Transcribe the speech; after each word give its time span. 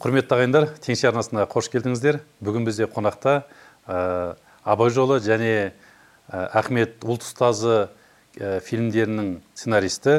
құрметті 0.00 0.32
ағайындар 0.32 0.64
теңше 0.80 1.10
арнасына 1.10 1.42
қош 1.50 1.66
келдіңіздер. 1.74 2.22
Бүгін 2.40 2.64
бізде 2.64 2.86
қонақта 2.88 3.42
ә, 3.84 4.36
абай 4.64 4.88
жолы 4.96 5.18
және 5.20 5.50
ә, 6.32 6.46
ахмет 6.56 7.04
ұлт 7.04 7.26
ұстазы 7.26 7.90
ә, 8.40 8.62
фильмдерінің 8.64 9.34
сценаристі 9.52 10.14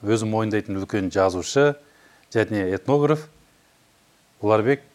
өзім 0.00 0.32
мойындайтын 0.32 0.80
үлкен 0.80 1.10
жазушы 1.12 1.74
және 2.32 2.64
этнограф 2.72 3.26
ұларбек 4.40 4.88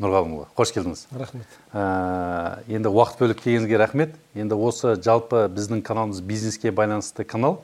нұрғалымұлы. 0.00 0.48
Қош 0.56 0.72
келдіңіз. 0.78 1.04
Рахмет. 1.20 1.60
Ә, 1.76 2.64
енді 2.72 2.88
уақыт 2.88 3.20
бөліп 3.20 3.44
келгеніңізге 3.44 3.82
рахмет. 3.84 4.16
Енді 4.32 4.56
осы 4.56 4.96
жалпы 4.96 5.44
біздің 5.52 5.84
каналымыз 5.84 6.24
бизнеске 6.24 6.72
байланысты 6.72 7.28
канал. 7.28 7.60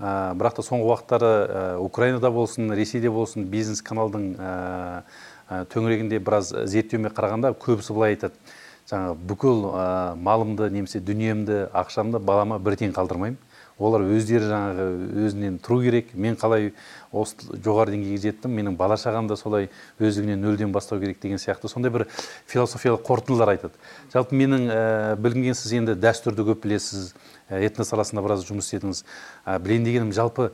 Ә, 0.00 0.32
бірақ 0.34 0.56
та 0.56 0.64
соңғы 0.64 0.88
уақыттары 0.88 1.28
ә, 1.28 1.60
украинада 1.84 2.32
болсын 2.32 2.72
ресейде 2.74 3.12
болсын 3.12 3.44
бизнес 3.52 3.84
каналдың 3.84 4.32
ә, 4.40 5.04
төңірегінде 5.48 6.20
біраз 6.24 6.52
зерттеуіме 6.52 7.10
қарағанда 7.14 7.54
көбісі 7.60 7.96
былай 7.96 8.14
айтады. 8.16 8.38
Жаңағы 8.84 9.16
бүкіл 9.28 9.62
ә, 9.72 10.14
малымды 10.20 10.68
немесе 10.68 11.00
дүниемді 11.00 11.70
ақшамды 11.72 12.20
балама 12.20 12.58
бір 12.60 12.76
тиын 12.76 12.92
қалдырмаймын. 12.92 13.38
Олар 13.80 14.04
өздері 14.06 14.46
жаңағы 14.50 14.84
өзінен 15.24 15.56
тұру 15.64 15.80
керек. 15.82 16.12
Мен 16.14 16.36
қалай 16.38 16.68
осы 17.10 17.48
жоғары 17.64 17.94
деңгейге 17.96 18.20
жеттім 18.22 18.52
менің 18.54 18.76
бала 18.76 18.94
шағам 19.00 19.26
да 19.26 19.34
солай 19.40 19.70
өздігінен 19.98 20.44
нөлден 20.44 20.70
бастау 20.72 21.00
керек 21.00 21.18
деген 21.22 21.40
сияқты 21.42 21.72
сондай 21.72 21.90
бір 21.90 22.04
философиялық 22.46 23.02
қорытындылар 23.08 23.54
айтады. 23.56 23.74
Жалпы 24.12 24.36
менің 24.36 24.68
ә, 24.68 25.16
білгенген 25.16 25.58
сіз 25.58 25.74
енді 25.80 25.96
дәстүрді 25.98 26.46
көп 26.52 26.62
білесіз 26.68 27.14
ә, 27.48 27.58
этно 27.64 27.88
саласында 27.88 28.22
біраз 28.22 28.46
жұмыс 28.46 28.68
істедіңіз. 28.68 29.02
Ә, 29.48 29.58
білейін 29.58 29.88
дегенім 29.88 30.14
жалпы 30.14 30.52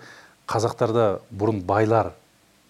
қазақтарда 0.49 1.21
бұрын 1.29 1.61
байлар 1.67 2.15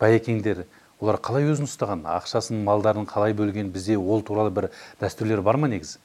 байекеңдер 0.00 0.64
олар 1.00 1.16
қалай 1.20 1.48
өзін 1.48 1.66
ұстаған? 1.68 2.04
Ақшасын 2.04 2.62
малдарын 2.64 3.06
қалай 3.08 3.34
бөлген? 3.36 3.72
Бізде 3.72 3.96
ол 3.98 4.22
туралы 4.22 4.52
бір 4.52 4.70
дәстүрлер 5.00 5.42
бар 5.42 5.56
ма 5.56 5.68
негізі? 5.72 5.98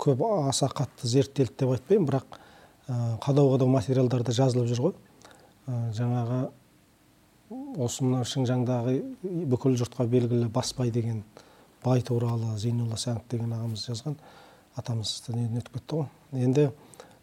Көп 0.00 0.24
аса 0.48 0.66
қатты 0.72 1.06
зерттелді 1.06 1.54
деп 1.60 1.74
айтпаймын 1.76 2.08
бірақ 2.08 2.38
қадау 3.22 3.52
қадау 3.52 3.68
материалдарда 3.70 4.32
жазылып 4.34 4.66
жүр 4.72 4.80
ғой. 4.86 4.94
Жаңағы 5.94 6.40
осы 7.84 8.04
мына 8.04 8.24
шыңжаңдағы 8.26 8.96
бүкіл 9.52 9.76
жұртқа 9.78 10.08
белгілі 10.10 10.48
басбай 10.52 10.90
деген 10.90 11.22
бай 11.84 12.02
туралы 12.02 12.56
зейнолла 12.58 12.96
сәңк 12.96 13.28
деген 13.30 13.52
ағамыз 13.52 13.84
жазған. 13.90 14.16
Атамыз 14.80 15.12
дүниеден 15.28 15.60
өтіп 15.60 15.76
кетті 15.76 16.00
ғой. 16.00 16.08
Енді 16.32 16.70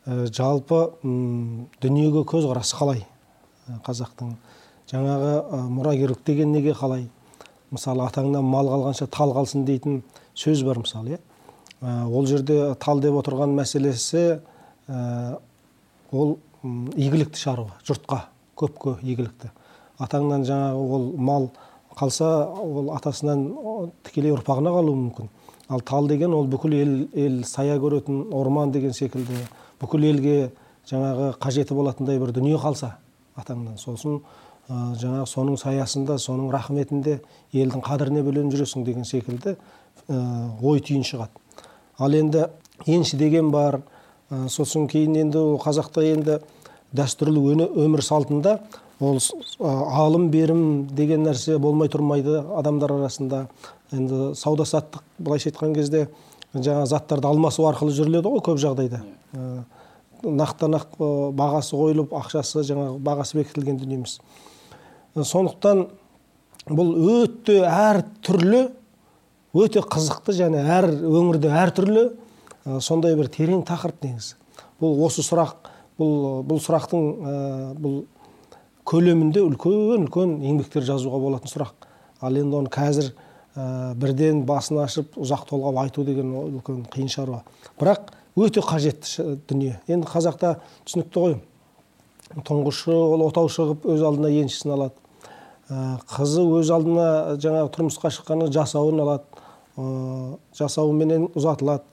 жалпы 0.05 0.79
дүниеге 1.81 2.23
көзқарасы 2.29 2.77
қалай? 2.77 3.03
Қазақтың 3.85 4.35
жаңағы 4.89 5.63
мұрагерлік 5.69 6.23
деген 6.25 6.51
неге 6.53 6.73
қалай? 6.73 7.07
Мысалы 7.71 8.07
атаңнан 8.07 8.43
мал 8.43 8.69
қалғанша 8.71 9.07
тал 9.07 9.33
қалсын 9.37 9.65
дейтін 9.65 10.01
сөз 10.33 10.63
бар 10.65 10.81
мысалы 10.81 11.17
иә? 11.17 11.19
Ол 12.09 12.25
жерде 12.25 12.75
тал 12.81 12.99
деп 12.99 13.15
отырған 13.21 13.53
мәселесі 13.55 14.39
ол 16.11 16.37
игілікті 16.63 17.39
шаруа 17.39 17.77
жұртқа 17.87 18.23
көпке 18.57 18.97
игілікті. 19.03 19.51
Атаңнан 19.99 20.43
жаңағы 20.47 20.95
ол 20.95 21.11
мал 21.15 21.49
қалса 21.99 22.49
ол 22.49 22.89
атасынан 22.95 23.45
тікелей 24.07 24.33
ұрпағына 24.33 24.73
қалуы 24.73 24.95
мүмкін. 24.95 25.29
Ал 25.69 25.81
тал 25.85 26.07
деген 26.07 26.33
ол 26.33 26.47
бүкіл 26.49 26.73
ел, 26.73 26.93
ел 27.13 27.43
сая 27.45 27.77
көретін 27.77 28.33
орман 28.33 28.71
деген 28.71 28.93
секілді 28.93 29.45
бүкіл 29.79 30.07
елге 30.09 30.51
жаңағы 30.89 31.33
қажеті 31.37 31.75
болатындай 31.77 32.19
бір 32.19 32.33
дүние 32.33 32.57
қалса 32.57 32.95
атаңнан. 33.37 33.77
Сосын 33.77 34.17
ә, 34.17 34.21
жаңағы 34.69 35.25
соның 35.29 35.57
саясында 35.57 36.19
соның 36.21 36.51
рахметінде 36.53 37.19
елдің 37.53 37.81
қадіріне 37.85 38.21
бөленіп 38.25 38.53
жүресің 38.53 38.85
деген 38.85 39.07
секілді 39.07 39.55
ә, 39.55 40.17
ой 40.61 40.81
түйін 40.85 41.05
шығады. 41.07 41.33
Ал 41.97 42.13
енді 42.13 42.45
енші 42.85 43.17
деген 43.17 43.49
бар 43.51 43.81
сосын 44.29 44.85
кейін 44.87 45.17
енді 45.23 45.41
қазақта 45.63 46.03
енді 46.05 46.37
дәстүрлі 46.93 47.65
өмір 47.65 48.03
салтында 48.05 48.59
ол 48.99 49.17
алым 49.59 50.29
берім 50.29 50.87
деген 50.93 51.25
нәрсе 51.25 51.57
болмай 51.57 51.89
тұрмайды 51.89 52.37
адамдар 52.59 52.93
арасында. 52.93 53.47
Енді 53.91 54.35
сауда 54.37 54.67
саттық 54.69 55.01
былайша 55.17 55.49
айтқан 55.49 55.73
кезде 55.73 56.07
жаңа 56.53 56.85
заттарды 56.85 57.27
алмасу 57.27 57.65
арқылы 57.69 57.95
жүріледі 57.95 58.35
ғой 58.35 58.43
көп 58.45 58.61
жағдайда. 58.61 59.01
Нақтан 60.23 60.75
нақ 60.75 60.99
бағасы 60.99 61.77
қойылып 61.79 62.13
ақшасы 62.19 62.61
жаңағы 62.67 62.99
бағасы 63.01 63.39
бекітілген 63.39 63.79
дүние 63.79 64.01
емес 64.01 64.19
сондықтан 65.15 65.87
бұл 66.69 66.91
өте 67.23 67.61
әр 67.65 68.03
түрлі 68.25 68.67
өте 69.57 69.81
қызықты 69.81 70.35
және 70.37 70.61
әр 70.69 70.89
өңірде 70.91 71.49
әртүрлі 71.63 72.03
сондай 72.83 73.15
бір 73.17 73.31
терең 73.33 73.63
тақырып 73.65 74.03
негізі. 74.05 74.35
Бұл 74.79 75.01
осы 75.07 75.23
сұрақ 75.25 75.69
бұл 75.99 76.43
бұл 76.47 76.61
сұрақтың 76.63 77.07
бұл 77.81 77.97
көлемінде 78.89 79.41
үлкен 79.45 80.05
үлкен 80.05 80.37
еңбектер 80.45 80.85
жазуға 80.85 81.19
болатын 81.21 81.51
сұрақ. 81.51 81.73
Ал 82.21 82.37
енді 82.37 82.61
оны 82.61 82.71
қазір 82.73 83.11
бірден 83.99 84.43
басын 84.47 84.83
ашып 84.85 85.17
ұзақ 85.19 85.47
толғап 85.49 85.81
айту 85.83 86.05
деген 86.05 86.31
үлкен 86.37 86.83
қиын 86.93 87.09
шаруа. 87.11 87.41
Бірақ 87.79 88.13
өте 88.37 88.61
қажетті 88.63 89.39
дүние. 89.49 89.79
Енді 89.87 90.07
қазақта 90.07 90.59
түсінікті 90.85 91.23
ғой. 91.25 91.39
Тұңғышы 92.35 92.93
ол 92.93 93.23
отау 93.25 93.49
шығып 93.51 93.85
өз 93.89 94.03
алдына 94.05 94.29
еншісін 94.29 94.73
алады. 94.75 94.95
Қызы 96.13 96.43
өз 96.59 96.71
алдына 96.73 97.37
жаңағы 97.41 97.71
тұрмысқа 97.75 98.11
шыққаннан 98.13 98.53
жасауын 98.53 99.01
алады. 99.03 99.25
Жасауыменен 100.57 101.29
ұзатылады. 101.37 101.83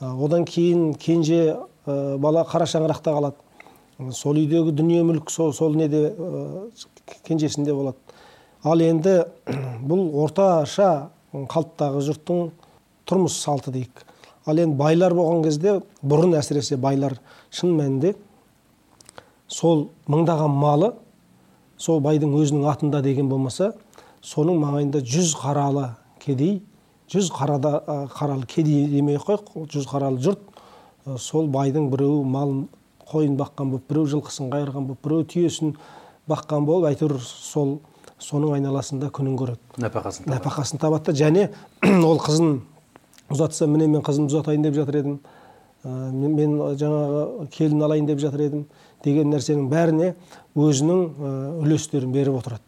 Одан 0.00 0.44
кейін 0.46 0.92
кенже 0.94 1.58
бала 1.86 2.44
қара 2.46 2.66
шаңырақта 2.66 3.14
қалады. 3.14 4.12
Сол 4.14 4.38
үйдегі 4.38 4.74
дүние 4.74 5.02
мүлік 5.06 5.30
сол, 5.30 5.52
сол 5.52 5.74
неде 5.74 6.12
кенжесінде 7.26 7.74
болады. 7.74 7.96
Ал 8.62 8.82
енді 8.82 9.24
бұл 9.88 10.08
орташа 10.24 11.10
қалыптағы 11.32 12.02
жұрттың 12.06 12.50
тұрмыс 13.08 13.38
салты 13.42 13.74
дейік. 13.74 14.04
Ал 14.46 14.58
енді 14.58 14.78
байлар 14.78 15.14
болған 15.14 15.42
кезде 15.44 15.80
бұрын 16.02 16.38
әсіресе 16.38 16.78
байлар 16.80 17.18
шын 17.50 17.74
мәнінде 17.78 18.14
сол 19.48 19.88
мыңдаған 20.08 20.54
малы 20.54 20.92
сол 21.76 22.00
байдың 22.04 22.34
өзінің 22.38 22.68
атында 22.70 23.02
деген 23.02 23.28
болмаса 23.28 23.72
соның 24.22 24.60
маңайында 24.62 25.02
жүз 25.02 25.34
қаралы 25.40 25.90
кедей 26.22 26.60
жүз 27.08 27.30
қарада 27.32 27.82
қаралы 28.12 28.46
кедей 28.46 28.86
демей 28.92 29.16
ақ 29.16 29.28
қояйық. 29.28 29.68
Жүз 29.72 29.86
қаралы 29.88 30.20
жұрт 30.22 30.42
сол 31.18 31.48
байдың 31.48 31.88
біреуі 31.92 32.24
малын 32.28 32.66
қойын 33.08 33.36
баққан 33.38 33.70
болып 33.72 33.86
біреу 33.88 34.08
жылқысын 34.12 34.50
қайырған 34.52 34.88
болып 34.90 35.06
біреу 35.06 35.24
түйесін 35.32 35.76
баққан 36.28 36.66
болып 36.68 36.90
әйтеуір 36.90 37.16
сол 37.22 37.78
соның 38.20 38.58
айналасында 38.58 39.08
күнін 39.14 39.38
көреді. 39.38 39.60
Нәпақасын 39.80 40.26
табады. 40.26 40.34
Нәпақасын 40.34 40.82
табады. 40.82 41.12
Да 41.12 41.16
және 41.16 41.48
ол 42.10 42.20
қызын 42.20 42.58
ұзатса 43.32 43.68
міне 43.70 43.88
мен 43.88 44.02
қызымды 44.04 44.34
ұзатайын 44.34 44.66
деп 44.66 44.76
жатыр 44.76 45.00
едім. 45.00 45.18
Мен, 45.84 46.34
мен 46.34 46.56
жаңағы 46.76 47.48
келін 47.54 47.86
алайын 47.86 48.08
деп 48.10 48.20
жатыр 48.20 48.44
едім. 48.48 48.66
Деген 49.04 49.30
нәрсенің 49.32 49.68
бәріне 49.70 50.14
өзінің 50.58 51.62
үлестерін 51.62 52.12
беріп 52.12 52.40
отырады. 52.40 52.64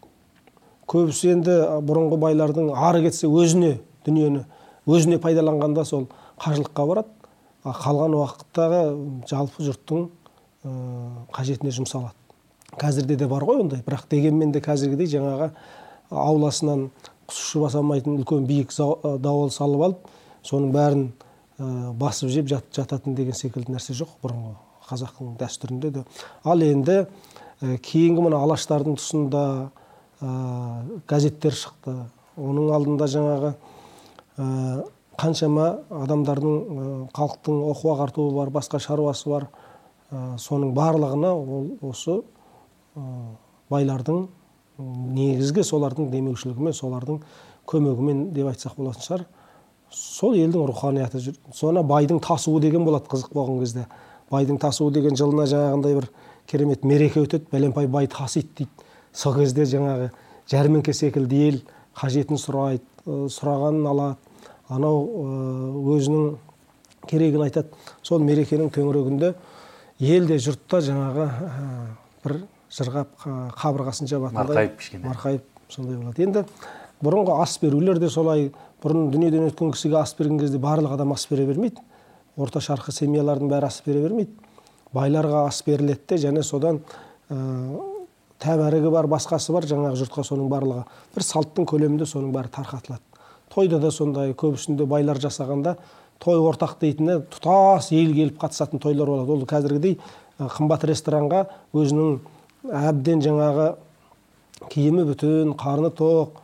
Көбісі 0.91 1.35
енді 1.35 1.57
бұрынғы 1.87 2.19
байлардың 2.21 2.73
ары 2.75 3.05
кетсе 3.07 3.29
өзіне 3.31 3.79
дүниені 4.07 4.45
өзіне 4.91 5.19
пайдаланғанда 5.23 5.85
сол 5.85 6.09
қажылыққа 6.43 6.87
барады. 6.87 7.13
А 7.63 7.75
қалған 7.77 8.15
уақыттағы 8.17 8.81
жалпы 9.29 9.67
жұрттың 9.67 10.07
қажетіне 11.35 11.75
жұмсалады. 11.77 12.17
Қазірде 12.81 13.17
де 13.21 13.27
бар 13.29 13.45
ғой 13.45 13.61
ондай. 13.61 13.83
Бірақ 13.85 14.07
дегенмен 14.11 14.53
де 14.55 14.63
қазіргідей 14.65 15.11
жаңағы 15.13 15.51
ауласынан 16.11 16.89
құс 17.29 17.43
ұшып 17.43 17.67
алмайтын 17.69 18.17
үлкен 18.17 18.47
биік 18.49 18.73
дауыл 19.21 19.53
салып 19.53 19.85
алып 19.87 20.09
соның 20.43 20.73
бәрін 20.73 21.05
басып 22.01 22.33
жеп 22.33 22.49
жат, 22.49 22.65
жататын 22.73 23.15
деген 23.15 23.37
секілді 23.37 23.77
нәрсе 23.77 23.93
жоқ 23.93 24.17
бұрынғы. 24.25 24.57
Қазақтың 24.91 25.35
дәстүрінде 25.41 25.91
де. 25.95 26.05
Ал 26.45 26.63
енді 26.67 27.05
ә, 27.05 27.77
кейінгі 27.79 28.29
мына 28.29 28.43
алаштардың 28.45 28.99
тұсында 29.01 29.45
ә, 30.21 30.31
газеттер 31.09 31.57
шықты. 31.57 31.97
Оның 32.41 32.73
алдында 32.75 33.07
жаңағы 33.11 33.55
Э, 34.41 34.83
қаншама 35.21 35.67
адамдардың 35.93 37.09
халықтың 37.13 37.57
оқу 37.75 37.91
ағартуы 37.93 38.33
бар 38.33 38.53
басқа 38.55 38.81
шаруасы 38.81 39.29
бар. 39.29 39.49
Э, 40.11 40.37
соның 40.41 40.73
барлығына 40.77 41.33
ол 41.35 41.67
осы 41.91 42.21
байлардың 43.71 44.29
негізгі 44.79 45.65
солардың 45.67 46.09
демеушілігімен 46.15 46.75
солардың 46.75 47.21
көмегімен 47.69 48.31
деп 48.33 48.49
айтсақ 48.55 48.79
болатын 48.79 49.07
шығар. 49.07 49.27
Сол 49.91 50.39
елдің 50.39 50.67
руханияты 50.71 51.21
жүр. 51.21 51.37
Соны 51.53 51.83
байдың 51.85 52.23
тасуы 52.25 52.61
деген 52.63 52.87
болады 52.87 53.11
қызық 53.11 53.35
болған 53.35 53.61
кезде. 53.61 53.87
Байдың 54.31 54.61
тасуы 54.63 54.93
деген 54.95 55.17
жылына 55.19 55.47
жаңағындай 55.51 55.97
бір 55.99 56.09
керемет 56.51 56.85
мереке 56.85 57.25
өтеді. 57.25 57.47
Бәленбай 57.53 57.87
бай 57.87 58.07
тасиды 58.07 58.49
дейді. 58.63 58.89
Сол 59.13 59.35
кезде 59.35 59.67
жаңағы 59.67 60.11
жәрмеңке 60.51 60.95
секілді 60.95 61.43
ел 61.49 61.61
қажетін 61.99 62.39
сұрайды 62.39 62.85
сұрағанын 63.07 63.89
алады. 63.91 64.17
Анау 64.71 65.03
өзінің 65.97 66.37
керегін 67.11 67.47
айтады. 67.49 67.75
Сол 68.03 68.23
мерекенің 68.23 68.71
төңірегінде 68.75 69.35
ел 70.01 70.27
де 70.31 70.39
жұрт 70.39 70.63
та 70.71 70.81
жаңағы 70.85 71.29
бір 72.25 72.37
жырғап 72.71 73.25
қабырғасын 73.59 74.07
жабатындай 74.11 74.47
марқайып 74.47 74.77
кішкене. 74.79 75.09
марқайып 75.09 75.43
сондай 75.69 75.97
болады. 75.97 76.23
Енді 76.23 76.45
бұрынғы 77.03 77.41
ас 77.43 77.59
берулер 77.59 77.99
де 77.99 78.09
солай. 78.09 78.53
Бұрын 78.81 79.11
дүниеден 79.13 79.51
өткен 79.51 79.75
кісіге 79.75 79.99
ас 80.01 80.15
берген 80.17 80.39
кезде 80.39 80.59
барлық 80.59 80.95
адам 80.95 81.13
ас 81.13 81.27
бере 81.31 81.45
бермейді. 81.47 81.83
Орта 82.41 82.63
шарқы 82.65 82.93
семьялардың 82.97 83.51
бәрі 83.51 83.69
ас 83.69 83.83
бере 83.87 84.03
бермейді. 84.07 84.33
Байларға 84.95 85.47
ас 85.49 85.63
беріледі 85.67 86.01
де 86.09 86.19
және 86.25 86.43
содан 86.43 86.81
ә, 87.31 87.37
тәбәрігі 88.41 88.91
бар 88.91 89.07
басқасы 89.11 89.53
бар 89.53 89.69
жаңағы 89.69 90.01
жұртқа 90.01 90.25
соның 90.27 90.49
барлығы. 90.51 90.85
Бір 91.15 91.27
салттың 91.27 91.69
көлемінде 91.69 92.09
соның 92.09 92.33
бәрі 92.35 92.53
тарқатылады. 92.57 93.05
Тойда 93.53 93.79
да 93.83 93.91
сондай 93.91 94.33
көбісінде 94.33 94.87
байлар 94.87 95.19
жасағанда 95.21 95.77
той 96.21 96.39
ортақ 96.39 96.77
дейтіні 96.81 97.21
тұтас 97.33 97.91
ел 97.95 98.13
келіп 98.15 98.41
қатысатын 98.41 98.81
тойлар 98.83 99.09
болады. 99.09 99.33
Ол 99.33 99.47
қазіргідей 99.49 99.99
қымбат 100.41 100.85
ресторанға 100.89 101.47
өзінің 101.77 102.19
әбден 102.77 103.23
жаңағы 103.25 103.67
киімі 104.71 105.07
бүтін 105.09 105.55
қарны 105.59 105.91
тоқ 105.97 106.41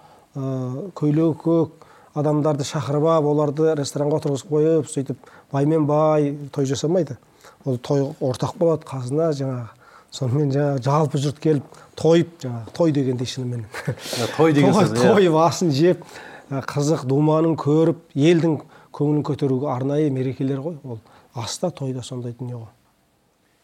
көйлегі 0.96 1.36
көк 1.42 1.86
адамдарды 2.16 2.64
шақырып 2.64 3.06
алып 3.12 3.30
оларды 3.30 3.74
ресторанға 3.76 4.22
отырғызып 4.22 4.52
қойып 4.52 4.88
сөйтіп 4.88 5.30
баймен 5.52 5.86
бай 5.86 6.34
той 6.52 6.66
жасамайды. 6.66 7.16
Ол 7.64 7.78
той 7.78 8.06
ортақ 8.20 8.56
болады 8.58 8.86
қазына 8.86 9.32
жаңағы 9.36 9.66
сонымен 10.14 10.52
жаңағы 10.54 10.82
жалпы 10.86 11.20
жұрт 11.22 11.40
келіп 11.42 11.80
тойып 11.98 12.38
жаңағы 12.44 12.72
той 12.76 12.92
дегендей 12.92 13.26
шынымен 13.26 13.66
той 14.36 14.52
деген 14.56 14.74
сөз 14.74 14.94
иә. 14.94 15.02
тойып 15.02 15.36
асын 15.42 15.72
жеп 15.74 16.04
қызық 16.50 17.06
думанын 17.10 17.56
көріп 17.58 18.14
елдің 18.14 18.60
көңілін 18.96 19.24
көтеруге 19.26 19.70
арнайы 19.72 20.10
мерекелер 20.10 20.62
ғой. 20.64 20.78
Ол 20.84 21.00
аста 21.34 21.70
тойда 21.70 22.02
сондай 22.02 22.32
дүние 22.38 22.56
ғой. 22.56 22.70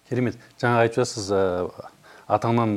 Керемет. 0.08 0.38
Жаңа 0.60 0.82
айтып 0.84 1.02
жатсыз 1.02 1.30
атаңнан 2.28 2.74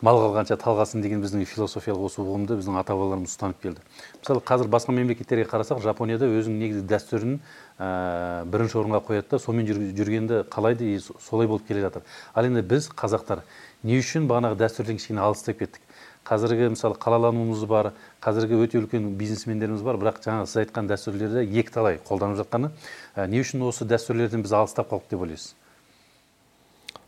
мал 0.00 0.16
қалғанша 0.16 0.56
талғасын 0.60 1.02
деген 1.04 1.20
біздің 1.20 1.44
философиялық 1.44 2.06
осы 2.08 2.22
ұғымды 2.22 2.56
біздің 2.56 2.78
ата 2.80 2.94
бабаларымыз 2.96 3.34
ұстанып 3.34 3.60
келді. 3.60 3.82
Мысалы 4.20 4.40
қазір 4.48 4.70
басқа 4.72 4.94
мемлекеттерге 4.96 5.44
қарасақ 5.50 5.82
жапонияда 5.84 6.24
өзінің 6.24 6.62
негізгі 6.64 6.86
дәстүрін 6.88 7.34
ә, 7.76 8.44
бірінші 8.48 8.78
орынға 8.80 9.02
қояды 9.04 9.34
да 9.34 9.40
сонымен 9.44 9.92
жүргенді 9.98 10.44
қалайды 10.48 10.94
и 10.94 11.00
солай 11.00 11.46
болып 11.46 11.66
келе 11.68 11.84
жатыр. 11.84 12.06
Ал 12.32 12.48
енді 12.48 12.64
біз 12.64 12.88
қазақтар 12.96 13.44
не 13.84 14.00
үшін 14.00 14.24
бағанағы 14.30 14.56
дәстүрден 14.64 14.96
кішкене 14.96 15.20
алыстап 15.20 15.60
кеттік? 15.60 15.84
Қазіргі 16.24 16.72
мысалы 16.72 16.96
қалалануымыз 17.00 17.64
бар 17.68 17.92
қазіргі 18.24 18.60
өте 18.60 18.80
үлкен 18.80 19.14
бизнесмендеріміз 19.18 19.84
бар 19.84 19.96
бірақ 20.00 20.20
жаңағы 20.24 20.48
сіз 20.48 20.60
айтқан 20.64 20.88
дәстүрлерді 20.90 21.46
екіталай 21.60 21.96
қолданып 22.04 22.40
жатқаны 22.42 22.70
ә, 23.16 23.26
не 23.26 23.40
үшін 23.40 23.64
осы 23.64 23.88
дәстүрлерден 23.88 24.44
біз 24.44 24.52
алыстап 24.52 24.92
қалдық 24.92 25.08
деп 25.10 25.24
ойлайсыз? 25.24 25.54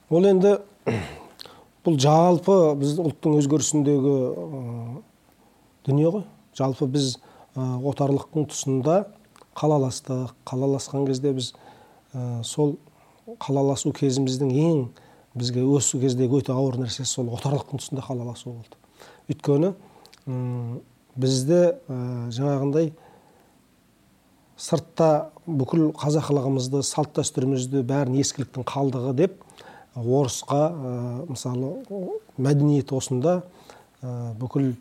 Ол 0.09 0.27
енді 0.33 0.57
бұл 1.83 1.99
жалпы 1.99 2.57
біздің 2.79 3.09
ұлттың 3.11 3.39
өзгерісіндегі 3.41 4.15
дүние 5.87 6.11
ғой. 6.15 6.25
Жалпы 6.59 6.87
біз 6.87 7.17
отарлықтың 7.57 8.47
тұсында 8.53 8.97
қалаластық 9.59 10.33
қалаласқан 10.49 11.07
кезде 11.09 11.33
біз 11.35 11.53
сол 12.47 12.77
қалаласу 13.43 13.93
кезіміздің 13.97 14.53
ең 14.53 14.85
бізге 15.35 15.65
осы 15.67 15.99
кездегі 16.01 16.43
өте 16.43 16.55
ауыр 16.55 16.79
нәрсесі 16.83 17.09
сол 17.09 17.33
отарлықтың 17.35 17.83
тұсында 17.83 18.07
қалаласу 18.07 18.53
болды. 18.53 18.79
Өйткені 19.33 19.75
бізді 21.17 21.63
жаңағындай 22.33 22.93
сыртта 24.57 25.33
бүкіл 25.47 25.91
қазақылығымызды 25.99 26.83
салт 26.87 27.17
дәстүрімізді 27.19 27.83
бәрін 27.89 28.21
ескіліктің 28.23 28.67
қалдығы 28.69 29.15
деп 29.19 29.41
орысқа 29.95 30.61
ә, 30.71 30.93
мысалы 31.29 31.75
мәдениет 32.39 32.93
осында 32.93 33.43
ә, 34.03 34.33
бүкіл 34.41 34.73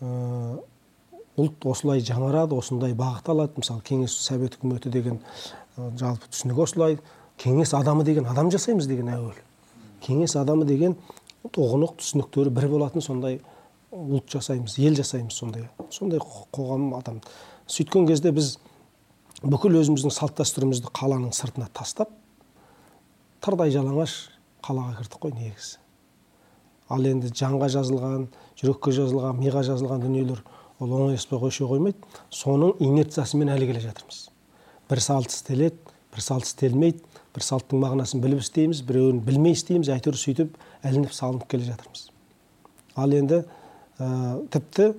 ә, 0.00 0.58
ұлт 1.40 1.68
осылай 1.70 2.02
жаңарады 2.04 2.58
осындай 2.58 2.92
бағыт 2.92 3.30
алады. 3.32 3.54
Мысалы 3.56 3.80
кеңес 3.86 4.16
совет 4.20 4.58
үкіметі 4.58 4.90
деген 4.92 5.20
жалпы 5.96 6.28
түсінік 6.28 6.58
осылай. 6.66 6.98
Кеңес 7.40 7.72
адамы 7.72 8.04
деген 8.04 8.26
адам 8.28 8.50
жасаймыз 8.52 8.90
деген 8.90 9.08
әуелі 9.14 9.40
кеңес 10.04 10.36
адамы 10.40 10.66
деген 10.68 10.96
ұғынық 11.44 11.98
түсініктері 12.00 12.52
бір 12.54 12.66
болатын 12.72 13.04
сондай 13.04 13.40
ұлт 13.90 14.28
жасаймыз 14.32 14.76
ел 14.80 14.96
жасаймыз 14.98 15.36
сондай 15.36 15.68
сондай 15.92 16.20
қоғам 16.20 16.90
адам. 16.98 17.20
Сөйткен 17.70 18.08
кезде 18.08 18.32
біз 18.34 18.56
бүкіл 19.42 19.80
өзіміздің 19.80 20.14
салт 20.14 20.36
дәстүрімізді 20.40 20.92
қаланың 20.96 21.34
сыртына 21.36 21.68
тастап 21.76 22.12
тырдай 23.44 23.72
жалаңаш 23.74 24.16
қалаға 24.64 24.98
кірдік 25.00 25.22
қой 25.22 25.34
негізі. 25.36 25.78
Ал 26.90 27.06
енді 27.06 27.30
жанға 27.34 27.68
жазылған 27.70 28.26
жүрекке 28.58 28.94
жазылған 28.96 29.38
миға 29.38 29.62
жазылған 29.68 30.02
дүниелер 30.04 30.42
ол 30.80 30.94
оңайласпай 30.96 31.38
қойша 31.38 31.68
қоймайды. 31.70 31.98
Соның 32.30 32.74
инерциясымен 32.82 33.52
әлі 33.54 33.70
келе 33.70 33.84
жатырмыз. 33.84 34.28
Бір 34.90 35.02
салт 35.04 35.30
істеледі 35.30 35.78
бір 36.10 36.24
салт 36.24 36.48
істелмейді 36.48 37.04
бір 37.34 37.44
салттың 37.46 37.84
мағынасын 37.84 38.22
біліп 38.24 38.42
істейміз 38.42 38.82
біреуін 38.88 39.20
білмей 39.22 39.54
істейміз 39.54 39.92
әйтеуір 39.94 40.18
сөйтіп 40.18 40.56
ілініп 40.82 41.12
салынып 41.14 41.46
келе 41.50 41.68
жатырмыз. 41.68 42.08
Ал 42.98 43.14
енді 43.14 43.44
ә, 44.00 44.08
тіпті 44.50 44.88
ә, 44.90 44.94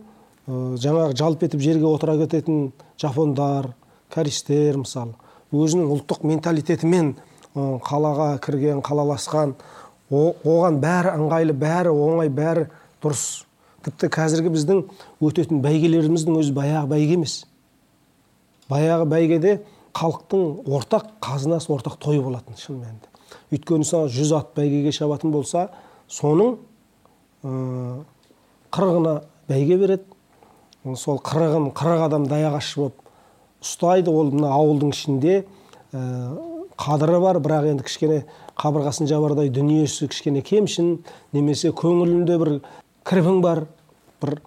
жаңағы 0.80 1.18
жалп 1.20 1.44
етіп 1.44 1.66
жерге 1.66 1.90
отыра 1.90 2.16
кететін 2.22 2.72
жапондар 3.02 3.74
кореystер 4.14 4.80
мысалы 4.80 5.18
өзінің 5.52 5.92
ұлттық 5.98 6.24
менталитетімен 6.24 7.18
қалаға 7.56 8.38
кірген 8.44 8.82
қалаласқан 8.86 9.56
оған 10.12 10.80
бәрі 10.84 11.16
ыңғайлы 11.18 11.56
бәрі 11.60 11.92
оңай 11.92 12.30
бәрі 12.32 12.68
дұрыс. 13.04 13.46
Тіпті 13.82 14.12
қазіргі 14.14 14.52
біздің 14.54 14.82
өтетін 15.26 15.62
бәйгелеріміздің 15.64 16.38
өзі 16.38 16.54
баяғы 16.54 16.88
бәйге 16.92 17.16
емес. 17.18 17.36
Баяғы 18.70 19.08
бәйгеде 19.10 19.56
халықтың 19.98 20.70
ортақ 20.70 21.08
қазынасы 21.24 21.72
ортақ 21.74 21.98
тойы 22.00 22.22
болатын 22.22 22.60
шын 22.60 22.78
мәнінде. 22.78 23.10
Өйткені 23.52 23.82
мысалы 23.84 24.12
жүз 24.14 24.36
ат 24.38 24.54
бәйгеге 24.56 24.94
шабатын 24.96 25.34
болса 25.34 25.70
соның 26.08 26.60
қырығына 28.72 29.16
бәйге 29.50 29.80
береді. 29.82 30.06
Сол 30.96 31.20
қырығын 31.26 31.72
қырық 31.78 32.06
адам 32.06 32.30
даяқ 32.30 32.62
болып 32.78 33.02
ұстайды 33.62 34.10
ол 34.10 34.32
мына 34.34 34.54
ауылдың 34.56 34.94
ішінде 34.94 35.44
қадірі 36.82 37.20
бар 37.22 37.40
бірақ 37.44 37.68
енді 37.72 37.86
кішкене 37.86 38.22
қабырғасын 38.58 39.10
жабардай 39.10 39.52
дүниесі 39.54 40.08
кішкене 40.10 40.42
кемшін 40.46 40.96
немесе 41.36 41.70
көңілінде 41.78 42.38
бір 42.42 42.52
кірбің 43.06 43.42
бар 43.44 43.66
бір 44.24 44.40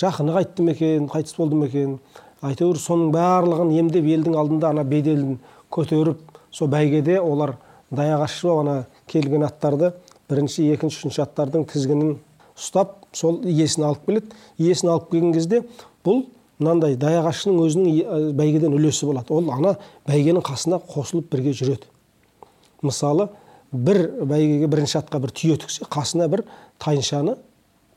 жақыны 0.00 0.34
қайтты 0.38 0.64
ма 0.64 0.72
екен 0.72 1.08
қайтыс 1.12 1.36
болды 1.36 1.58
ма 1.60 1.68
екен? 1.68 1.98
Әйтеуір 2.44 2.80
соның 2.80 3.12
барлығын 3.14 3.72
емдеп 3.78 4.08
елдің 4.16 4.36
алдында 4.40 4.72
ана 4.74 4.84
беделін 4.84 5.38
көтеріп 5.72 6.20
сол 6.52 6.68
бәйгеде 6.72 7.18
олар 7.20 7.56
даяқ 7.92 8.24
ашып 8.26 8.52
ана 8.58 8.76
келген 9.10 9.44
аттарды 9.46 9.92
бірінші 10.30 10.70
екінші 10.74 11.04
үшінші 11.04 11.24
аттардың 11.24 11.66
тізгінін 11.72 12.16
ұстап 12.56 12.96
сол 13.12 13.40
иесін 13.44 13.88
алып 13.88 14.06
келеді. 14.06 14.32
Иесін 14.58 14.92
алып 14.94 15.10
келген 15.10 15.32
кезде 15.36 15.62
бұл 16.04 16.24
мынандай 16.58 16.96
даяғашының 17.00 17.60
өзінің 17.64 18.34
бәйгеден 18.38 18.74
үлесі 18.76 19.08
болады. 19.08 19.34
Ол 19.34 19.50
ана 19.52 19.76
бәйгенің 20.08 20.44
қасына 20.46 20.80
қосылып 20.90 21.30
бірге 21.32 21.54
жүреді. 21.56 21.88
Мысалы 22.82 23.28
бір 23.72 24.00
бәйгеге 24.22 24.68
бірінші 24.70 25.00
атқа 25.02 25.20
бір 25.24 25.34
түйе 25.34 25.58
тіксе 25.62 25.88
қасына 25.90 26.28
бір 26.30 26.44
тайыншаны 26.78 27.36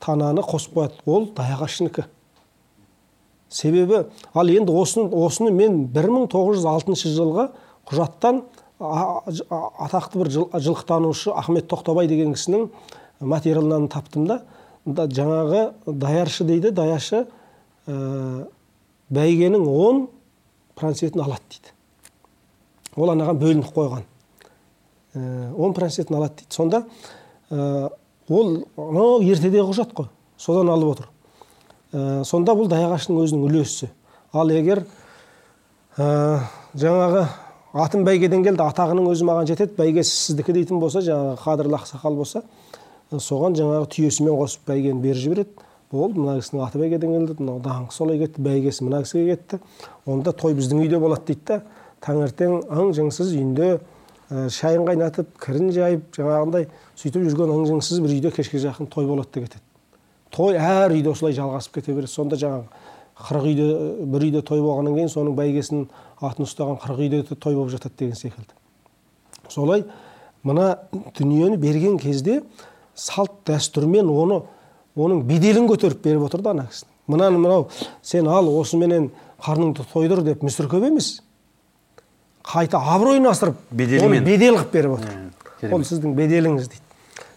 тананы 0.04 0.42
қосып 0.42 0.78
қояды. 0.78 1.02
Ол 1.06 1.30
даяғашынікі 1.38 2.08
себебі 3.50 4.06
ал 4.34 4.50
енді 4.50 4.74
осыны, 4.74 5.10
осыны 5.14 5.52
мен 5.52 5.88
1906 5.94 7.14
жылғы 7.16 7.50
құжаттан 7.88 8.44
атақты 8.80 10.20
бір 10.20 10.30
жыл, 10.32 10.50
жылқытанушы 10.54 11.32
ахмет 11.32 11.70
тоқтабай 11.72 12.08
деген 12.08 12.34
кісінің 12.36 12.68
материалынан 13.20 13.88
таптым 13.90 14.28
да 14.28 14.42
жаңағы 14.86 15.64
даяршы 15.88 16.46
дейді 16.46 16.72
даяшы 16.72 17.26
ә, 17.88 18.48
бәйгенің 19.10 19.65
он 19.67 20.08
процентін 20.77 21.24
алады 21.25 21.44
дейді. 21.50 21.74
Ол 22.98 23.12
анаған 23.13 23.39
бөлініп 23.41 23.74
қойған. 23.75 24.06
Э, 25.13 25.53
он 25.56 25.74
процентін 25.74 26.20
алады 26.20 26.41
дейді. 26.41 26.53
Сонда 26.53 26.84
ә, 27.50 27.89
ол 28.29 28.53
анау 28.77 29.22
ертедегі 29.22 29.65
құжат 29.70 29.94
қой. 29.96 30.10
Содан 30.38 30.70
алып 30.70 30.98
отыр. 30.98 31.10
Ә, 31.94 32.24
сонда 32.25 32.56
бұл 32.58 32.70
даяғаштың 32.72 33.20
өзінің 33.24 33.48
үлесі. 33.48 33.91
Ал 34.34 34.51
егер 34.51 34.84
ә, 35.98 36.41
жаңағы 36.75 37.27
атым 37.77 38.03
бәйгеден 38.08 38.44
келді 38.46 38.65
атағының 38.65 39.08
өзі 39.13 39.27
маған 39.27 39.48
жетеді 39.50 39.77
бәйгесі 39.77 40.13
сіздікі 40.27 40.58
дейтін 40.58 40.82
болса 40.82 41.01
жаңағы 41.06 41.39
қадірлі 41.44 41.77
ақсақал 41.79 42.17
болса 42.17 42.44
соған 43.12 43.56
жаңағы 43.56 43.88
түйесімен 43.94 44.36
қосып 44.36 44.67
бәйгені 44.67 45.01
беріп 45.01 45.22
жібереді. 45.24 45.67
Болды 45.91 46.20
мына 46.20 46.38
кісінің 46.41 46.63
аты 46.65 46.82
бәйгеден 46.82 47.13
келді 47.15 47.36
мынау 47.39 47.62
даңқы 47.63 47.96
солай 47.96 48.20
кетті 48.20 48.44
бәйгесі 48.44 48.88
мына 48.88 49.01
кісіге 49.03 49.36
кетті. 49.36 49.60
Онда 50.06 50.34
той 50.36 50.56
біздің 50.58 50.82
үйде 50.84 51.00
болады 51.00 51.29
дейді 51.29 51.46
да. 51.48 51.62
Таңертең 52.03 52.58
ың 52.67 52.91
жыңсыз 52.98 53.32
үйінде 53.34 53.70
ә, 54.29 54.50
шайын 54.53 54.84
қайнатып 54.86 55.32
кірін 55.41 55.72
жайып 55.74 56.12
жаңағындай 56.17 56.67
сөйтіп 57.00 57.24
жүрген 57.29 57.53
ың 57.56 57.63
жыңсыз 57.72 58.03
бір 58.03 58.17
үйде 58.17 58.32
кешке 58.36 58.60
жақын 58.62 58.91
той 58.91 59.08
болады 59.08 59.32
да 59.34 59.46
кетеді. 59.48 59.63
Той 60.29 60.60
әр 60.60 60.94
үйде 60.94 61.10
осылай 61.10 61.34
жалғасып 61.34 61.79
кете 61.79 61.96
береді. 61.96 62.12
Сонда 62.12 62.38
жаңағы 62.38 62.67
қырық 63.17 63.48
үйде 63.50 63.67
бір 64.12 64.27
үйде 64.27 64.44
той 64.46 64.62
болғаннан 64.62 65.00
кейін 65.00 65.10
соның 65.10 65.38
бәйгесінің 65.39 65.88
атын 66.22 66.46
ұстаған 66.46 66.77
қырық 66.84 67.01
үйде 67.08 67.24
той 67.34 67.56
болып 67.56 67.72
жатады 67.74 67.98
деген 67.98 68.20
секілді. 68.20 68.53
Солай 69.50 69.86
мына 70.44 70.77
дүниені 71.17 71.58
берген 71.58 71.98
кезде 71.98 72.44
салт 72.94 73.39
дәстүрмен 73.48 74.12
оны 74.12 74.44
оның 74.98 75.24
беделін 75.30 75.70
көтеріп 75.70 76.01
беріп 76.04 76.27
отыр 76.27 76.42
да 76.42 76.51
ана 76.56 76.68
кісі. 76.72 76.86
Мынаны 77.08 77.38
мынау 77.38 77.68
сен 78.01 78.27
ал 78.27 78.50
осыменен 78.60 79.12
қарныңды 79.44 79.86
тойдыр 79.94 80.24
деп 80.25 80.44
мүсіркеп 80.44 80.88
емес. 80.89 81.22
Қайта 82.44 82.82
абыройын 82.82 83.30
асырып 83.30 83.58
беделімен 83.72 84.25
бедел 84.25 84.58
қылып 84.58 84.72
беріп 84.74 84.98
отыр. 84.98 85.18
ол 85.72 85.84
сіздің 85.84 86.16
беделіңіз 86.16 86.68
дейді. 86.68 86.84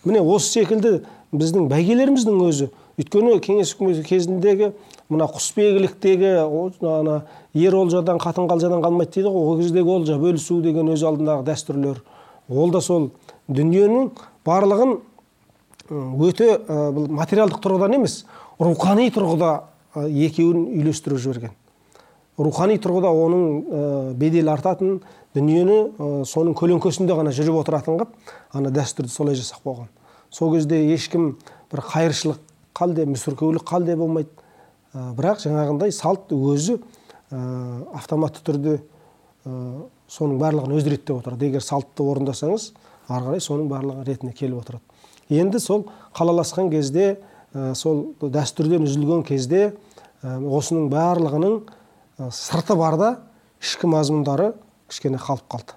Міне 0.05 0.21
осы 0.21 0.61
секілді 0.61 1.01
біздің 1.33 1.69
бәйгелеріміздің 1.71 2.41
өзі 2.49 2.71
өйткені 3.01 3.39
кеңес 3.45 3.75
үкіметі 3.75 4.05
кезіндегі 4.07 4.73
мына 5.11 5.27
құсбегіліктегі 5.31 6.33
ана 6.87 7.23
ер 7.55 7.75
олжадан 7.75 8.19
қатын 8.21 8.49
қалжадан 8.51 8.83
қалмайды 8.85 9.15
дейді 9.15 9.33
ғой. 9.33 9.55
Ол 9.55 9.61
кездегі 9.61 9.95
олжа 9.95 10.19
бөлісу 10.21 10.61
деген 10.63 10.91
өз 10.93 11.05
алдындағы 11.07 11.47
дәстүрлер. 11.49 12.03
Ол 12.49 12.71
да 12.71 12.81
сол 12.81 13.11
дүниенің 13.49 14.11
барлығын 14.47 14.99
өте 15.91 16.57
бұл 16.95 17.09
материалдық 17.19 17.61
тұрғыдан 17.65 17.97
емес 17.99 18.25
рухани 18.63 19.11
тұрғыда 19.11 19.53
екеуін 20.07 20.69
үйлестіріп 20.81 21.19
жіберген. 21.19 21.55
Рухани 22.39 22.79
тұрғыда 22.81 23.11
оның 23.11 24.15
беделі 24.19 24.53
артатын 24.55 25.01
дүниені 25.35 26.25
соның 26.31 26.55
көлеңкесінде 26.59 27.17
ғана 27.19 27.35
жүріп 27.35 27.59
отыратын 27.65 27.99
қылып 27.99 28.15
ана 28.57 28.71
дәстүрді 28.75 29.13
солай 29.13 29.39
жасап 29.39 29.67
қойған 29.67 29.91
сол 30.31 30.55
кезде 30.55 30.79
ешкім 30.95 31.35
бір 31.73 31.83
қайыршылық 31.91 32.39
қалде 32.79 33.05
мүсіркеулік 33.11 33.67
қалде 33.67 33.97
болмайды. 33.99 34.31
Бірақ 34.95 35.43
жаңағындай 35.43 35.93
салт 35.95 36.31
өзі 36.35 36.79
автоматты 37.31 38.43
түрде 38.47 38.79
соның 40.11 40.39
барлығын 40.41 40.77
өзі 40.79 40.95
реттеп 40.95 41.19
отырады. 41.21 41.51
Егер 41.51 41.63
салтты 41.63 42.03
орындасаңыз 42.03 42.71
ары 43.11 43.27
қарай 43.27 43.43
соның 43.45 43.69
барлығы 43.71 44.07
ретіне 44.07 44.33
келіп 44.33 44.63
отырады. 44.63 44.83
Енді 45.31 45.61
сол 45.63 45.87
қалаласқан 46.17 46.71
кезде 46.71 47.17
сол 47.75 48.11
дәстүрден 48.21 48.85
үзілген 48.87 49.25
кезде 49.27 49.73
осының 50.23 50.91
барлығының 50.93 51.61
сырты 52.35 52.77
бар 52.77 52.97
да 53.01 53.11
ішкі 53.63 53.89
мазмұндары 53.91 54.53
кішкене 54.91 55.19
қалып 55.23 55.47
қалды. 55.51 55.77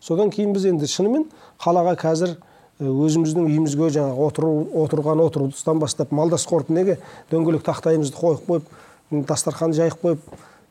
Содан 0.00 0.30
кейін 0.30 0.52
біз 0.54 0.66
енді 0.68 0.88
шынымен 0.90 1.26
қалаға 1.62 1.96
қазір 2.00 2.36
өзіміздің 2.80 3.46
үйімізге 3.48 3.88
жаңағы 3.94 4.26
отыру 4.26 4.52
отырған 4.84 5.22
отырыстан 5.24 5.78
бастап 5.80 6.12
малдас 6.12 6.44
құрып 6.50 6.72
неге 6.74 6.98
дөңгелек 7.30 7.64
тақтайымызды 7.64 8.18
қойып 8.18 8.48
қойып 8.48 9.26
дастарханды 9.28 9.78
жайып 9.78 10.00
қойып 10.02 10.24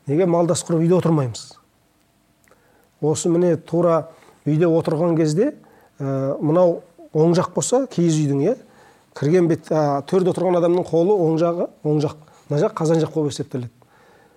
неге 0.06 0.26
малдас 0.26 0.62
құрып 0.68 0.84
үйде 0.84 0.98
отырмаймыз? 0.98 1.46
Осы 3.00 3.28
міне 3.32 3.56
тура 3.56 4.10
үйде 4.46 4.68
отырған 4.68 5.16
кезде 5.16 5.54
ә, 5.98 6.36
мынау 6.40 6.82
оң 7.14 7.34
жақ 7.38 7.54
болса 7.54 7.86
киіз 7.90 8.18
үйдің 8.18 8.42
иә? 8.44 8.54
кірген 9.14 9.48
бет 9.48 9.70
ә, 9.70 10.02
төрде 10.10 10.32
отырған 10.32 10.58
адамның 10.58 10.86
қолы 10.88 11.14
оң 11.14 11.36
жағы 11.38 11.68
оң 11.86 12.00
жақ 12.02 12.16
мына 12.50 12.60
жақ 12.64 12.74
қазан 12.74 13.00
жақ 13.02 13.14
болып 13.14 13.32
есептеледі. 13.32 13.70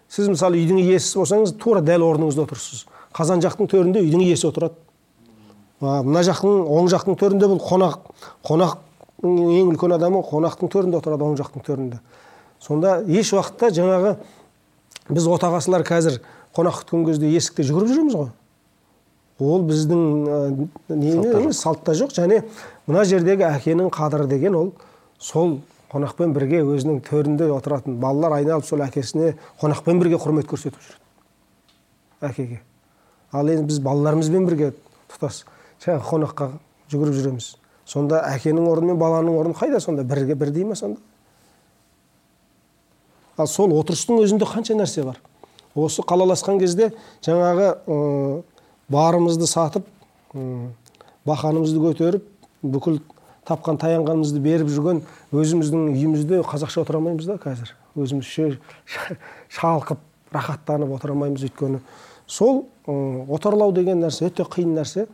сіз 0.07 0.29
мысалы 0.29 0.59
үйдің 0.61 0.79
иесі 0.83 1.17
болсаңыз 1.17 1.55
тура 1.57 1.81
дәл 1.81 2.05
орныңызда 2.05 2.45
отырсыз. 2.45 2.85
қазан 3.13 3.41
жақтың 3.41 3.67
төрінде 3.67 4.03
үйдің 4.05 4.21
иесі 4.23 4.47
отырады. 4.47 4.75
мына 5.81 6.21
жақтың 6.21 6.69
оң 6.77 6.89
жақтың 6.93 7.17
төрінде 7.17 7.49
бұл 7.49 7.61
қонақ 7.65 7.99
қонақтың 8.45 9.41
ең 9.57 9.73
үлкен 9.73 9.97
адамы 9.97 10.21
қонақтың 10.21 10.69
төрінде 10.69 10.97
отырады 10.97 11.23
оң 11.23 11.37
жақтың 11.41 11.65
төрінде. 11.65 11.99
сонда 12.59 13.01
еш 13.07 13.33
уақытта 13.33 13.71
жаңағы 13.73 14.17
біз 15.09 15.27
отағасылар 15.27 15.83
қазір 15.87 16.21
қонақ 16.55 16.83
күткен 16.83 17.05
кезде 17.05 17.29
есікте 17.29 17.63
жүгіріп 17.63 17.91
жүреміз 17.91 18.15
ғой? 18.15 18.29
Ол 19.39 19.63
біздің 19.67 20.69
не 20.89 21.53
салтта 21.53 21.93
жоқ. 21.93 22.13
және 22.17 22.43
мына 22.87 23.03
жердегі 23.05 23.43
әкенің 23.47 23.91
қадірі 23.93 24.27
деген 24.27 24.55
ол 24.55 24.71
сол 25.19 25.59
қонақпен 25.91 26.33
бірге 26.33 26.63
өзінің 26.63 27.01
төрінде 27.05 27.51
отыратын 27.53 27.99
балалар 28.01 28.39
айналып 28.39 28.65
сол 28.65 28.81
әкесіне 28.81 29.35
қонақпен 29.61 30.01
бірге 30.01 30.17
құрмет 30.17 30.49
көрсетіп 30.49 30.79
жүреді 30.81 31.05
әкеге. 32.21 32.59
Ал 33.31 33.47
енді 33.47 33.67
біз 33.69 33.79
балаларымызбен 33.85 34.47
бірге 34.47 34.73
тұтас 35.11 35.43
жаңағы 35.83 36.09
қонаққа 36.09 36.49
жүгіріп 36.91 37.17
жүреміз. 37.19 37.51
Сонда 37.85 38.23
әкенің 38.33 38.67
орны 38.67 38.91
мен 38.91 38.99
баланың 38.99 39.37
орны 39.37 39.55
қайда 39.55 39.79
сонда? 39.79 40.03
Бірге 40.03 40.35
бірдей 40.35 40.65
ма 40.65 40.75
сонда? 40.75 40.99
Ал 43.37 43.47
сол 43.47 43.71
отырыстың 43.77 44.21
өзінде 44.23 44.47
қанша 44.49 44.75
нәрсе 44.75 45.05
бар? 45.05 45.21
Осы 45.75 46.01
қалаласқан 46.01 46.59
кезде 46.59 46.91
жаңағы 47.21 47.75
барымызды 48.91 49.47
сатып 49.47 49.87
бақанымызды 51.27 51.81
көтеріп 51.83 52.27
бүкіл 52.63 53.01
тапқан 53.47 53.79
таянғанымызды 53.81 54.41
беріп 54.43 54.71
жүрген 54.71 55.01
өзіміздің 55.35 55.91
үйімізде 55.93 56.41
қазақша 56.47 56.83
отыра 56.83 56.99
алмаймыз 56.99 57.27
да 57.27 57.37
қазір. 57.41 57.73
Өзімізше 57.95 58.57
шалқып 59.57 60.01
рахаттанып 60.35 60.91
отыра 60.97 61.15
алмаймыз 61.15 61.45
өйткені. 61.47 61.81
Сол 62.27 62.65
отарлау 62.87 63.71
деген 63.75 64.03
нәрсе 64.03 64.27
өте 64.27 64.43
қиын 64.43 64.75
нәрсе. 64.77 65.07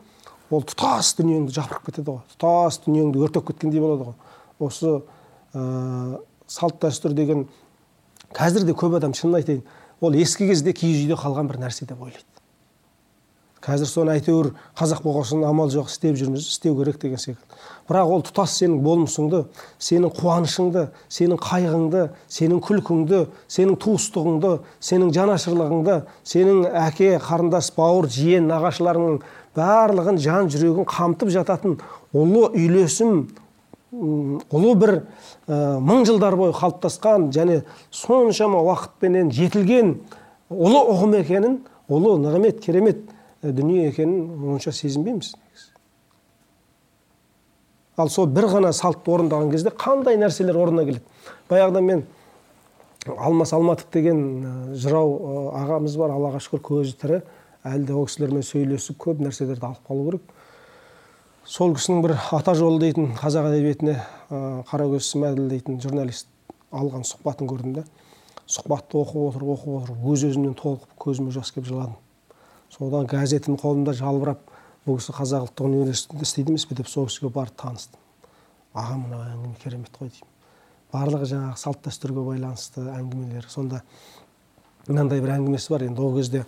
Ол 0.53 0.65
тұтас 0.65 1.13
дүниеңді 1.18 1.53
жапырып 1.56 1.88
кетеді 1.89 2.12
ғой. 2.12 2.22
Тұтас 2.34 2.82
дүниеңді 2.86 3.22
өртеп 3.25 3.48
кеткендей 3.48 3.82
болады 3.82 4.10
ғой. 4.10 4.18
Осы 4.60 5.00
ә, 5.53 6.20
салт 6.48 6.82
дәстүр 6.82 7.13
деген 7.18 7.48
қазір 8.34 8.65
де 8.68 8.75
көп 8.77 8.98
адам 8.98 9.13
шынын 9.18 9.39
айтайын 9.42 9.63
ол 10.01 10.18
ескі 10.18 10.50
кезде 10.50 10.74
киіз 10.74 11.06
үйде 11.06 11.18
қалған 11.18 11.50
бір 11.50 11.62
нәрсе 11.63 11.88
деп 11.89 12.01
ойлайды. 12.01 12.33
Қазір 13.63 13.88
соны 13.88 14.13
әйтеуір 14.17 14.50
қазақ 14.75 15.03
болған 15.05 15.27
соң 15.29 15.43
амал 15.48 15.70
жоқ 15.72 15.88
істеп 15.91 16.17
жүрміз 16.20 16.48
істеу 16.51 16.75
керек 16.79 16.98
деген 17.01 17.22
секілді. 17.22 17.60
Бірақ 17.88 18.10
ол 18.12 18.24
тұтас 18.27 18.58
сенің 18.60 18.82
болмысыңды 18.84 19.43
сенің 19.79 20.12
қуанышыңды 20.17 20.84
сенің 21.12 21.39
қайғыңды 21.43 22.03
сенің 22.27 22.60
күлкіңді 22.67 23.22
сенің 23.55 23.77
туыстығыңды 23.84 24.51
сенің 24.84 25.13
жанашырлығыңды 25.15 25.98
сенің 26.34 26.65
әке 26.84 27.13
қарындас 27.24 27.72
бауыр 27.77 28.10
жиен 28.12 28.50
нағашыларыңның 28.51 29.24
барлығын 29.55 30.20
жан 30.24 30.51
жүрегін 30.51 30.88
қамтып 30.89 31.32
жататын 31.34 31.79
ұлы 32.13 32.50
үйлесім 32.51 33.27
ұлы 33.93 34.75
бір 34.82 34.93
ә, 35.48 35.77
мың 35.77 36.08
жылдар 36.10 36.36
бойы 36.39 36.53
қалыптасқан 36.58 37.29
және 37.36 37.62
соншама 37.93 38.63
уақытпенен 38.65 39.29
жетілген 39.34 40.00
ұлы 40.50 40.82
ұғым 40.96 41.13
екенін 41.20 41.60
ұлы 41.91 42.15
нығмет 42.24 42.63
керемет 42.63 43.03
дүние 43.44 43.90
екенін 43.90 44.54
онша 44.56 44.72
сезінбейміз 44.72 45.34
ал 47.98 48.10
сол 48.10 48.28
бір 48.28 48.48
ғана 48.50 48.72
салтты 48.74 49.12
орындаған 49.14 49.52
кезде 49.52 49.70
қандай 49.70 50.18
нәрселер 50.18 50.58
орнына 50.58 50.86
келеді? 50.88 51.04
Баяғыда 51.50 51.82
мен 51.82 52.06
алмас 53.06 53.54
алматов 53.54 53.92
деген 53.94 54.74
жырау 54.74 55.52
ағамыз 55.60 55.98
бар 56.00 56.16
аллаға 56.16 56.42
шүкір 56.42 56.64
көзі 56.70 56.96
тірі. 57.02 57.20
Әлі 57.64 57.86
де 57.88 57.94
ол 57.96 58.08
кісілермен 58.10 58.44
сөйлесіп 58.44 58.98
көп 59.00 59.22
нәрселерді 59.24 59.68
алып 59.70 59.86
қалу 59.88 60.06
керек. 60.10 60.24
Сол 61.46 61.76
кісінің 61.78 62.02
бір 62.04 62.16
ата 62.36 62.56
жолы 62.58 62.82
дейтін 62.82 63.14
қазақ 63.20 63.52
әдебиетіне 63.52 63.98
қаракөз 64.72 65.12
смәділ 65.14 65.50
дейтін 65.52 65.80
журналист 65.84 66.28
алған 66.72 67.06
сұхбатын 67.08 67.48
көрдім 67.52 67.78
да 67.78 67.86
сұхбатты 68.48 69.00
оқып 69.00 69.30
отырып 69.30 69.54
оқып 69.56 69.78
отырып 69.82 70.08
өз 70.12 70.26
өзімнен 70.28 70.56
толқып 70.60 70.98
көзіме 71.00 71.32
жас 71.32 71.52
келіп 71.52 71.70
жыладым. 71.70 71.96
Содан 72.74 73.08
газетім 73.10 73.58
қолымда 73.62 73.94
жалбырап 73.98 74.42
бұл 74.88 75.00
кісі 75.00 75.13
қазақ 75.15 75.48
ұлттық 75.48 75.70
университетінде 75.70 76.25
істейді 76.25 76.53
емес 76.53 76.65
пе? 76.65 76.75
деп 76.75 76.89
сол 76.89 77.08
кісіге 77.08 77.30
барып 77.34 77.56
таныстым. 77.62 78.00
Аға 78.74 78.98
мынау 78.98 79.22
әңгіме 79.30 79.60
керемет 79.63 79.94
қой 79.96 80.10
деймін. 80.10 80.30
Барлығы 80.94 81.30
жаңағы 81.30 81.58
салт 81.62 81.84
дәстүрге 81.86 82.24
байланысты 82.25 82.84
әңгімелер. 82.94 83.48
Сонда 83.50 83.84
мынандай 84.88 85.22
бір 85.22 85.36
әңгімесі 85.38 85.74
бар. 85.74 85.86
Енді 85.88 86.01
ол 86.01 86.18
кезде 86.18 86.44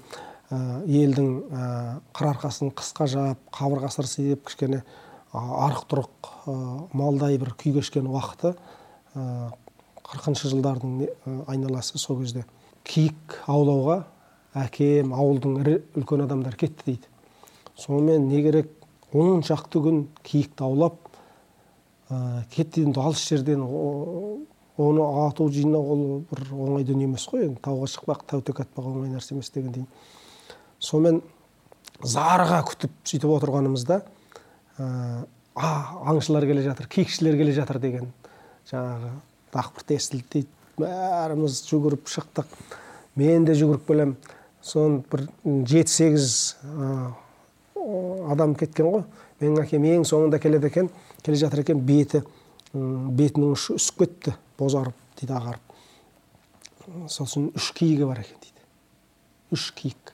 ә, 0.50 0.82
елдің 0.86 1.29
ә, 1.50 1.67
қыр 2.17 2.32
арқасын 2.34 2.74
қысқа 2.75 3.08
жап 3.12 3.46
қабырғасы 3.55 4.01
ырсиып 4.03 4.46
кішкене 4.50 4.82
арық 5.32 5.86
тұрық 5.91 6.32
ә, 6.50 6.58
малдай 6.94 7.38
бір 7.41 7.53
күй 7.60 7.77
кешкен 7.77 8.10
уақыты 8.10 8.55
қырқыншы 9.15 10.51
жылдардың 10.51 11.00
айналасы 11.48 11.98
сол 12.01 12.20
кезде 12.20 12.44
киік 12.84 13.39
аулауға 13.48 14.03
әкем 14.55 15.13
ауылдың 15.15 15.59
ірі 15.62 15.75
үлкен 16.00 16.25
адамдар 16.25 16.55
кетті 16.59 16.85
дейді. 16.88 17.09
Сонымен 17.77 18.27
не 18.29 18.41
керек 18.43 18.71
он 19.13 19.43
шақты 19.43 19.81
күн 19.83 20.01
киікті 20.24 20.63
аулап 20.63 20.97
кетті 22.53 22.85
енді 22.88 23.01
алыс 23.01 23.24
жерден 23.27 23.63
оны 23.65 25.05
ату 25.27 25.50
жинау 25.51 25.91
ол 25.95 26.03
бір 26.31 26.43
оңай 26.53 26.88
дүние 26.88 27.09
емес 27.09 27.27
қой 27.31 27.47
енді 27.50 27.62
тауға 27.63 27.89
шықпақ 27.91 28.25
тәутек 28.31 28.63
атпақ 28.65 28.89
оңай 28.91 29.13
нәрсе 29.13 29.35
емес 29.35 29.51
дегендей 29.55 29.85
сонымен 30.79 31.21
зарыға 32.03 32.62
күтіп 32.69 32.95
сөйтіп 33.07 33.31
отырғанымызда 33.38 34.01
а 34.77 35.71
аңшылар 36.12 36.47
келе 36.47 36.65
жатыр 36.65 36.89
киікшілер 36.91 37.38
келе 37.39 37.55
жатыр 37.55 37.79
деген 37.79 38.12
жаңағы 38.69 39.12
дақпырт 39.55 39.95
естілді 39.95 40.25
дейді. 40.33 40.50
Бәріміз 40.75 41.62
жүгіріп 41.69 42.09
шықтық. 42.12 42.50
Мен 43.15 43.45
де 43.47 43.55
жүгіріп 43.55 43.85
келемін 43.88 44.15
соны 44.65 45.03
бір 45.12 45.27
жеті 45.69 45.91
сегіз 45.93 46.55
адам 47.75 48.55
кеткен 48.57 48.89
ғой. 48.89 49.03
Менің 49.41 49.62
әкем 49.62 49.86
ең 49.86 50.05
соңында 50.07 50.39
келеді 50.41 50.72
екен 50.72 50.89
келе 51.22 51.38
жатыр 51.38 51.62
екен 51.62 51.84
беті 51.86 52.24
бетінің 52.74 53.53
ұшы 53.53 53.75
үсіп 53.77 54.01
кетті 54.01 54.36
бозарып 54.60 54.95
дейді 55.19 55.36
ағарып. 55.38 55.62
Сосын 57.12 57.51
үш 57.55 57.72
киігі 57.77 58.07
бар 58.10 58.24
екен 58.24 58.39
дейді. 58.41 58.65
Үш 59.53 59.69
киік. 59.77 60.13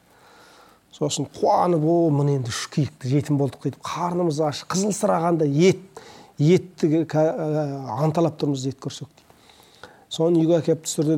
Сосын 0.91 1.29
қуанып 1.31 1.85
о 1.87 2.09
міне 2.13 2.39
енді 2.39 2.51
үш 2.51 2.65
киікті 2.73 3.13
жетім 3.13 3.39
болдық 3.39 3.69
дейді. 3.69 3.79
Қарнымыз 3.85 4.41
аш 4.45 4.65
қызылсырағанда 4.71 5.47
ет 5.47 6.01
етті 6.41 7.05
анталап 7.07 8.37
тұрмыз 8.41 8.67
ет 8.67 8.79
көрсек 8.81 9.07
дейді. 9.07 9.89
Соны 10.09 10.41
үйге 10.43 10.59
әкеліп 10.59 10.85
түсірді 10.85 11.17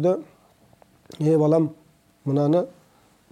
де 1.17 1.33
е 1.33 1.37
балам 1.39 1.71
мынаны 2.25 2.67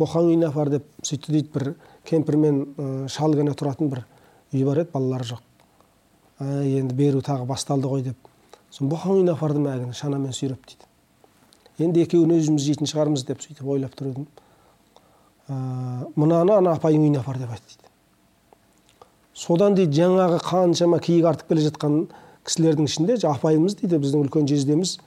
боқаң 0.02 0.32
үйіне 0.32 0.50
апар 0.50 0.74
деп 0.74 0.90
сөйтті 1.06 1.38
дейді 1.38 1.54
бір 1.54 1.74
кемпір 2.10 2.38
мен 2.42 2.60
шал 3.12 3.38
ғана 3.38 3.54
тұратын 3.58 3.92
бір 3.94 4.04
үй 4.52 4.66
бар 4.68 4.84
еді 4.84 4.92
балалары 4.94 5.28
жоқ. 5.32 5.42
Ә, 6.42 6.64
енді 6.66 6.96
беру 6.96 7.22
тағы 7.22 7.46
басталды 7.48 7.88
ғой 7.88 8.04
деп. 8.10 8.18
Сосын 8.72 8.90
боқаң 8.92 9.20
үйіне 9.20 9.36
апардым 9.36 9.68
әлгіні 9.72 9.96
шанамен 9.96 10.34
сүйреп 10.36 10.66
дейді. 10.66 10.88
Енді 11.86 12.04
екеуін 12.06 12.34
өзіміз 12.36 12.66
жейтін 12.66 12.90
шығармыз 12.90 13.26
деп 13.28 13.44
сөйтіп 13.44 13.68
ойлап 13.68 13.94
тұр 13.98 14.12
едім. 14.12 14.28
Ә, 15.48 15.56
мынаны 16.16 16.58
ана 16.58 16.76
апайың 16.76 17.06
үйіне 17.06 17.22
апар 17.22 17.40
деп 17.40 17.54
айтты 17.54 17.76
дейді. 17.76 17.92
Содан 19.34 19.78
дейді 19.78 20.02
жаңағы 20.02 20.42
қаншама 20.46 21.00
киік 21.04 21.30
артып 21.30 21.54
келе 21.54 21.68
жатқан 21.70 22.02
кісілердің 22.48 22.90
ішінде 22.90 23.20
апайымыз 23.30 23.78
дейді 23.80 24.02
біздің 24.02 24.26
үлкен 24.26 24.50
жездеміз 24.50 24.98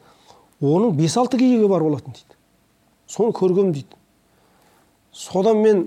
оның 0.62 0.94
бес 0.96 1.16
алты 1.20 1.38
киігі 1.40 1.68
бар 1.68 1.84
болатын 1.84 2.14
дейді. 2.14 2.38
Соны 3.10 3.34
көргем 3.36 3.72
дейді. 3.74 3.98
Содан 5.14 5.62
мен 5.62 5.84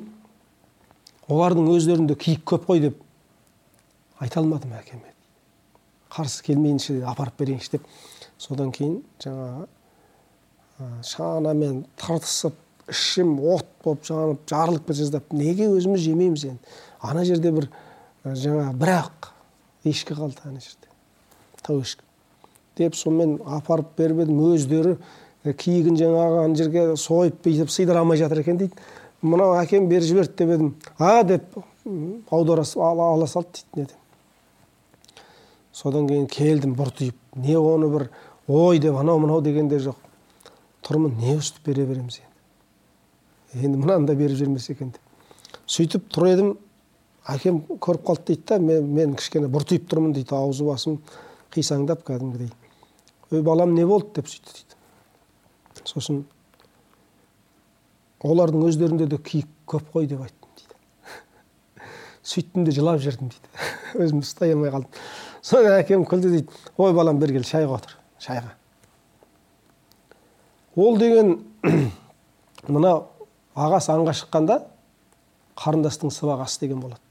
олардың 1.28 1.68
өздерінде 1.76 2.16
киік 2.16 2.46
көп 2.48 2.68
қой 2.70 2.84
деп 2.88 3.02
айта 4.24 4.40
алмадым 4.42 4.74
әкеме. 4.80 5.12
Қарсы 6.14 6.44
келмейінше 6.48 7.02
апарып 7.06 7.42
берейінші 7.42 7.76
деп. 7.76 7.90
Содан 8.40 8.72
кейін 8.72 9.02
жаңағы 9.24 9.68
шанамен 11.04 11.84
тартысып 12.00 12.56
ішім 12.88 13.38
от 13.44 13.68
болып 13.84 14.06
жанып 14.08 14.44
жарылып 14.50 14.88
кете 14.88 15.02
жаздап 15.04 15.34
неге 15.34 15.68
өзіміз 15.74 16.04
жемейміз 16.06 16.46
енді? 16.54 16.76
Ана 17.02 17.26
жерде 17.28 17.52
бір 17.52 17.70
жаңа 18.24 18.72
бірақ 18.78 19.32
ешкі 19.84 20.16
қалды 20.16 20.40
ана 20.46 20.62
жерде. 20.62 20.88
Тау 21.62 21.82
ешкі 21.82 22.06
деп 22.78 22.96
сонымен 22.96 23.42
апарып 23.44 23.98
беріп 23.98 24.24
едім. 24.24 24.40
Өздері 24.54 24.96
киігін 25.58 25.98
жаңағы 26.00 26.46
ана 26.46 26.56
жерге 26.56 26.86
сойып 26.96 27.42
бүйтіп 27.44 27.74
сыйдыра 27.74 28.04
алмай 28.04 28.22
жатыр 28.22 28.44
екен 28.44 28.62
дейді. 28.62 28.78
Мынау 29.22 29.56
әкем 29.60 29.88
беріп 29.90 30.08
жіберді 30.08 30.34
деп 30.38 30.50
едім. 30.56 30.76
А 30.98 31.24
деп 31.24 31.58
аудара 32.32 32.64
ала 32.64 33.28
салды 33.28 33.64
дейді 33.74 33.82
неден 33.82 33.98
содан 35.78 36.08
кейін 36.10 36.28
келдім 36.32 36.76
бұртиып 36.78 37.16
не 37.38 37.58
оны 37.58 37.90
бір 37.92 38.08
ой 38.48 38.80
деп 38.80 38.96
анау 38.98 39.20
мынау 39.22 39.42
деген 39.42 39.70
де 39.70 39.80
жоқ. 39.80 39.98
Тұрмын 40.86 41.18
не 41.22 41.36
өстіп 41.38 41.68
бере 41.68 41.86
береміз 41.86 42.20
енді? 42.22 43.66
Енді 43.66 43.82
мынаны 43.84 44.08
да 44.08 44.16
беріп 44.16 44.38
жібермесе 44.38 44.74
екен 44.74 44.94
деп. 44.96 45.02
Сөйтіп 45.68 46.08
тұр 46.14 46.30
едім. 46.32 46.54
Әкем 47.28 47.60
көріп 47.68 48.06
қалды 48.08 48.32
дейді 48.32 48.44
да 48.48 48.60
мен, 48.60 48.88
мен 48.94 49.16
кішкене 49.20 49.50
бұртиып 49.52 49.90
тұрмын 49.92 50.16
дейді. 50.16 50.34
Аузы 50.36 50.66
басым 50.66 51.02
қисаңдап 51.54 52.06
кәдімгідей 52.08 52.50
ой 53.32 53.42
балам 53.42 53.76
не 53.76 53.86
болды? 53.86 54.16
деп 54.16 54.28
сөйтті 54.32 54.54
дейді. 54.54 55.84
Сосын 55.84 56.26
олардың 58.24 58.66
өздерінде 58.70 59.08
де 59.10 59.18
киік 59.18 59.50
көп 59.70 59.90
қой 59.94 60.08
деп 60.08 60.22
айттым 60.26 60.54
дейді. 60.58 61.88
Сөйттім 62.24 62.68
де 62.68 62.76
жылап 62.76 63.02
жібердім 63.04 63.32
дейді. 63.34 63.52
Өзімді 64.06 64.28
ұстай 64.28 64.54
алмай 64.56 64.74
қалдым. 64.74 65.02
Содан 65.42 65.80
әкем 65.80 66.06
күлді 66.10 66.34
дейді. 66.36 66.62
Ой 66.78 66.94
балам 66.98 67.20
бері 67.20 67.38
кел 67.38 67.48
шайға 67.48 67.80
отыр 67.80 67.98
шайға. 68.24 68.54
Ол 70.76 70.98
деген 71.02 71.36
мына 72.68 72.96
ағасы 73.56 73.94
аңға 73.96 74.16
шыққанда 74.22 74.62
қарындастың 75.58 76.14
сыбағасы 76.14 76.66
деген 76.66 76.82
болады 76.84 77.02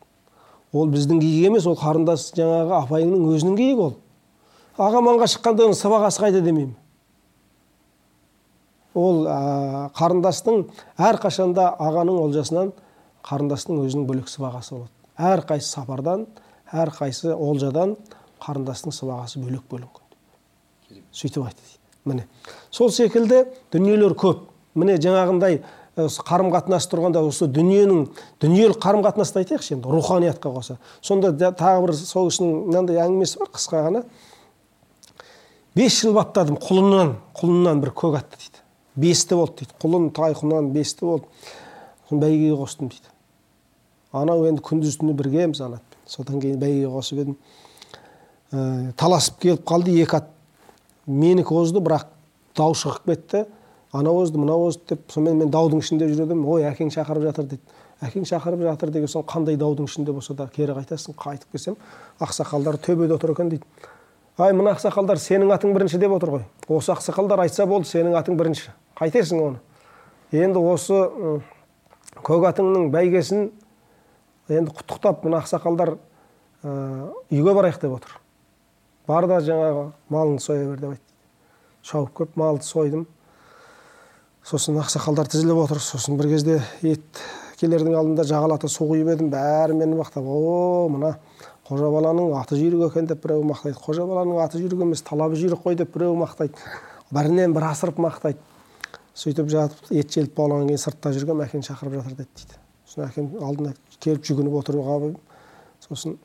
ол 0.77 0.91
біздің 0.91 1.21
киік 1.23 1.47
емес 1.49 1.67
ол 1.67 1.77
қарындас 1.79 2.31
жаңағы 2.37 2.75
апайыңның 2.83 3.29
өзінің 3.35 3.57
киігі 3.59 3.85
ол. 3.87 3.95
Ағам 4.77 5.09
аңға 5.13 5.29
шыққанда 5.33 5.67
оның 5.67 5.79
сыбағасы 5.79 6.23
қайда 6.25 6.43
демеймін? 6.45 6.75
Ол 8.97 9.27
ә, 9.29 9.39
қарындастың 9.97 10.67
әрқашанда 10.97 11.69
ағаның 11.77 12.21
олжасынан 12.25 12.73
қарындастың 13.27 13.81
өзінің 13.85 14.07
бөлек 14.09 14.31
сыбағасы 14.33 14.77
болады. 14.77 14.93
Әрқайсы 15.17 15.71
сапардан 15.71 16.27
әрқайсы 16.73 17.33
олжадан 17.35 17.97
қарындастың 18.43 18.95
сыбағасы 18.95 19.41
бөлек 19.43 19.65
бөлінген. 19.71 21.01
Сөйтіп 21.13 21.47
айтты 21.47 21.77
міне. 22.07 22.27
Сол 22.71 22.91
секілді 22.95 23.45
дүниелер 23.73 24.15
көп. 24.19 24.47
Міне 24.77 24.99
жаңағындай 25.01 25.63
қарым 25.97 26.51
қатынас 26.53 26.85
тұрғанда 26.93 27.23
осы 27.25 27.49
дүниенің 27.49 28.03
дүниелік 28.43 28.79
қарым 28.83 29.03
қатынасты 29.07 29.41
айтайықшы 29.41 29.75
енді 29.79 29.89
руханиятқа 29.89 30.53
қоса. 30.53 30.77
Сонда 31.01 31.33
тағы 31.33 31.87
бір 31.87 31.95
сол 31.97 32.29
кісінің 32.29 32.67
мынандай 32.69 33.01
әңгімесі 33.01 33.41
бар 33.41 33.51
қысқа 33.57 33.83
ғана. 33.87 34.03
Бес 35.77 35.97
жыл 36.03 36.13
баптадым 36.17 36.61
құлыннан 36.61 37.17
құлыннан 37.41 37.81
бір 37.81 37.95
көк 37.97 38.19
атты 38.21 38.37
дейді. 38.37 38.56
Бесті 38.97 39.37
болды 39.37 39.63
дейді. 39.63 39.77
Құлын 39.83 40.09
тайқұнан 40.17 40.73
бесті 40.75 41.07
болды. 41.07 41.29
Соны 42.09 42.23
бәйгеге 42.23 42.57
қостым 42.57 42.91
дейді. 42.91 43.13
Анау 44.13 44.47
енді 44.49 44.63
күндіз 44.65 45.01
түні 45.01 45.17
біргеміз 45.19 45.61
анатпен 45.61 45.97
содан 46.07 46.41
кейін 46.41 46.61
бәйгеге 46.61 46.91
қосып 46.93 47.21
едім. 47.23 47.37
Ә, 48.53 48.93
таласып 48.97 49.41
келіп 49.43 49.65
қалды 49.67 49.97
екі 50.03 50.21
ат. 50.21 50.31
Менікі 51.07 51.55
озды 51.55 51.83
бірақ 51.83 52.07
дау 52.57 52.75
шығып 52.75 53.11
кетті. 53.11 53.45
Анау 53.93 54.23
озды 54.23 54.39
мынау 54.39 54.69
озды 54.69 54.95
деп 54.95 55.11
сонымен 55.13 55.45
мен 55.45 55.51
даудың 55.51 55.83
ішінде 55.83 56.09
жүр 56.11 56.27
едім 56.27 56.47
ой 56.47 56.67
әкең 56.71 56.91
шақырып 56.95 57.29
жатыр 57.29 57.51
дейді. 57.51 57.63
Әкең 58.07 58.27
шақырып 58.29 58.65
жатыр 58.67 58.91
деген 58.95 59.11
соң 59.11 59.27
қандай 59.27 59.59
даудың 59.59 59.87
ішінде 59.91 60.13
болса 60.13 60.35
да 60.35 60.49
кері 60.55 60.75
қайтасың 60.79 61.17
қайтып 61.17 61.53
келсем 61.53 61.77
ақсақалдар 62.21 62.79
төбеде 62.83 63.15
отыр 63.15 63.33
екен 63.33 63.51
дейді. 63.51 63.65
Ай 64.39 64.53
мына 64.53 64.75
ақсақалдар 64.77 65.17
сенің 65.17 65.55
атың 65.55 65.73
бірінші 65.73 65.99
деп 65.99 66.13
отыр 66.13 66.35
ғой. 66.35 66.43
Осы 66.69 66.93
ақсақалдар 66.93 67.47
айтса 67.47 67.67
болды 67.67 67.89
сенің 67.89 68.19
атың 68.19 68.37
бірінші. 68.37 68.75
Қайтерсің 68.99 69.43
оны. 69.43 69.63
Енді 70.33 70.61
осы 70.61 70.99
көк 72.27 72.47
атыңның 72.51 72.91
бәйгесін 72.95 73.51
енді 74.49 74.73
құттықтап 74.73 75.25
мына 75.27 75.43
ақсақалдар 75.43 75.97
үйге 76.65 77.55
барайық 77.55 77.81
деп 77.83 77.99
отыр. 77.99 78.17
Бар 79.07 79.29
да 79.31 79.41
жаңағы 79.45 79.91
малыңды 80.11 80.43
соя 80.43 80.65
бер 80.67 80.81
деп 80.81 80.97
айтты. 80.97 81.13
Шауып 81.87 82.15
келіп 82.17 82.41
малды 82.41 82.67
сойдым. 82.67 83.07
Сосын 84.43 84.81
ақсақалдар 84.83 85.29
тізіліп 85.31 85.61
отыр. 85.63 85.79
Сосын 85.79 86.19
бір 86.19 86.33
кезде 86.33 86.61
ет 86.83 87.23
келердің 87.61 87.95
алдында 87.95 88.27
жағалата 88.27 88.71
су 88.71 88.89
құйып 88.91 89.13
едім. 89.15 89.31
Бәрі 89.31 89.79
мені 89.79 90.01
мақтап 90.01 90.27
о 90.27 90.89
мына 90.91 91.17
қожа 91.69 91.91
баланың 91.91 92.35
аты 92.41 92.59
жүйрік 92.59 92.91
екен 92.91 93.07
деп 93.07 93.23
біреу 93.23 93.47
мақтайды. 93.47 93.79
Қожа 93.79 94.07
баланың 94.07 94.43
аты 94.43 94.59
жүйрік 94.59 94.83
емес 94.87 95.03
талабы 95.07 95.39
жүйрік 95.39 95.63
қой 95.63 95.79
деп 95.79 95.95
біреу 95.95 96.15
мақтайды. 96.19 96.55
Бірінен 97.11 97.55
бір 97.55 97.71
асырып 97.71 97.99
мақтайды. 98.03 98.39
Сөйтіп 99.17 99.49
жатып 99.49 99.93
ет 99.97 100.13
желіп 100.13 100.35
болғаннан 100.37 100.69
кейін 100.69 100.83
сыртта 100.83 101.13
жүргенмін 101.17 101.47
әкең 101.47 101.65
шақырып 101.65 101.99
жатыр 101.99 102.17
деді 102.19 102.29
дейді. 102.37 102.59
Сосын 102.87 103.07
әкем 103.07 103.31
алдына 103.41 103.73
келіп 103.97 104.27
жүгініп 104.29 104.57
қалып 104.69 105.17
сосын 105.81 106.19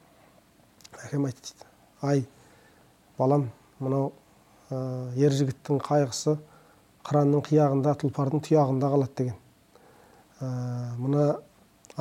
әкем 1.05 1.25
айтты 1.25 1.53
дейді. 1.53 1.69
Ай 2.01 2.25
балам 3.17 3.49
мынау 3.79 4.11
ә, 4.69 5.11
ер 5.15 5.31
жігіттің 5.31 5.79
қайғысы 5.85 6.35
қыранның 7.07 7.45
қияғында 7.47 7.95
тұлпардың 8.01 8.43
тұяғында 8.47 8.91
қалады 8.93 9.15
деген. 9.17 9.37
Ә, 10.41 10.49
мына 10.99 11.27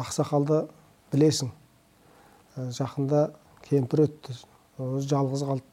ақсақалды 0.01 0.65
білесің. 1.13 1.53
Ә, 2.57 2.71
жақында 2.77 3.29
кемпір 3.69 4.07
өтті. 4.09 4.37
Өзі 4.81 5.13
жалғыз 5.13 5.45
қалды. 5.49 5.67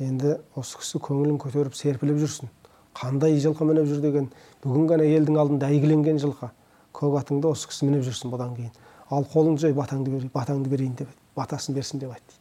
Енді 0.00 0.38
осы 0.56 0.80
кісі 0.80 1.00
көңілін 1.02 1.40
көтеріп 1.42 1.76
серпіліп 1.76 2.20
жүрсін. 2.22 2.50
Қандай 2.96 3.38
жылқы 3.40 3.68
мініп 3.68 3.88
жүр 3.90 4.02
деген. 4.04 4.28
Бүгін 4.64 4.90
ғана 4.90 5.06
елдің 5.06 5.38
алдында 5.40 5.70
әйгіленген 5.70 6.20
жылқы. 6.22 6.50
Көк 6.96 7.16
атыңды 7.22 7.50
осы 7.50 7.70
кісі 7.70 7.88
мініп 7.88 8.04
жүрсін 8.08 8.34
бұдан 8.34 8.56
кейін. 8.56 8.74
Ал 9.10 9.24
қолыңды 9.26 9.66
жай 9.66 9.72
батаңды, 9.74 10.30
батаңды 10.34 10.68
берейін 10.70 10.94
деп 10.98 11.08
батасын 11.36 11.74
берсін 11.74 12.00
деп 12.02 12.12
айтты 12.14 12.40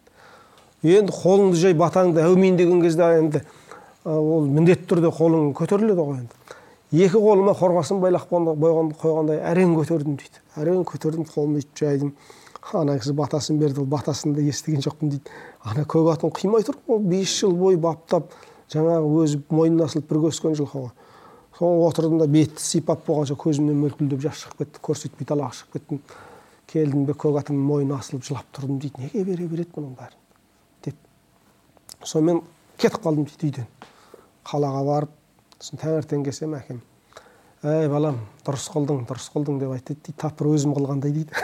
енді 0.83 1.11
қолыңды 1.11 1.59
жай 1.59 1.73
батаңды 1.75 2.21
әумин 2.23 2.55
деген 2.57 2.81
кезде 2.81 3.03
енді 3.19 3.41
ол 4.07 4.45
міндетті 4.47 4.87
түрде 4.87 5.11
қолың 5.11 5.51
көтеріледі 5.57 6.05
ғой 6.05 6.21
енді. 6.21 6.35
Екі 6.91 7.19
қолыма 7.19 7.53
қорғасын 7.59 7.99
байлап 7.99 8.29
қойғандай 8.31 9.41
әрең 9.51 9.75
көтердім 9.75 10.15
дейді. 10.17 10.39
Әрең 10.55 10.85
көтердім 10.87 11.27
қолымды 11.27 11.59
өйтіп 11.59 11.83
жайдым. 11.83 12.13
Ана 12.73 12.95
кісі 12.99 13.13
батасын 13.17 13.59
берді 13.59 13.83
ол 13.83 13.89
батасын 13.91 14.33
да 14.33 14.41
естіген 14.41 14.81
жоқпын 14.85 15.11
дейді. 15.11 15.35
Ана 15.67 15.83
көк 15.83 16.13
атын 16.13 16.31
қимай 16.31 16.63
тұр 16.63 16.79
ол 16.87 17.03
бес 17.03 17.35
жыл 17.41 17.53
бойы 17.59 17.77
баптап 17.77 18.31
жаңағы 18.73 19.13
өзі 19.23 19.41
мойнына 19.49 19.89
асылып 19.89 20.11
өскен 20.29 20.57
жылқы 20.57 20.83
ғой 20.85 20.91
сол 21.59 21.85
отырдым 21.87 22.19
да 22.19 22.27
бетті 22.27 22.63
сипап 22.63 23.05
болғанша 23.07 23.35
көзімнен 23.39 23.79
мөлтілдеп 23.83 24.21
жас 24.23 24.43
шығып 24.43 24.63
кетті 24.63 24.83
көрсетпей 24.85 25.27
далаға 25.27 25.57
шығып 25.57 25.75
кеттім. 25.75 26.01
Келдім 26.69 27.05
де 27.07 27.15
көк 27.17 27.39
атымның 27.41 27.65
мойнына 27.65 27.97
асылып 27.99 28.23
жылап 28.27 28.45
тұрдым 28.55 28.77
дейді. 28.79 29.01
Неге 29.01 29.23
бере 29.25 29.47
береді 29.49 29.73
мұның 29.75 29.95
бәрін? 29.97 30.19
Деп. 30.85 30.95
Сонымен 32.05 32.43
кетіп 32.77 33.01
қалдым 33.03 33.25
дейді 33.25 33.49
үйден. 33.49 33.67
Қалаға 34.47 34.85
барып 34.87 35.17
сосын 35.57 35.81
таңертең 35.81 36.23
келсем 36.29 36.55
әкем 36.55 36.79
әй 37.67 37.89
балам 37.91 38.21
дұрыс 38.47 38.69
қылдың 38.71 39.03
дұрыс 39.09 39.27
қылдың 39.33 39.59
деп 39.59 39.73
айтты 39.75 39.97
дейді. 39.97 40.15
Тап 40.21 40.39
бір 40.39 40.53
өзім 40.53 40.77
қылғандай 40.77 41.11
дейді. 41.11 41.35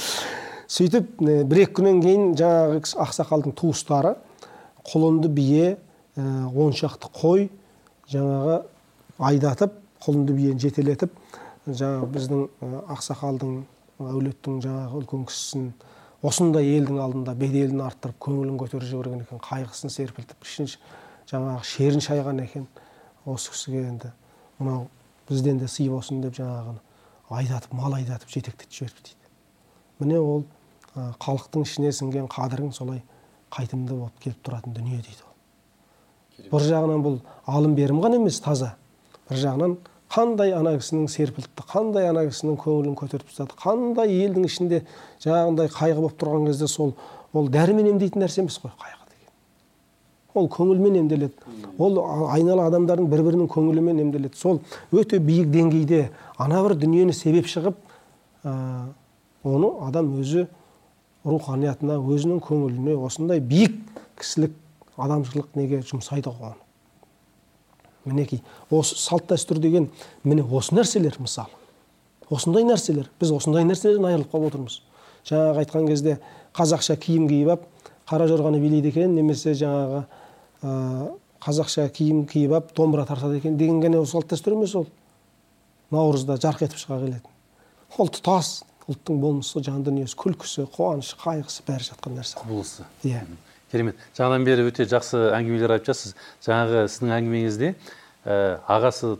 Сөйтіп 0.76 1.16
бір 1.18 1.64
екі 1.64 1.74
күннен 1.80 2.02
кейін 2.04 2.30
жаңағы 2.38 2.82
ақсақалдың 3.08 3.56
туыстары 3.58 4.14
құлынды 4.86 5.32
бие 5.32 5.78
он 6.18 6.72
шақты 6.74 7.10
қой 7.14 7.48
жаңағы 8.10 8.60
айдатып 9.18 9.74
құлынды 10.04 10.34
биені 10.34 10.62
жетелетіп 10.62 11.14
жаңағы 11.68 12.08
біздің 12.14 12.46
ақсақалдың 12.94 13.54
әулеттің 14.02 14.60
жаңағы 14.64 15.02
үлкен 15.02 15.26
кісісін 15.28 15.72
осындай 16.26 16.66
елдің 16.78 16.98
алдында 17.02 17.34
беделін 17.38 17.84
арттырып 17.86 18.18
көңілін 18.26 18.58
көтеріп 18.58 18.88
жіберген 18.88 19.22
екен 19.26 19.42
қайғысын 19.44 19.94
серпілтіп 19.94 20.48
жаңағы 21.28 21.64
шерін 21.68 22.02
шайған 22.02 22.42
екен 22.42 22.66
осы 23.28 23.52
кісіге 23.52 23.82
енді. 23.84 24.12
Мынау 24.58 24.88
бізден 25.28 25.58
де 25.60 25.68
сый 25.68 25.90
болсын 25.92 26.22
деп 26.24 26.38
жаңағыны 26.38 26.80
айдатып 27.28 27.74
мал 27.76 27.94
айдатып 27.98 28.32
жетектетіп 28.32 28.72
жіберіпті 28.72 29.12
дейді. 29.12 29.30
Міне 30.00 30.18
ол 30.18 30.44
халықтың 30.96 31.66
ішіне 31.68 31.92
сіңген 31.92 32.30
қадірің 32.32 32.72
солай 32.72 33.02
қайтымды 33.52 33.92
болып 33.92 34.16
келіп 34.24 34.40
тұратын 34.48 34.74
дүние 34.78 35.02
дейді 35.02 35.27
бір 36.46 36.66
жағынан 36.70 37.04
бұл 37.04 37.20
алым 37.46 37.74
берім 37.76 38.02
ғана 38.04 38.18
емес 38.20 38.40
таза. 38.40 38.74
Бір 39.28 39.40
жағынан 39.42 39.76
қандай 40.12 40.54
ана 40.56 40.74
кісінің 40.78 41.08
серпілтті 41.12 41.64
қандай 41.68 42.08
ана 42.08 42.24
кісінің 42.28 42.56
көңілін 42.62 42.94
көтеріп 42.96 43.28
тастады 43.28 43.56
қандай 43.60 44.14
елдің 44.24 44.46
ішінде 44.48 44.82
жаңағындай 45.24 45.68
қайғы 45.74 46.00
болып 46.00 46.16
тұрған 46.20 46.46
кезде 46.48 46.68
сол 46.70 46.94
ол 47.36 47.50
дәрімен 47.52 47.90
емдейтін 47.92 48.24
нәрсе 48.24 48.40
емес 48.40 48.56
қой 48.62 48.72
қайғы 48.72 49.04
деген. 49.10 49.34
Ол 50.34 50.48
көңілмен 50.54 50.96
емделеді. 51.02 51.34
Ол 51.78 52.00
айнала 52.32 52.68
адамдардың 52.70 53.10
бір 53.10 53.24
бірінің 53.26 53.50
көңілімен 53.52 54.00
емделеді. 54.06 54.36
Сол 54.36 54.62
өте 54.92 55.20
биік 55.20 55.50
деңгейде 55.52 56.08
ана 56.38 56.62
бір 56.64 56.78
дүниені 56.80 57.12
себеп 57.12 57.50
шығып 57.52 57.76
ә, 58.44 58.54
оны 59.44 59.74
адам 59.84 60.14
өзі 60.22 60.46
руханиятына 61.28 61.98
өзінің 62.00 62.40
көңіліне 62.48 62.96
осындай 63.04 63.44
биік 63.44 63.76
кісілік 64.16 64.56
адамшылық 64.98 65.54
неге 65.58 65.82
жұмсайды 65.86 66.32
ғой 66.32 66.52
оны 66.52 66.68
мінекей 68.08 68.42
осы 68.70 68.96
салт 68.98 69.28
дәстүр 69.30 69.60
деген 69.62 69.88
міне 70.24 70.42
осы 70.42 70.74
нәрселер 70.76 71.18
мысалы. 71.20 71.50
Осындай 72.30 72.64
нәрселер 72.68 73.08
біз 73.20 73.32
осындай 73.32 73.64
нәрселерден 73.68 74.06
айырылып 74.08 74.32
қалып 74.32 74.50
отырмыз. 74.50 74.80
Жаңағы 75.28 75.62
айтқан 75.64 75.88
кезде 75.88 76.18
қазақша 76.56 76.96
киім 77.00 77.28
киіп 77.28 77.52
алып 77.54 77.66
қара 78.08 78.28
жорғаны 78.28 78.60
билейді 78.60 78.92
екен 78.92 79.14
немесе 79.16 79.54
жаңағы 79.56 80.04
ә, 80.62 81.10
қазақша 81.44 81.88
киім 81.94 82.24
киіп 82.28 82.54
алып 82.58 82.72
домбыра 82.76 83.06
тартады 83.08 83.40
екен 83.40 83.56
деген 83.58 83.82
ғана 83.84 84.04
салт 84.06 84.30
дәстүр 84.32 84.58
емес 84.58 84.76
ол. 84.76 84.88
Наурызда 85.90 86.36
жарқ 86.36 86.66
етіп 86.68 86.80
шыға 86.82 87.00
келетін. 87.04 87.36
Ол 87.96 88.10
тұтас 88.12 88.62
ұлттың 88.88 89.20
болмысы 89.22 89.62
жан 89.64 89.84
дүниесі 89.84 90.16
күлкісі 90.20 90.66
қуанышы 90.74 91.16
қайғысы 91.20 91.64
бәрі 91.64 91.88
жатқан 91.88 92.18
нәрсе. 92.18 92.36
Құбылысы. 92.42 92.84
Иә. 93.08 93.24
Керемет. 93.72 93.96
Жаңадан 94.16 94.44
бері 94.46 94.66
өте 94.68 94.86
жақсы 94.88 95.20
әңгімелер 95.36 95.76
айтып 95.76 95.92
жатсыз. 95.92 96.14
Жаңағы 96.44 96.84
сіздің 96.88 97.14
әңгімеңізде 97.18 97.72
ә, 97.74 98.36
ағасы 98.68 99.16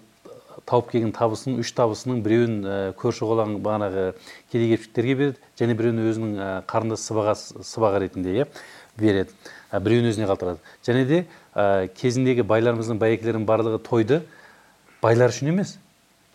тауып 0.68 0.90
келген 0.92 1.12
табысын 1.16 1.58
үш 1.62 1.72
табысының 1.76 2.20
біреуін 2.24 2.56
ә, 2.62 2.76
көрші 2.98 3.24
қолаң 3.28 3.56
бағанағы 3.64 4.06
кедей 4.52 4.74
кепшіктерге 4.74 5.14
береді 5.20 5.38
және 5.60 5.76
біреуін 5.78 6.02
өзінің 6.10 6.34
ә, 6.36 6.48
қарындас 6.68 7.04
сыбаға 7.08 7.34
сыбаға 7.38 8.02
ретінде 8.04 8.34
иә 8.36 8.48
береді. 8.98 9.32
Ә, 9.72 9.80
біреуін 9.80 10.10
өзіне 10.12 10.28
қалдырады 10.28 10.60
және 10.84 11.04
де 11.08 11.22
ә, 11.54 11.88
кезіндегі 11.96 12.44
байларымыздың 12.48 13.00
байекелерінің 13.00 13.46
барлығы 13.48 13.80
тойды. 13.84 14.22
Байлар 15.02 15.32
үшін 15.32 15.52
емес 15.54 15.76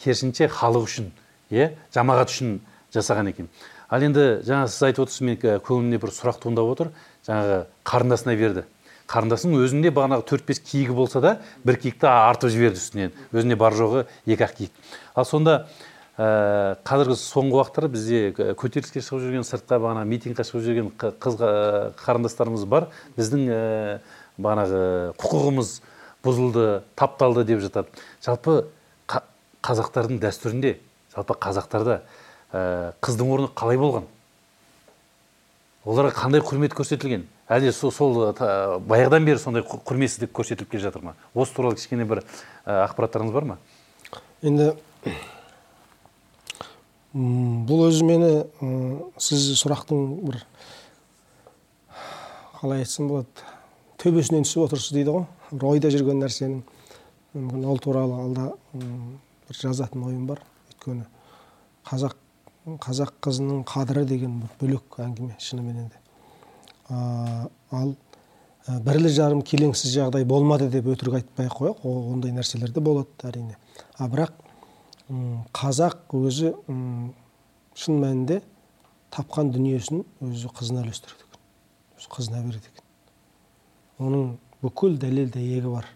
керісінше 0.04 0.50
халық 0.50 0.88
үшін 0.88 1.12
иә 1.54 1.74
жамағат 1.94 2.34
үшін 2.34 2.58
жасаған 2.94 3.30
екен. 3.34 3.50
Ал 3.94 4.04
енді 4.04 4.24
жаңа 4.48 4.68
сіз 4.72 4.88
айтып 4.90 5.06
отырсыз 5.06 5.22
мен 5.22 5.38
көңілімде 5.38 6.00
бір 6.02 6.14
сұрақ 6.16 6.40
туындап 6.42 6.72
отыр. 6.74 6.90
Жаңағы 7.28 7.58
қарындасына 7.86 8.36
берді. 8.40 8.66
Қарындасының 9.12 9.62
өзінде 9.62 9.92
бағанағы 9.94 10.26
төрт 10.28 10.48
бес 10.48 10.62
киігі 10.64 10.96
болса 10.98 11.22
да 11.22 11.36
бір 11.64 11.78
киікті 11.84 12.10
артып 12.10 12.54
жіберді 12.54 12.82
үстінен. 12.82 13.14
Өзінде 13.36 13.58
бар 13.60 13.76
жоғы 13.78 14.06
екі 14.26 14.48
ақ 14.48 14.56
киік. 14.58 14.72
Ал 15.14 15.28
сонда 15.30 15.68
ә, 16.18 16.80
қазіргі 16.88 17.20
соңғы 17.20 17.60
уақыттарда 17.60 17.92
бізде 17.94 18.22
көтеріліске 18.58 19.04
шығып 19.04 19.28
жүрген 19.28 19.46
сыртқа 19.46 19.78
бағана 19.84 20.08
митингке 20.10 20.48
шығып 20.48 20.66
жүрген 20.66 20.92
қыз 20.98 21.38
қарындастарымыз 22.02 22.66
бар. 22.66 22.90
Біздің 23.20 23.46
ә, 23.52 23.62
бағанағы 24.40 24.82
құқығымыз 25.22 25.76
бұзылды 26.24 26.68
тапталды 26.96 27.46
деп 27.46 27.62
жатады. 27.62 27.92
Жалпы 28.24 28.64
қазақтардың 29.64 30.20
дәстүрінде 30.24 30.78
жалпы 31.14 31.38
қазақтарда 31.44 32.02
қыздың 32.54 33.32
орны 33.34 33.50
қалай 33.58 33.80
болған? 33.82 34.06
Оларға 35.84 36.14
қандай 36.16 36.44
құрмет 36.46 36.76
көрсетілген? 36.78 37.26
Әлде 37.52 37.74
сол, 37.76 37.92
сол 37.92 38.16
баяғыдан 38.88 39.26
бері 39.28 39.42
сондай 39.42 39.66
құрметсіздік 39.66 40.32
көрсетіліп 40.32 40.70
келе 40.72 40.86
жатыр 40.86 41.04
ма? 41.04 41.16
Осы 41.34 41.56
туралы 41.58 41.76
кішкене 41.76 42.06
бір 42.08 42.22
ә, 42.22 42.86
ақпараттарыңыз 42.86 43.34
бар 43.36 43.50
ма? 43.50 43.58
Енді 44.46 44.72
бұл 47.14 47.84
өзі 47.90 48.08
мені 48.08 48.32
сіз 49.22 49.50
сұрақтың 49.60 50.06
бір 50.24 50.40
қалай 52.62 52.86
айтсам 52.86 53.12
болады 53.12 53.52
төбесінен 54.00 54.48
түсіп 54.48 54.70
отырсыз 54.70 54.96
дейді 54.96 55.18
ғой. 55.18 55.28
Бір 55.52 55.70
ойда 55.74 55.92
жүрген 55.94 56.24
нәрсенің 56.24 56.64
мүмкін 57.36 57.70
ол 57.70 57.84
туралы 57.84 58.24
алда 58.24 58.50
бір 58.74 59.60
жазатын 59.60 60.08
ойым 60.08 60.26
бар. 60.32 60.42
Өйткені 60.72 61.06
қазақ 61.92 62.18
қазақ 62.64 63.18
қызының 63.24 63.66
қадірі 63.68 64.06
деген 64.08 64.40
бір 64.40 64.52
бөлек 64.62 65.00
әңгіме 65.04 65.36
шыныменен 65.44 65.90
де 65.92 66.00
ал 66.90 67.96
бірлі 68.86 69.10
жарым 69.12 69.42
келеңсіз 69.44 69.92
жағдай 69.98 70.24
болмады 70.28 70.70
деп 70.72 70.88
өтірік 70.94 71.18
айтпай 71.20 71.50
ақ 71.50 71.58
қояйық 71.60 71.84
ондай 72.14 72.32
нәрселер 72.32 72.72
де 72.72 72.80
болады 72.80 73.28
әрине. 73.28 73.58
А 74.00 74.08
бірақ 74.08 74.32
қазақ 75.52 76.16
өзі 76.16 76.54
шын 77.76 78.00
мәнінде 78.00 78.40
тапқан 79.12 79.52
дүниесін 79.52 80.06
өзі 80.24 80.52
қызына 80.56 80.86
үлестіреді 80.86 81.28
екен. 81.28 81.44
Өзі 82.00 82.14
қызына 82.16 82.46
береді 82.48 82.72
екен. 82.72 82.88
Оның 84.00 84.34
бүкіл 84.64 84.96
дәлел 85.02 85.30
дәйегі 85.36 85.76
бар. 85.76 85.90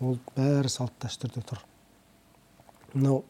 Ол 0.00 0.18
бәрі 0.36 0.68
салт 0.68 0.92
дәстүрде 1.00 1.40
тұр. 1.48 1.64
Мынау 2.92 3.24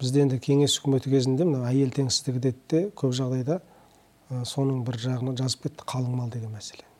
бізде 0.00 0.24
енді 0.24 0.38
кеңес 0.42 0.78
үкіметі 0.80 1.12
кезінде 1.12 1.46
мына 1.46 1.68
әйел 1.70 1.92
теңсіздігі 1.94 2.40
деді 2.48 2.60
де 2.70 2.82
көп 2.96 3.14
жағдайда 3.14 3.60
соның 4.48 4.82
бір 4.86 4.98
жағына 4.98 5.36
жазып 5.38 5.68
кетті 5.68 5.86
қалың 5.86 6.16
мал 6.18 6.30
деген 6.32 6.50
мәселені. 6.54 6.90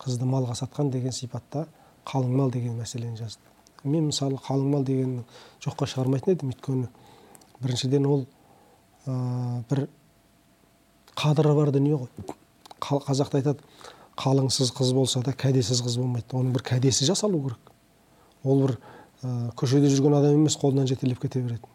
Қызды 0.00 0.26
малға 0.26 0.56
сатқан 0.58 0.90
деген 0.90 1.12
сипатта 1.12 1.66
қалың 2.08 2.34
мал 2.36 2.50
деген 2.50 2.78
мәселені 2.80 3.16
жазды. 3.18 3.42
Мен 3.84 4.08
мысалы 4.10 4.40
қалың 4.40 4.72
мал 4.72 4.84
дегенді 4.84 5.24
жоққа 5.64 5.86
шығармайтын 5.92 6.34
едім 6.34 6.52
өйткені 6.52 6.88
біріншіден 7.60 8.06
ол 8.08 8.26
ә, 9.06 9.62
бір 9.70 9.86
қадірі 11.16 11.54
бар 11.56 11.72
дүние 11.72 11.96
ғой. 12.00 12.08
Қазақта 12.80 13.40
айтады 13.40 13.60
қалыңсыз 14.20 14.72
қыз 14.76 14.94
болса 14.96 15.22
да 15.24 15.32
кәдесіз 15.32 15.82
қыз 15.84 15.98
болмайды 16.00 16.36
оның 16.36 16.54
бір 16.56 16.64
кәдесі 16.72 17.08
жасалу 17.08 17.42
керек. 17.44 17.72
Ол 18.44 18.64
бір 18.64 18.78
ә, 19.22 19.52
көшеде 19.56 19.92
жүрген 19.92 20.16
адам 20.18 20.40
емес 20.40 20.56
қолынан 20.60 20.88
жетелеп 20.88 21.20
кете 21.20 21.40
беретін. 21.44 21.68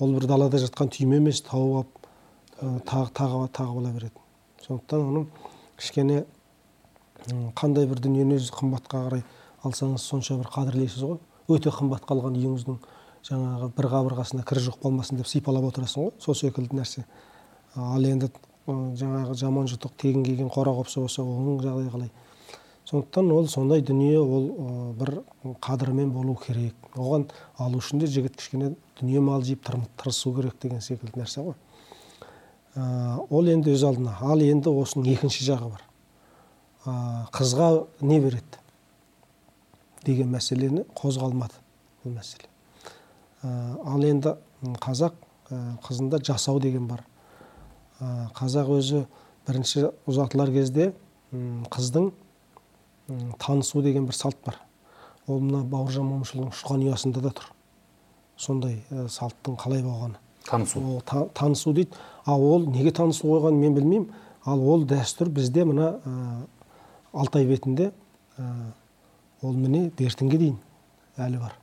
Ол 0.00 0.14
бір 0.16 0.26
далада 0.26 0.58
жатқан 0.62 0.92
түйме 0.92 1.18
емес 1.20 1.42
тауып 1.46 1.82
алып 2.62 2.86
тағы 2.88 3.10
тағып 3.16 3.78
ала 3.78 3.92
береді 3.92 4.22
сондықтан 4.66 5.06
оның 5.10 5.26
кішкене 5.78 6.24
қандай 7.58 7.86
бір 7.86 8.00
дүниені 8.02 8.38
қымбатқа 8.54 9.06
қарай 9.06 9.22
алсаңыз 9.62 10.02
сонша 10.02 10.36
бір 10.38 10.48
қадірлейсіз 10.50 11.02
ғой. 11.06 11.18
Өте 11.50 11.70
қымбат 11.70 12.06
қалған 12.08 12.38
үйіңіздің 12.38 12.78
жаңағы 13.28 13.68
бір 13.76 13.88
қабырғасына 13.92 14.44
кір 14.46 14.60
жоқ 14.66 14.80
болмасын 14.82 15.20
деп 15.20 15.28
сипалап 15.30 15.68
отырасың 15.70 16.08
ғой. 16.08 16.12
Сол 16.18 16.34
секілді 16.34 16.78
нәрсе. 16.78 17.04
Ал 17.76 18.02
енді 18.06 18.30
жаңағы 18.66 19.36
жаман 19.38 19.70
жұтық 19.70 19.94
тегін 20.02 20.24
келген 20.26 20.50
қора 20.50 20.74
қопсы 20.74 21.00
болса 21.00 21.22
оның 21.22 21.62
жағдайы 21.62 21.92
қалай? 21.94 22.10
Сондықтан 22.88 23.30
ол 23.32 23.48
сондай 23.48 23.80
дүние 23.80 24.18
ол 24.20 24.94
бір 24.98 25.22
қадірімен 25.62 26.10
болу 26.12 26.34
керек. 26.36 26.74
Оған 26.96 27.28
алу 27.58 27.78
үшін 27.78 28.02
де 28.02 28.06
жігіт 28.06 28.36
кішкене 28.36 28.74
дүние 29.00 29.20
мал 29.20 29.42
жиып 29.42 29.64
тырысу 29.96 30.34
керек 30.36 30.58
деген 30.60 30.80
секілді 30.80 31.22
нәрсе 31.22 31.44
ғой. 31.46 31.54
Ол 33.30 33.48
енді 33.48 33.72
өз 33.72 33.84
алдына. 33.86 34.16
Ал 34.20 34.40
енді 34.40 34.70
осының 34.70 35.12
екінші 35.14 35.44
жағы 35.46 35.70
бар. 35.72 35.82
Қызға 37.32 37.86
не 38.00 38.20
береді 38.20 38.58
деген 40.04 40.32
мәселені 40.34 40.84
қозғалмады 40.98 41.60
бұл 42.02 42.16
мәселе. 42.16 42.48
Ал 43.42 44.02
енді 44.04 44.36
қазақ 44.82 45.14
қызында 45.84 46.22
жасау 46.24 46.60
деген 46.60 46.88
бар. 46.88 47.04
Қазақ 48.34 48.72
өзі 48.78 49.04
бірінші 49.46 49.90
ұзатылар 50.08 50.50
кезде 50.52 50.92
қыздың 51.32 52.10
танысу 53.38 53.82
деген 53.82 54.06
бір 54.06 54.14
салт 54.16 54.36
бар. 54.44 54.58
Ол 55.26 55.40
мына 55.40 55.62
бауыржан 55.64 56.06
момышұлының 56.08 56.50
ұшқан 56.52 56.82
ұясында 56.88 57.22
да 57.22 57.30
тұр. 57.30 57.46
Сондай 58.36 58.82
салттың 58.90 59.56
қалай 59.60 59.82
болғаны. 59.84 60.18
Танысу. 60.48 60.80
Ол 60.80 61.02
танысу 61.34 61.72
дейді. 61.72 61.94
Ал 62.26 62.42
ол 62.42 62.66
неге 62.66 62.90
танысу 62.90 63.28
қойғанын 63.28 63.60
мен 63.60 63.74
білмеймін. 63.74 64.10
Ал 64.44 64.60
ол 64.60 64.84
дәстүр 64.84 65.30
бізде 65.30 65.64
мына 65.64 65.92
алтай 67.12 67.46
бетінде 67.46 67.92
ол 69.42 69.52
міне 69.52 69.90
бертінге 69.98 70.38
дейін 70.38 70.58
әлі 71.16 71.38
бар. 71.38 71.54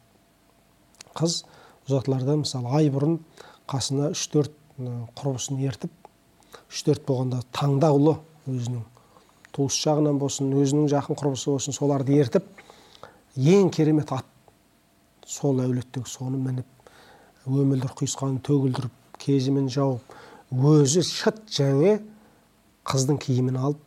Қыз 1.17 1.43
ұзатыларда 1.89 2.38
мысалы 2.39 2.71
ай 2.77 2.88
бұрын 2.93 3.19
қасына 3.67 4.13
үш 4.13 4.27
төрт 4.31 4.55
құрбысын 4.79 5.59
ертіп 5.67 5.91
үш 6.69 6.83
төрт 6.88 7.03
болғанда 7.07 7.41
таңдаулы 7.51 8.15
өзінің. 8.47 8.85
Туыс 9.60 9.76
жағынан 9.84 10.19
болсын 10.22 10.54
өзінің 10.56 10.88
жақын 10.93 11.17
құрбысы 11.19 11.52
болсын 11.52 11.76
соларды 11.76 12.15
ертіп 12.15 12.45
ең 13.36 13.67
керемет 13.76 14.13
ат 14.15 14.28
сол 15.28 15.60
әулеттегі 15.60 16.08
соны 16.08 16.39
мініп 16.39 17.50
өмілдір 17.50 17.91
құйысқанын 18.00 18.39
төгілдіріп 18.48 19.19
кезімен 19.19 19.67
жауып 19.74 20.15
өзі 20.72 21.04
шыт 21.04 21.43
жаңе 21.52 21.98
қыздың 22.88 23.19
киімін 23.26 23.60
алып 23.60 23.84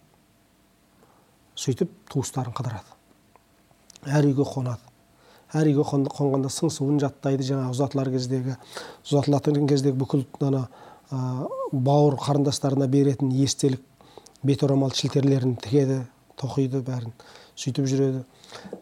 сөйтіп 1.63 1.91
туыстарын 2.13 2.53
қыдырады. 2.57 2.93
Әр 4.13 4.29
үйге 4.29 4.45
қонады. 4.45 4.85
Әр 5.57 5.73
үйге 5.73 5.89
қонғанда 5.89 6.53
сыңсуын 6.53 7.01
жаттайды 7.01 7.49
жаңағы 7.49 7.75
ұзатылар 7.75 8.13
кездегі 8.13 8.57
ұзатылатын 9.09 9.69
кездегі 9.71 9.99
бүкіл 10.05 10.27
ана 10.49 10.67
бауыр 11.73 12.17
қарындастарына 12.21 12.89
беретін 12.89 13.33
естелік 13.45 13.83
бет 14.42 14.62
орамал 14.64 14.90
шілтерлерін 14.90 15.57
тігеді 15.62 16.02
тоқиды 16.40 16.83
бәрін 16.83 17.12
сөйтіп 17.55 17.87
жүреді. 17.87 18.24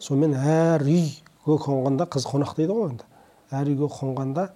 Сонымен 0.01 0.37
әр 0.37 0.85
үйге 0.85 1.57
қонғанда 1.65 2.07
қыз 2.11 2.25
қонақтайды 2.29 2.73
ғой 2.73 2.89
енді. 2.91 3.05
Әр 3.51 3.69
үйге 3.69 3.89
қонғанда 3.91 4.47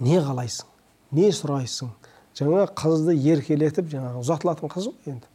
не 0.00 0.18
қалайсың 0.20 0.68
не 1.16 1.30
сұрайсың? 1.34 1.90
Жаңа 2.38 2.66
қызды 2.78 3.16
еркелетіп 3.32 3.88
жаңағы 3.90 4.22
ұзатылатын 4.22 4.70
қыз 4.72 4.90
ғой 4.90 5.14
енді. 5.14 5.30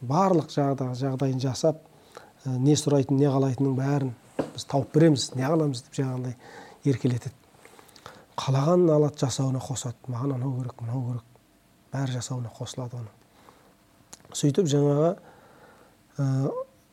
Барлық 0.00 0.50
жағдайын 0.52 1.40
жасап 1.42 1.82
не 2.44 2.76
сұрайтын 2.76 3.18
не 3.20 3.30
қалайтынын 3.30 3.76
бәрін 3.78 4.14
біз 4.54 4.66
тауып 4.70 4.92
береміз 4.94 5.30
не 5.36 5.46
қыламыз 5.46 5.84
деп 5.86 6.00
жаңағындай 6.00 6.36
еркелетеді. 6.84 7.34
Қалағанын 8.36 8.92
алады 8.98 9.22
жасауына 9.22 9.62
қосады. 9.64 9.96
Маған 10.12 10.36
анау 10.36 10.58
керек 10.58 10.82
мынау 10.82 11.06
керек. 11.08 11.24
Бәрі 11.94 12.18
жасауына 12.18 12.52
қосылады 12.58 12.98
оның 13.00 13.15
сөйтіп 14.36 14.68
жаңағы 14.70 15.12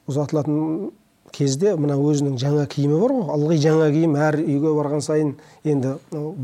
ұзатылатын 0.10 0.92
кезде 1.34 1.74
мына 1.80 1.96
өзінің 1.98 2.38
жаңа 2.42 2.66
киімі 2.70 3.00
бар 3.02 3.14
ғой. 3.16 3.26
Ылғи 3.34 3.58
жаңа 3.64 3.90
киім 3.94 4.16
әр 4.20 4.38
үйге 4.44 4.74
барған 4.78 5.02
сайын 5.04 5.34
енді 5.66 5.96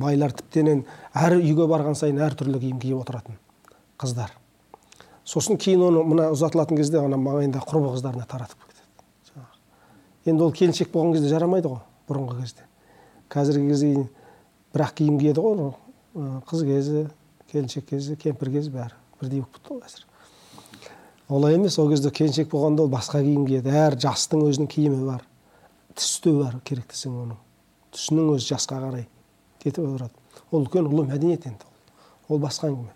байлар 0.01 0.33
тіптенен 0.33 0.85
әр 1.13 1.37
үйге 1.37 1.67
барған 1.69 1.97
сайын 1.99 2.21
әртүрлі 2.25 2.61
киім 2.63 2.79
киіп 2.81 3.03
отыратын 3.03 3.37
қыздар. 4.01 4.33
Сосын 5.27 5.59
кейін 5.61 5.83
оны 5.89 6.03
мына 6.07 6.29
ұзатылатын 6.33 6.79
кезде 6.79 7.03
ана 7.03 7.19
маңайындағы 7.21 7.69
құрбы 7.69 7.93
қыздарына 7.93 8.25
таратып 8.29 8.63
кетеді. 8.65 9.45
Енді 10.25 10.47
ол 10.47 10.55
келіншек 10.55 10.89
болған 10.93 11.13
кезде 11.17 11.29
жарамайды 11.29 11.69
ғой 11.69 11.83
бұрынғы 12.09 12.39
кезде. 12.41 12.65
Қазіргі 13.29 13.69
кезде 13.69 14.07
бір 14.73 14.87
ақ 14.87 14.97
киім 14.97 15.19
киеді 15.21 15.45
ғой 15.45 15.73
қыз 16.49 16.65
кезі 16.65 17.07
келіншек 17.51 17.91
кезі 17.91 18.17
кемпір 18.17 18.55
кезі 18.57 18.73
бәрі 18.73 18.97
бірдей 19.21 19.43
болып 19.43 19.59
кетті 19.59 19.75
ғой 19.75 19.83
қазір 19.85 20.08
олай 21.29 21.55
емес 21.55 21.77
ол 21.79 21.89
кезде 21.91 22.11
келіншек 22.11 22.49
болғанда 22.51 22.83
ол 22.83 22.89
басқа 22.89 23.21
киім 23.21 23.45
киеді. 23.47 23.69
Әр 23.69 23.97
жастың 24.01 24.43
өзінің 24.49 24.69
киімі 24.69 25.05
бар. 25.05 25.23
Түсі 25.95 26.33
бар 26.39 26.57
керек 26.65 26.89
десең 26.89 27.15
оның. 27.23 27.37
Түсінің 27.93 28.33
өзі 28.35 28.53
жасқа 28.53 28.79
қарай 28.81 29.05
кетіп 29.61 29.85
отырады. 29.85 30.13
Ол 30.51 30.63
үлкен 30.63 30.89
ұлы 30.89 31.05
мәдениет 31.09 31.45
енді 31.49 31.65
ол. 32.29 32.39
Басқа 32.41 32.69
әңгіме. 32.69 32.93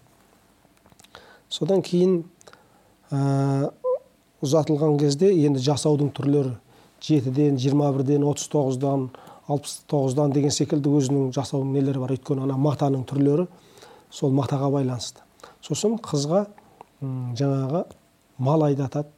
Содан 1.49 1.83
кейін 1.85 2.23
ә, 3.11 3.69
ұзатылған 4.41 4.97
кезде 5.01 5.29
енді 5.33 5.61
жасаудың 5.61 6.13
түрлері 6.17 6.55
жетіден 7.03 7.59
жиырма 7.61 7.91
бірден 7.93 8.25
отыз 8.25 8.47
тоғыздан 8.53 9.09
алпыс 9.51 9.81
тоғыздан 9.91 10.33
деген 10.33 10.53
секілді 10.53 10.93
өзінің 10.97 11.33
жасаудың 11.35 11.73
нелері 11.75 12.01
бар. 12.01 12.15
Өйткені 12.15 12.47
ана 12.47 12.57
матаның 12.57 13.03
түрлері 13.09 13.47
сол 14.09 14.33
матаға 14.33 14.71
байланысты. 14.73 15.21
Сосын 15.61 15.97
қызға 16.01 16.45
жаңағы 17.03 17.83
мал 18.37 18.63
айдатады 18.65 19.09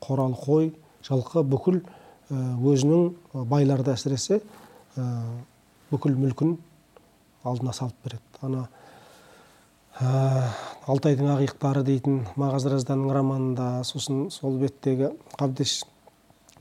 қорал 0.00 0.34
қой 0.38 0.72
жылқы 1.06 1.42
бүкіл 1.46 1.82
өзінің 2.30 3.44
байларды 3.48 3.92
әсіресе 3.94 4.40
бүкіл 5.90 6.16
мүлкін 6.18 6.56
алдына 7.48 7.72
салып 7.72 7.94
береді. 8.04 8.22
Ана 8.42 8.68
алтайдың 10.86 11.30
ақиықтары 11.34 11.82
дейтін 11.86 12.20
мағазразданның 12.38 13.14
романында 13.14 13.68
сосын 13.88 14.28
сол 14.30 14.58
беттегі 14.60 15.12
қабдеш 15.38 15.80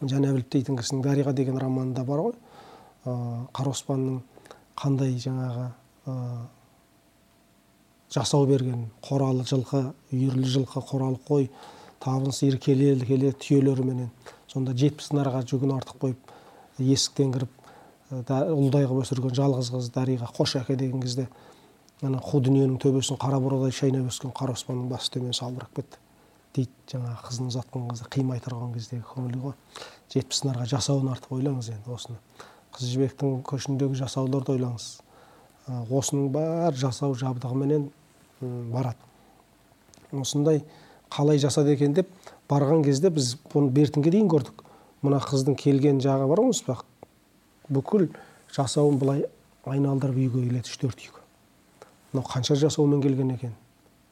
жәнәбілов 0.01 0.47
дейтін 0.53 0.77
кісінің 0.79 1.03
дариға 1.05 1.33
деген 1.37 1.59
романында 1.61 2.05
бар 2.05 2.23
ғой. 2.27 2.35
Қара 3.05 3.73
оспанның 3.73 4.21
қандай 4.77 5.17
жаңағы 5.21 5.69
жасау 8.13 8.47
берген 8.47 8.87
қоралы 9.03 9.43
жылқы 9.47 9.83
үйірлі 10.13 10.47
жылқы 10.47 10.81
қоралы 10.89 11.19
қой 11.27 11.49
табын 12.03 12.33
сиыр 12.35 12.57
келе 12.61 13.33
түйелеріменен 13.43 14.09
сонда 14.47 14.73
жетпіс 14.77 15.11
нарға 15.15 15.43
жүгін 15.47 15.75
артық 15.77 16.01
қойып 16.03 16.33
есіктен 16.79 17.33
кіріп 17.35 17.53
ұлдай 18.27 18.87
қылып 18.87 19.03
өсірген 19.03 19.35
жалғыз 19.35 19.71
қыз 19.73 19.91
дариға 19.95 20.29
қош 20.37 20.55
әке 20.61 20.77
деген 20.79 21.01
кезде 21.03 21.27
ана 22.05 22.19
қу 22.21 22.39
дүниенің 22.45 22.77
төбесін 22.79 23.17
қара 23.19 23.39
бурадай 23.41 23.73
шайнап 23.73 24.11
өскен 24.11 24.31
қара 24.37 24.53
оспанның 24.53 24.87
басы 24.91 25.09
төмен 25.15 25.33
салбырап 25.33 25.73
кетті. 25.75 25.97
Дейді 26.53 26.71
жаңағы 26.93 27.23
қызын 27.25 27.49
ұзатқан 27.51 27.87
кезде 27.89 28.09
қимай 28.13 28.41
тұрған 28.45 28.71
кездегі 28.75 29.03
көңілі 29.09 29.41
ғой. 29.41 29.55
Жетпіс 30.13 30.43
нарға 30.45 30.67
жасауын 30.69 31.09
артып 31.11 31.33
ойлаңыз 31.37 31.71
енді 31.73 31.93
осыны. 31.93 32.19
Қыз 32.77 32.91
жібектің 32.93 33.41
көшіндегі 33.49 33.97
жасауларды 33.97 34.53
ойлаңыз. 34.55 34.87
Осының 35.89 36.29
бәрі 36.35 36.77
жасау 36.77 37.17
жабдығыменен 37.17 37.89
барады. 38.71 39.01
Осындай 40.13 40.63
қалай 41.13 41.39
жасады 41.41 41.73
екен 41.75 41.93
деп 41.93 42.09
барған 42.49 42.83
кезде 42.85 43.09
біз 43.13 43.35
бұны 43.53 43.71
бертінге 43.73 44.11
дейін 44.13 44.29
көрдік. 44.31 44.63
Мына 45.05 45.19
қыздың 45.21 45.57
келген 45.59 46.01
жағы 46.03 46.27
бар 46.29 46.41
ғой 46.41 46.83
бүкіл 47.69 48.07
жасауын 48.55 48.97
былай 48.99 49.25
айналдырып 49.67 50.15
үйге 50.15 50.45
келеді 50.47 50.71
үш 50.71 50.77
төрт 50.79 51.01
үйге. 51.03 51.23
Мынау 52.13 52.27
қанша 52.29 52.55
жасаумен 52.55 53.01
келген 53.03 53.33
екен 53.35 53.53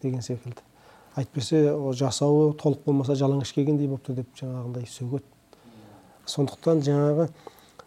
деген 0.03 0.21
секілді. 0.21 0.59
Әйтпесе 1.15 1.61
жасауы 1.95 2.51
толық 2.59 2.83
болмаса 2.85 3.15
жалаңаш 3.15 3.53
келгендей 3.55 3.87
болыпты 3.87 4.17
деп 4.19 4.27
жаңағындай 4.35 4.89
сөгеді. 4.91 5.23
Сондықтан 6.27 6.83
жаңағы 6.83 7.29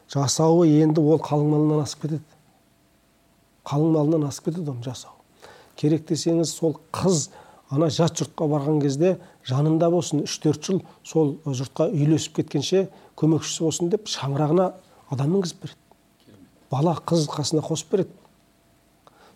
жасауы 0.09 0.67
енді 0.81 1.05
ол 1.05 1.21
қалың 1.21 1.53
малынан 1.53 1.85
асып 1.85 2.07
кетеді. 2.07 2.25
Қалың 3.69 3.93
малынан 3.99 4.29
асып 4.31 4.49
кетеді 4.49 4.73
оны 4.73 4.89
жасау 4.89 5.19
керек 5.79 6.09
десеңіз 6.09 6.51
сол 6.51 6.77
қыз 6.95 7.29
ана 7.71 7.89
жат 7.93 8.17
жұртқа 8.19 8.49
барған 8.49 8.81
кезде 8.83 9.17
жанында 9.49 9.91
болсын 9.93 10.23
үш 10.25 10.39
төрт 10.43 10.65
жыл 10.65 10.81
сол 11.05 11.35
жұртқа 11.45 11.91
үйлесіп 11.93 12.39
кеткенше 12.41 12.87
көмекшісі 13.19 13.65
болсын 13.67 13.91
деп 13.93 14.09
шаңырағына 14.09 14.71
адам 15.11 15.35
мінгізіп 15.35 15.63
береді. 15.63 15.81
Бала 16.71 16.97
қыз 17.07 17.27
қасына 17.33 17.65
қосып 17.65 17.93
береді. 17.93 18.11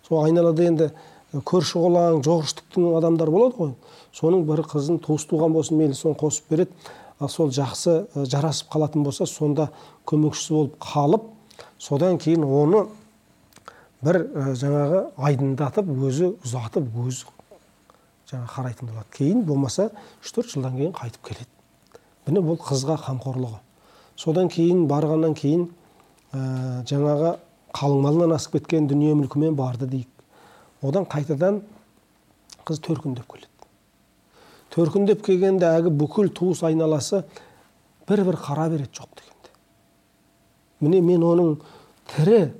Сол 0.08 0.24
айналада 0.24 0.64
енді 0.64 0.90
көрші 1.32 1.80
қолаң 1.80 2.22
жоғыштықтың 2.24 2.88
адамдар 2.98 3.30
болады 3.32 3.56
ғой. 3.58 3.74
Соның 4.12 4.46
бір 4.48 4.64
қызын 4.68 5.00
туыс 5.04 5.24
туған 5.28 5.52
болсын 5.56 5.78
мейлі 5.80 5.96
соны 5.96 6.16
қосып 6.20 6.48
береді. 6.52 6.72
Ал 7.20 7.28
сол 7.28 7.52
жақсы 7.52 8.26
жарасып 8.28 8.72
қалатын 8.72 9.04
болса 9.04 9.26
сонда 9.26 9.68
көмекшісі 10.08 10.56
болып 10.56 10.80
қалып 10.82 11.28
содан 11.78 12.18
кейін 12.18 12.44
оны 12.44 12.86
бір 14.02 14.18
жаңағы 14.58 15.04
айдындатып 15.16 15.88
өзі 16.08 16.32
ұзатып 16.42 16.88
өзі 17.04 17.28
жаңа 18.32 18.48
қарайтын 18.50 18.88
болады. 18.88 19.08
Кейін 19.16 19.44
болмаса 19.46 19.90
үш 20.22 20.32
төрт 20.32 20.50
жылдан 20.54 20.76
кейін 20.78 20.96
қайтып 20.96 21.28
келеді. 21.28 21.48
Міне 22.26 22.42
бұл 22.44 22.58
қызға 22.62 22.96
қамқорлығы. 23.04 23.60
Содан 24.16 24.48
кейін 24.52 24.86
барғаннан 24.90 25.34
кейін 25.38 25.68
ә, 26.32 26.82
жаңағы 26.88 27.36
қалыңмалынан 27.76 28.34
асып 28.36 28.58
кеткен 28.58 28.88
дүние 28.90 29.14
мүлкімен 29.18 29.56
барды 29.56 29.88
дейік. 29.90 30.08
Одан 30.82 31.06
қайтадан 31.08 31.62
қыз 32.66 32.80
төркіндеп 32.84 33.26
келеді. 33.30 33.50
Төркіндеп 34.72 35.24
келгенде 35.26 35.68
әлгі 35.68 35.92
бүкіл 36.00 36.30
туыс 36.32 36.62
айналасы 36.64 37.24
бір 38.08 38.24
бір 38.28 38.38
қара 38.40 38.68
береді 38.70 38.90
жоқ 38.96 39.10
дегенде. 39.18 39.52
Міне 40.80 41.00
мен 41.04 41.26
оның 41.26 41.54
тірі 42.14 42.52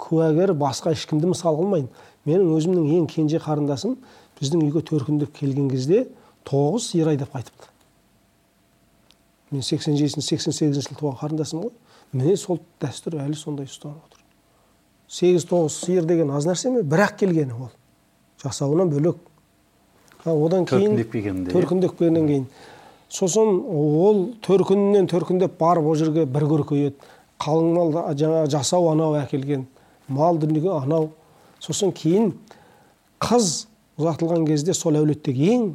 куәгері 0.00 0.54
басқа 0.58 0.94
ешкімді 0.94 1.32
мысал 1.32 1.58
қылмайын. 1.58 1.88
Менің 2.28 2.54
өзімнің 2.56 2.88
ең 2.98 3.08
кенже 3.10 3.40
қарындасым 3.42 3.96
біздің 4.40 4.64
үйге 4.66 4.84
төркіндеп 4.88 5.36
келген 5.36 5.68
кезде 5.70 6.06
тоғыз 6.48 6.92
сиыр 6.92 7.12
айдап 7.12 7.34
қайтыпты 7.34 7.70
мен 9.50 9.62
сексен 9.62 9.96
жетінші 9.98 10.26
сексен 10.26 10.54
сегізінші 10.54 10.88
жылы 10.88 10.98
туған 11.00 11.16
қарындасым 11.18 11.64
ғой. 11.64 11.72
Міне 12.12 12.36
сол 12.38 12.60
дәстүр 12.82 13.16
әлі 13.22 13.36
сондай 13.38 13.66
ұстанып 13.66 13.98
отыр. 14.06 14.20
Сегіз 15.10 15.46
тоғыз 15.50 15.78
сиыр 15.84 16.06
деген 16.06 16.30
аз 16.30 16.46
нәрсе 16.46 16.70
ме? 16.70 16.82
Бір 16.82 17.04
ақ 17.08 17.16
келгені 17.22 17.56
ол. 17.56 17.70
Жасауынан 18.42 18.90
бөлек. 18.92 19.18
Одан 20.24 20.66
кейін 20.70 20.96
төркіндеп 20.96 21.52
төркіндеп 21.52 21.96
келгеннен 21.98 22.28
кейін. 22.28 22.46
Сосын 23.10 23.58
ол 23.66 24.28
төркінінен 24.46 25.10
төркіндеп 25.10 25.58
барып 25.58 25.90
ол 25.90 25.98
жерге 25.98 26.26
бір 26.30 26.46
көркейеді 26.52 26.94
қалың 27.42 27.74
мал 27.74 27.94
жаңағы 28.14 28.50
жасау 28.54 28.90
анау 28.92 29.16
әкелген. 29.18 29.66
Мал 30.08 30.38
дүниеге 30.38 30.70
анау. 30.76 31.10
Сосын 31.58 31.90
кейін 31.90 32.34
қыз 33.18 33.66
ұзатылған 34.00 34.46
кезде 34.48 34.74
сол 34.76 34.96
әулеттегі 34.98 35.50
ең 35.54 35.66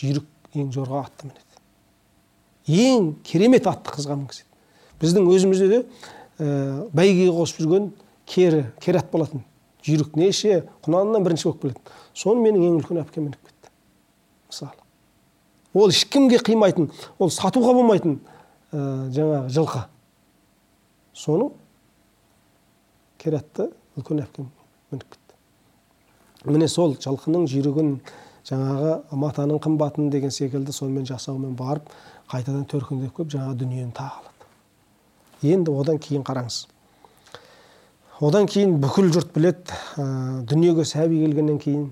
жүйрік 0.00 0.56
ең 0.56 0.70
жорға 0.74 1.04
атты 1.04 1.28
мінеді. 1.28 1.60
Ең 2.70 3.12
керемет 3.26 3.68
атты 3.68 3.94
қызға 3.94 4.16
мінгізеді. 4.16 4.48
Біздің 5.00 5.28
өзімізде 5.34 5.68
де 5.70 5.80
ә, 5.82 6.86
бәйгеге 6.96 7.30
қосып 7.36 7.62
жүрген 7.64 7.90
кері 8.28 8.64
кері 8.80 9.02
ат 9.02 9.10
болатын. 9.12 9.44
Жүйрік 9.84 10.16
неше 10.20 10.64
құнанынан 10.84 11.24
бірінші 11.24 11.50
болып 11.50 11.62
келеді 11.64 11.94
соны 12.14 12.44
менің 12.44 12.66
ең 12.68 12.80
үлкен 12.80 13.00
әпкем 13.02 13.28
мініп 13.28 13.46
кетті. 13.46 13.72
Мысалы. 14.50 14.76
Ол 15.74 15.94
ешкімге 15.94 16.40
қимайтын 16.44 16.90
ол 17.18 17.32
сатуға 17.32 17.74
болмайтын 17.76 18.18
ә, 18.72 19.08
жаңағы 19.14 19.54
жылқы. 19.56 19.86
Соны 21.14 21.50
кератты 23.20 23.70
үлкен 23.96 24.24
әпкем 24.24 24.50
мініп 24.92 25.19
міне 26.46 26.68
сол 26.68 26.94
жылқының 26.96 27.46
жүйрігін 27.50 27.94
жаңағы 28.48 29.18
матаның 29.20 29.60
қымбатын 29.62 30.10
деген 30.12 30.32
секілді 30.32 30.72
сонымен 30.72 31.06
жасаумен 31.08 31.54
барып 31.58 31.90
қайтадан 32.32 32.64
төркіндеп 32.70 33.16
келіп 33.16 33.32
жаңағы 33.34 33.58
дүниені 33.60 33.92
тағы 33.96 34.22
алады. 34.22 34.48
Енді 35.42 35.74
одан 35.76 35.98
кейін 36.00 36.24
қараңыз. 36.24 36.62
Одан 38.20 38.48
кейін 38.48 38.78
бүкіл 38.80 39.10
жұрт 39.12 39.32
білет 39.34 39.72
ә, 39.96 40.42
дүниеге 40.48 40.84
сәби 40.84 41.20
келгеннен 41.24 41.58
кейін 41.60 41.86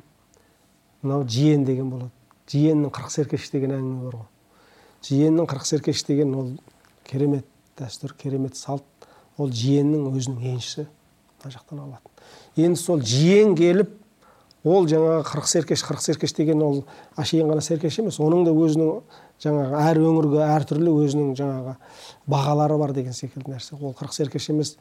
мынау 1.03 1.27
жиен 1.29 1.65
деген 1.69 1.91
болады. 1.91 2.13
Жиеннің 2.49 2.93
қырық 2.93 3.13
серкеш 3.13 3.51
деген 3.53 3.77
әңгіме 3.77 4.05
бар 4.05 4.21
ғой. 4.21 4.29
Жиеннің 5.09 5.49
қырық 5.49 5.69
серкеш 5.69 6.05
деген 6.09 6.35
ол 6.35 6.53
керемет 7.05 7.47
дәстүр 7.81 8.17
керемет 8.17 8.57
салт. 8.57 8.85
Ол 9.39 9.53
жиеннің 9.53 10.09
өзінің 10.17 10.55
еншісі 10.55 10.89
мына 11.39 11.53
жақтан 11.55 11.83
алады 11.85 12.09
енді 12.59 12.81
сол 12.81 13.03
жиен 13.03 13.55
келіп 13.57 13.93
ол 14.65 14.87
жаңағы 14.91 15.23
қырық 15.29 15.47
серкеш 15.47 15.85
қырық 15.87 16.03
серкеш 16.03 16.35
деген 16.35 16.63
ол 16.63 16.83
әшейін 17.17 17.51
ғана 17.53 17.63
серкеш 17.63 17.99
емес 18.03 18.19
оның 18.19 18.45
да 18.49 18.53
өзінің 18.53 19.03
жаңағы 19.43 19.83
әр 19.87 20.01
өңірге 20.03 20.41
әртүрлі 20.43 20.95
өзінің 21.05 21.35
жаңағы 21.39 21.75
бағалары 22.27 22.79
бар 22.81 22.93
деген 22.97 23.15
секілді 23.15 23.55
нәрсе. 23.55 23.77
Ол 23.79 23.95
қырық 23.95 24.15
серкеш 24.17 24.49
емес 24.51 24.75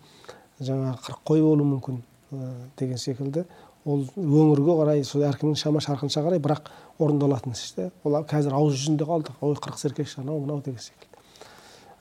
жаңағы 0.60 0.98
қырық 1.06 1.22
қой 1.30 1.44
болуы 1.46 1.68
мүмкін 1.76 2.02
ә, 2.34 2.50
деген 2.80 2.98
секілді. 2.98 3.46
Ол 3.86 4.08
өңірге 4.18 4.78
қарай 4.82 5.04
сол 5.06 5.28
әркімнің 5.30 5.60
шама 5.62 5.84
шарқынша 5.84 6.26
қарай 6.26 6.42
бірақ 6.42 6.72
орындалатын 6.98 7.54
іс 7.54 7.76
те. 7.78 7.92
Ол 8.04 8.18
қазір 8.26 8.58
ауыз 8.58 8.80
жүзінде 8.82 9.06
қалды 9.06 9.36
ой 9.42 9.54
қырық 9.56 9.78
серкеш 9.78 10.18
анау 10.18 10.42
мынау 10.42 10.64
деген 10.66 10.82
секілді. 10.82 11.22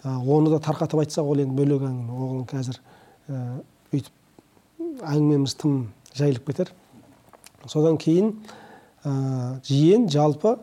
Ә, 0.02 0.16
оны 0.16 0.50
да 0.50 0.62
тарқатып 0.64 1.04
айтсақ 1.04 1.28
ол 1.28 1.44
енді 1.44 1.60
бөлек 1.60 1.84
әңгіме. 1.84 2.16
Оған 2.16 2.48
қазір 2.48 2.80
ә, 3.28 3.60
бүйтіп 3.92 5.04
әңгімеміз 5.04 5.54
тым 5.60 5.78
жайылып 6.16 6.48
кетер. 6.48 6.72
Содан 7.68 7.98
кейін 7.98 8.32
ә, 9.04 9.60
жиен 9.66 10.08
жалпы 10.10 10.56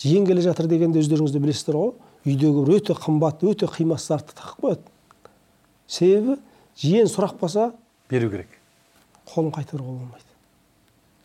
жиен 0.00 0.26
келе 0.26 0.42
жатыр 0.42 0.66
дегенде 0.70 1.00
өздеріңіз 1.02 1.32
де 1.32 1.40
білесіздер 1.42 1.78
ғой. 1.78 1.94
Үйдегі 2.24 2.64
бір 2.64 2.78
өте 2.78 2.96
қымбат 2.96 3.42
өте 3.44 3.68
қимас 3.68 4.06
зартты 4.08 4.34
тағып 4.38 4.64
қояды. 4.64 4.84
Себебі 5.86 6.38
жиен 6.80 7.06
сұрақ 7.10 7.36
болса 7.40 7.72
беру 8.10 8.30
керек. 8.30 8.48
қолын 9.28 9.52
қайтаруға 9.52 9.92
болмайды. 9.92 10.30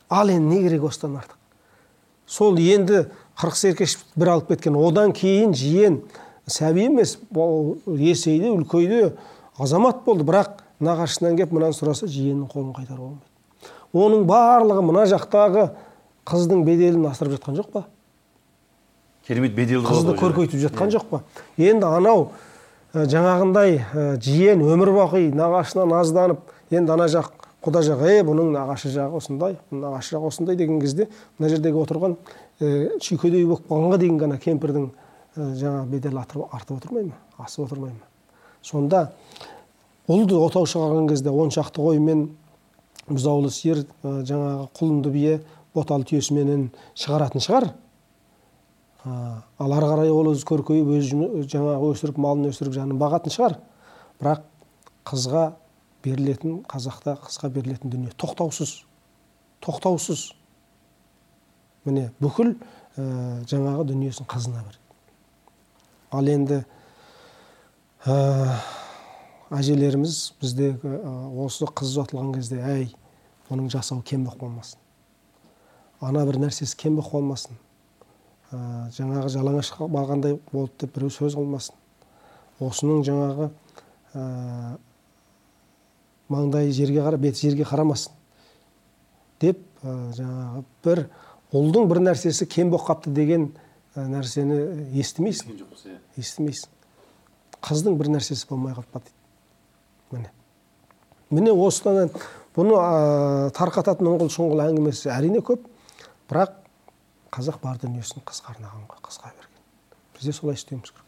Ал 0.09 0.29
енді 0.29 0.55
не 0.55 0.63
керек 0.63 0.83
осыдан 0.83 1.17
артық? 1.19 1.37
Сол 2.27 2.57
енді 2.57 3.07
қырық 3.39 3.55
серкеш 3.55 3.97
бір 4.15 4.35
алып 4.35 4.51
кеткен 4.53 4.75
одан 4.75 5.13
кейін 5.13 5.53
жиен 5.53 6.01
сәби 6.47 6.85
емес 6.89 7.17
есейді 7.31 8.51
үлкейді 8.53 9.15
азамат 9.57 10.03
болды. 10.05 10.23
Бірақ 10.27 10.61
нағашысынан 10.79 11.37
келіп 11.39 11.55
мынаны 11.55 11.77
сұраса 11.77 12.07
жиеннің 12.07 12.49
қолын 12.51 12.75
қайтаруға 12.75 13.07
болмайды. 13.07 13.28
Оның 13.93 14.25
барлығы 14.29 14.83
мына 14.85 15.05
жақтағы 15.09 15.69
қыздың 16.29 16.63
беделін 16.67 17.07
асырып 17.09 17.37
жатқан 17.37 17.57
жоқ 17.57 17.71
па? 17.73 17.85
Керемет 19.27 19.55
беделді 19.55 19.87
қызды 19.87 20.15
көркейтіп 20.19 20.61
жатқан 20.67 20.93
жоқ 20.93 21.09
па? 21.09 21.23
Енді 21.57 21.89
анау 21.89 22.29
жаңағындай 22.93 23.83
жиен 24.21 24.63
өмір 24.65 24.93
бақи 24.95 25.29
нағашына 25.37 25.85
назданып 25.89 26.39
енді 26.73 26.95
ана 26.95 27.05
жақ 27.11 27.31
құда 27.65 27.83
жақ 27.85 28.01
е 28.07 28.23
бұның 28.25 28.53
нағашы 28.55 28.89
жағы 28.93 29.19
осындай 29.19 29.57
нағашы 29.71 30.15
жағы 30.15 30.31
осындай 30.31 30.55
деген 30.55 30.79
кезде 30.81 31.09
мына 31.37 31.49
жердегі 31.51 31.81
отырған 31.83 32.15
шүйкедей 33.03 33.45
болып 33.45 33.67
қалғанға 33.69 33.99
дейін 34.01 34.19
ғана 34.21 34.39
кемпірдің 34.41 34.89
жаңағы 35.37 35.85
беделі 35.91 36.21
артып 36.21 36.77
отырмай 36.77 37.09
ма? 37.11 37.17
асып 37.37 37.65
отырмай 37.67 37.91
ма? 37.91 38.07
сонда 38.61 39.11
ұлды 40.07 40.39
отау 40.39 40.65
шығарған 40.65 41.09
кезде 41.11 41.29
он 41.29 41.51
шақты 41.53 41.83
қоймен 41.83 42.29
бұзаулы 43.09 43.51
сиыр 43.53 43.83
жаңағы 44.03 44.67
құлынды 44.77 45.11
бие 45.13 45.37
боталы 45.73 46.05
түйесіменен 46.09 46.69
шығаратын 46.97 47.43
шығар. 47.43 47.69
Ал 49.05 49.73
ары 49.75 49.89
қарай 49.89 50.11
ол 50.11 50.31
өзі 50.33 50.45
көркейіп 50.49 50.89
өзі 50.97 51.45
жаңағы 51.49 51.91
өсіріп 51.93 52.19
малын 52.19 52.49
өсіріп 52.49 52.75
жанын 52.75 52.99
бағатын 52.99 53.33
шығар. 53.33 53.57
Бірақ 54.19 54.43
қызға 55.07 55.45
берілетін 56.03 56.59
қазақта 56.69 57.15
қызға 57.23 57.51
берілетін 57.55 57.93
дүние 57.93 58.13
тоқтаусыз. 58.19 58.83
Тоқтаусыз. 59.63 60.29
Міне 61.87 62.09
бүкіл 62.19 62.53
ә, 62.53 63.41
жаңағы 63.47 63.87
дүниесін 63.93 64.27
қызына 64.29 64.65
береді. 64.65 64.83
Ал 66.11 66.27
енді 66.27 66.59
ә, 68.03 68.59
әжелеріміз 69.55 70.17
біздегі 70.41 70.97
осы 71.45 71.67
қыз 71.71 71.95
ұзатылған 71.95 72.33
кезде 72.35 72.59
әй 72.61 72.89
оның 73.49 73.69
жасауы 73.73 74.03
кем 74.03 74.25
болып 74.25 74.41
қалмасын. 74.41 74.79
Ана 76.01 76.25
бір 76.25 76.39
нәрсесі 76.45 76.77
кем 76.77 76.99
болып 76.99 77.11
қалмасын. 77.13 77.57
Ә, 78.51 78.59
жаңағы 78.95 79.29
жалаңаш 79.33 79.73
барғандай 79.91 80.39
болды 80.51 80.85
деп 80.85 80.95
біреу 80.95 81.11
сөз 81.13 81.35
қылмасын. 81.37 81.75
Осының 82.59 83.03
жаңағы 83.07 83.49
ә, 84.13 84.77
маңдайы 86.29 86.71
жерге 86.73 87.03
қара 87.05 87.17
беті 87.17 87.49
жерге 87.49 87.67
қарамасын 87.69 88.15
деп 89.41 89.61
ә, 89.83 89.93
жаңағы 90.17 90.63
бір 90.85 91.05
ұлдың 91.55 91.87
бір 91.89 92.01
нәрсесі 92.09 92.47
кем 92.49 92.73
болып 92.73 92.87
қалыпты 92.87 93.13
деген 93.13 93.47
ә, 93.95 94.07
нәрсені 94.09 94.59
естімейсің. 95.01 95.55
Иә. 95.85 95.99
естімейсің. 96.17 96.75
Қыздың 97.61 97.97
бір 97.99 98.11
нәрсесі 98.15 98.47
болмай 98.49 98.73
қалып 98.73 98.91
па 98.91 99.01
дейді. 99.03 99.15
Міне. 100.11 100.31
Міне 101.29 101.53
осыдан 101.53 102.09
бұны 102.59 102.75
ә, 102.75 103.51
тарқататын 103.55 104.09
ұңғыл 104.11 104.31
шұңғыл 104.33 104.65
әңгімесі 104.67 105.11
әрине 105.15 105.41
көп 105.45 105.63
бірақ 106.29 106.57
қазақ 107.33 107.61
бар 107.63 107.79
дүниесін 107.81 108.25
қызға 108.27 108.55
арнаған 108.55 108.85
ғой 108.89 109.01
қызға 109.05 109.31
берген. 109.31 109.63
Бізде 110.17 110.33
солай 110.35 110.59
істеуіміз 110.59 110.91
керек. 110.91 111.05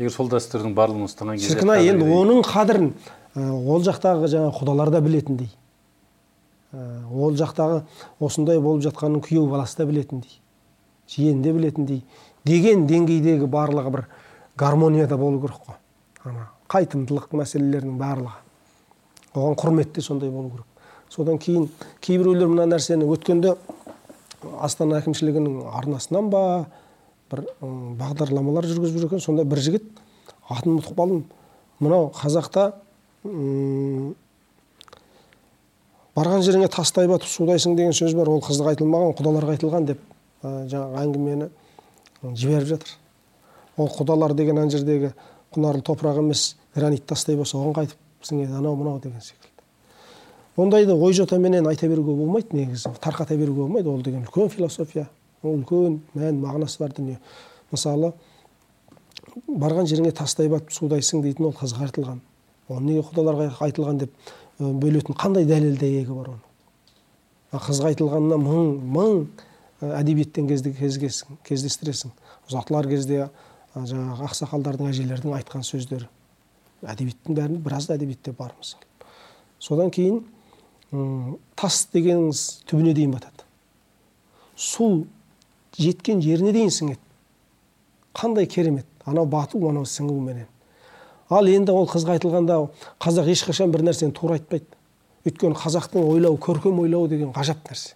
Егер 0.00 0.14
сол 0.14 0.30
дәстүрдің 0.32 0.74
барлығын 0.76 1.06
ұстанған 1.06 1.38
кезде 1.38 1.54
шіркін 1.54 1.72
ай 1.74 1.90
енді 1.92 2.06
оның 2.16 2.42
қадірін 2.48 2.92
ә, 3.36 3.50
ол 3.52 3.84
жақтағы 3.84 4.30
жаңағы 4.32 4.54
құдалар 4.58 4.92
да 4.94 5.02
білетіндей. 5.04 5.50
Ә, 6.72 6.86
ол 7.12 7.36
жақтағы 7.36 7.82
осындай 8.20 8.60
болып 8.60 8.86
жатқанын 8.86 9.20
күйеу 9.26 9.46
баласы 9.50 9.82
да 9.82 9.86
білетіндей. 9.90 10.40
Жиен 11.10 11.42
де 11.42 11.52
білетіндей. 11.52 12.04
Деген 12.48 12.86
деңгейдегі 12.88 13.50
барлығы 13.50 13.92
бір 13.92 14.06
гармонияда 14.56 15.18
болу 15.20 15.40
керек 15.42 15.60
қой. 15.66 15.76
Ана 16.24 16.48
қайтымдылық 16.70 17.34
мәселелерінің 17.36 18.00
барлығы. 18.00 18.38
Оған 19.34 19.58
құрмет 19.60 19.92
те 19.94 20.02
сондай 20.02 20.30
болу 20.30 20.50
керек. 20.54 20.69
Содан 21.10 21.38
кейін 21.42 21.68
кейбіреулер 22.04 22.48
мына 22.50 22.66
нәрсені 22.70 23.08
өткенде 23.10 23.56
астана 24.62 25.00
әкімшілігінің 25.00 25.66
арнасынан 25.80 26.30
ба 26.30 26.42
бір 27.30 27.44
бағдарламалар 27.60 28.66
жүргізіп 28.70 28.96
жүр 29.02 29.08
екен. 29.10 29.22
Сонда 29.22 29.44
бір 29.44 29.60
жігіт 29.62 29.84
атын 30.48 30.76
ұмытып 30.76 30.96
қалдым 30.96 31.24
мынау 31.80 32.10
қазақта 32.16 32.70
барған 36.16 36.44
жеріңе 36.46 36.70
тастай 36.72 37.08
батып 37.10 37.30
судайсың 37.30 37.76
деген 37.78 37.94
сөз 37.96 38.14
бар. 38.18 38.30
Ол 38.30 38.42
қыздық 38.44 38.72
айтылмаған 38.72 39.14
құдаларға 39.18 39.56
айтылған 39.56 39.90
деп 39.90 40.00
жаңағы 40.42 41.04
әңгімені 41.04 41.50
жіберіп 42.22 42.68
жатыр. 42.74 42.96
Ол 43.76 43.90
құдалар 43.94 44.34
деген 44.34 44.58
ана 44.58 44.70
жердегі 44.72 45.12
құнарлы 45.54 45.84
топырақ 45.86 46.22
емес 46.24 46.56
гранит 46.74 47.06
тастай 47.06 47.36
болса 47.36 47.58
оған 47.58 47.76
қайтып 47.78 47.98
сіңеді 48.26 48.58
анау 48.58 48.76
мынау 48.76 49.00
деген 49.00 49.20
секілді. 49.20 49.49
Ондайды 50.60 50.94
ой 50.94 51.12
жотаменен 51.14 51.66
айта 51.66 51.88
беруге 51.88 52.14
болмайды 52.14 52.56
негізі. 52.56 52.92
Тарқата 53.00 53.36
беруге 53.36 53.62
болмайды. 53.62 53.88
Ол 53.88 54.02
деген 54.02 54.24
үлкен 54.24 54.48
философия 54.48 55.08
ол 55.42 55.58
үлкен 55.58 56.00
мән 56.14 56.40
мағынасы 56.42 56.78
бар 56.80 56.92
дүние. 56.96 57.18
Мысалы 57.72 58.12
барған 59.46 59.86
жеріңе 59.86 60.12
тастай 60.12 60.48
батып 60.50 60.72
судайсың 60.74 61.22
дейтін 61.22 61.50
ол 61.50 61.54
қызға 61.54 61.86
айтылған 61.86 62.20
оны 62.68 62.86
неге 62.86 63.04
құдаларға 63.08 63.50
айтылған 63.66 63.98
деп 64.04 64.12
бөлетін 64.58 65.16
қандай 65.18 65.46
дәлел 65.46 65.76
дәйегі 65.78 66.14
бар 66.14 66.32
оның? 66.34 66.42
Қызға 67.50 67.90
айтылғанына 67.90 68.36
мың 68.38 68.74
мың 68.94 69.24
әдебиеттен 69.80 70.46
кездестіресің. 70.50 72.10
Ұзатылар 72.50 72.88
кезде 72.90 73.28
жаңағы 73.74 74.26
ақсақалдардың 74.28 74.90
әжелердің 74.90 75.34
айтқан 75.38 75.64
сөздері. 75.66 76.06
Әдебиеттің 76.82 77.38
бәрінде 77.38 77.62
біраз 77.64 77.88
әдебиетте 77.90 78.34
бар 78.36 78.52
мысалы. 78.58 78.84
Содан 79.58 79.90
кейін 79.90 80.20
тас 80.90 81.82
дегеніңіз 81.94 82.44
түбіне 82.70 82.94
дейін 82.94 83.16
батады. 83.16 83.44
Су 84.56 85.06
жеткен 85.78 86.22
жеріне 86.22 86.52
дейін 86.52 86.72
сіңеді. 86.74 87.02
Қандай 88.14 88.46
керемет. 88.50 88.86
Анау 89.06 89.26
бату 89.26 89.62
анау 89.68 89.86
сіңуменен 89.86 90.48
ал 91.30 91.46
енді 91.46 91.72
ол 91.72 91.86
қызға 91.88 92.16
айтылғанда 92.18 92.56
қазақ 93.02 93.30
ешқашан 93.30 93.70
бір 93.70 93.84
нәрсені 93.86 94.12
тура 94.14 94.36
айтпайды. 94.36 94.66
Өйткені 95.26 95.54
қазақтың 95.54 96.06
ойлауы 96.10 96.38
көркем 96.42 96.80
ойлауы 96.82 97.08
деген 97.12 97.30
ғажап 97.36 97.62
нәрсе. 97.68 97.94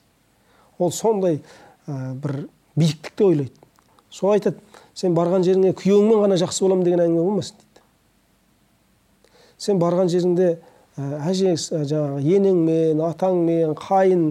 Ол 0.78 0.92
сондай 0.92 1.40
ә, 1.88 2.14
бір 2.14 2.47
биіктікте 2.76 3.24
ойлайды. 3.24 3.55
Сол 4.11 4.34
айтады 4.36 4.61
сен 4.95 5.16
барған 5.16 5.42
жеріңе 5.47 5.74
күйеуіңмен 5.74 6.22
ғана 6.22 6.38
жақсы 6.38 6.62
боламын 6.62 6.86
деген 6.86 7.03
әңгіме 7.07 7.24
болмасын 7.24 7.59
дейді. 7.59 7.82
Сен 9.59 9.82
барған 9.82 10.12
жеріңде 10.12 10.59
әже 10.97 11.55
жаңағы 11.59 12.22
енеңмен 12.22 13.01
атаңмен 13.03 13.74
қайын 13.78 14.26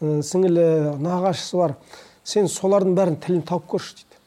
сіңілі 0.00 0.98
нағашысы 1.02 1.58
бар. 1.60 1.76
Сен 2.24 2.48
солардың 2.50 2.96
бәрін 2.98 3.18
тілін 3.22 3.42
тауып 3.46 3.68
көрші 3.70 3.96
дейді. 4.00 4.18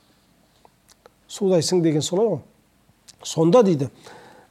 Судайсың 1.27 1.81
деген 1.83 2.03
солай 2.03 2.29
ғой. 2.31 2.39
Сонда 3.23 3.63
дейді 3.65 3.89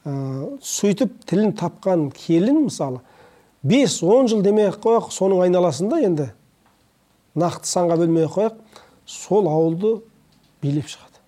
ә, 0.05 0.57
сөйтіп 0.61 1.17
тілін 1.25 1.53
тапқан 1.57 2.09
келін 2.13 2.65
мысалы 2.67 3.01
бес 3.63 4.01
он 4.03 4.29
жыл 4.29 4.43
демей 4.45 4.69
ақ 4.69 4.81
қояйық 4.83 5.11
соның 5.13 5.45
айналасында 5.47 6.01
енді 6.05 6.29
нақты 7.35 7.69
санға 7.69 7.97
бөлмей 8.01 8.27
ақ 8.27 8.59
сол 9.05 9.49
ауылды 9.49 9.95
билеп 10.61 10.89
шығады. 10.89 11.21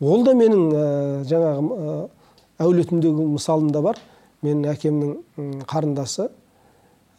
Ол 0.00 0.24
да 0.26 0.34
менің 0.34 0.66
ә, 0.72 0.86
жаңағы 1.28 1.76
ә, 1.76 2.08
әулетімдегі 2.62 3.26
мысалым 3.34 3.70
да 3.72 3.82
бар. 3.84 3.98
Менің 4.44 4.68
әкемнің 4.72 5.64
қарындасы 5.68 6.28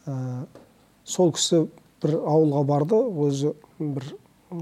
ә, 0.07 0.45
сол 1.05 1.33
кісі 1.35 1.65
бір 2.03 2.17
ауылға 2.21 2.63
барды 2.67 2.99
өзі 3.25 3.53
бір 3.79 4.05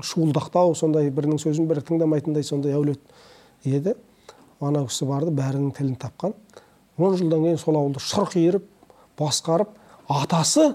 шуылдақтау 0.02 0.74
сондай 0.76 1.12
бірінің 1.14 1.42
сөзін 1.44 1.68
бірі 1.70 1.84
тыңдамайтындай 1.86 2.44
сондай 2.48 2.76
әулет 2.76 3.02
еді. 3.64 3.96
Ана 4.62 4.86
кісі 4.88 5.08
барды 5.10 5.34
бәрінің 5.36 5.76
тілін 5.76 6.00
тапқан. 6.00 6.34
Он 6.98 7.18
жылдан 7.20 7.44
кейін 7.44 7.60
сол 7.60 7.78
ауылды 7.80 8.02
шұрқ 8.02 8.38
иіріп 8.40 8.66
басқарып 9.20 9.72
атасы 10.08 10.74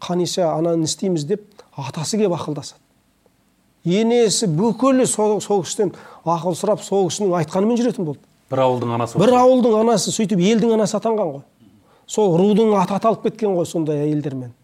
қаниша 0.00 0.52
ананы 0.54 0.88
істейміз 0.88 1.26
деп 1.28 1.44
атасы 1.76 2.16
келіп 2.16 2.36
ақылдасады. 2.38 2.80
Енесі 3.84 4.48
бүкілі 4.50 5.06
сол 5.06 5.38
кісіден 5.40 5.92
ақыл 6.24 6.56
сұрап 6.58 6.82
сол 6.82 7.08
кісінің 7.10 7.36
айтқанымен 7.42 7.78
жүретін 7.78 8.08
болды. 8.08 8.27
Бір 8.50 8.62
ауылдың 8.64 8.94
анасы 8.96 9.20
бір 9.20 9.34
ауылдың 9.38 9.74
анасы 9.82 10.12
сөйтіп 10.14 10.40
елдің 10.40 10.74
анасы 10.76 10.96
атанған 10.98 11.32
ғой. 11.34 11.42
Сол 12.08 12.36
рудың 12.40 12.72
аты 12.80 12.96
аталып 12.96 13.26
кеткен 13.26 13.56
ғой 13.56 13.66
сондай 13.68 14.00
әйелдермен. 14.06 14.54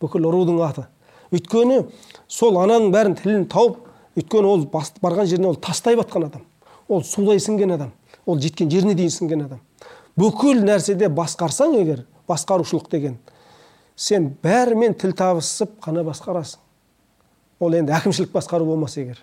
Бүкіл 0.00 0.28
рудың 0.30 0.60
аты. 0.62 0.86
Өйткені 1.34 1.80
сол 2.28 2.60
ананың 2.62 2.92
бәрін 2.94 3.16
тілін 3.18 3.48
тауып 3.50 3.80
өйткені 4.20 4.52
ол 4.52 4.66
барған 5.02 5.26
жеріне 5.26 5.50
ол 5.50 5.56
тастай 5.56 5.96
батқан 5.98 6.28
адам. 6.28 6.46
Ол 6.88 7.02
судай 7.02 7.40
сіңген 7.42 7.74
адам. 7.74 7.92
Ол 8.26 8.38
жеткен 8.38 8.70
жеріне 8.70 8.94
дейін 8.94 9.10
сіңген 9.10 9.46
адам. 9.48 9.60
Бүкіл 10.18 10.62
нәрседе 10.62 11.08
басқарсаң 11.10 11.74
егер 11.80 12.04
басқарушылық 12.28 12.90
деген 12.92 13.18
сен 13.96 14.30
бәрімен 14.44 14.94
тіл 14.94 15.16
табысып 15.16 15.78
қана 15.82 16.04
басқарасың. 16.06 16.60
Ол 17.60 17.74
енді 17.78 17.94
әкімшілік 17.96 18.32
басқару 18.34 18.66
болмаса 18.66 19.00
егер. 19.00 19.18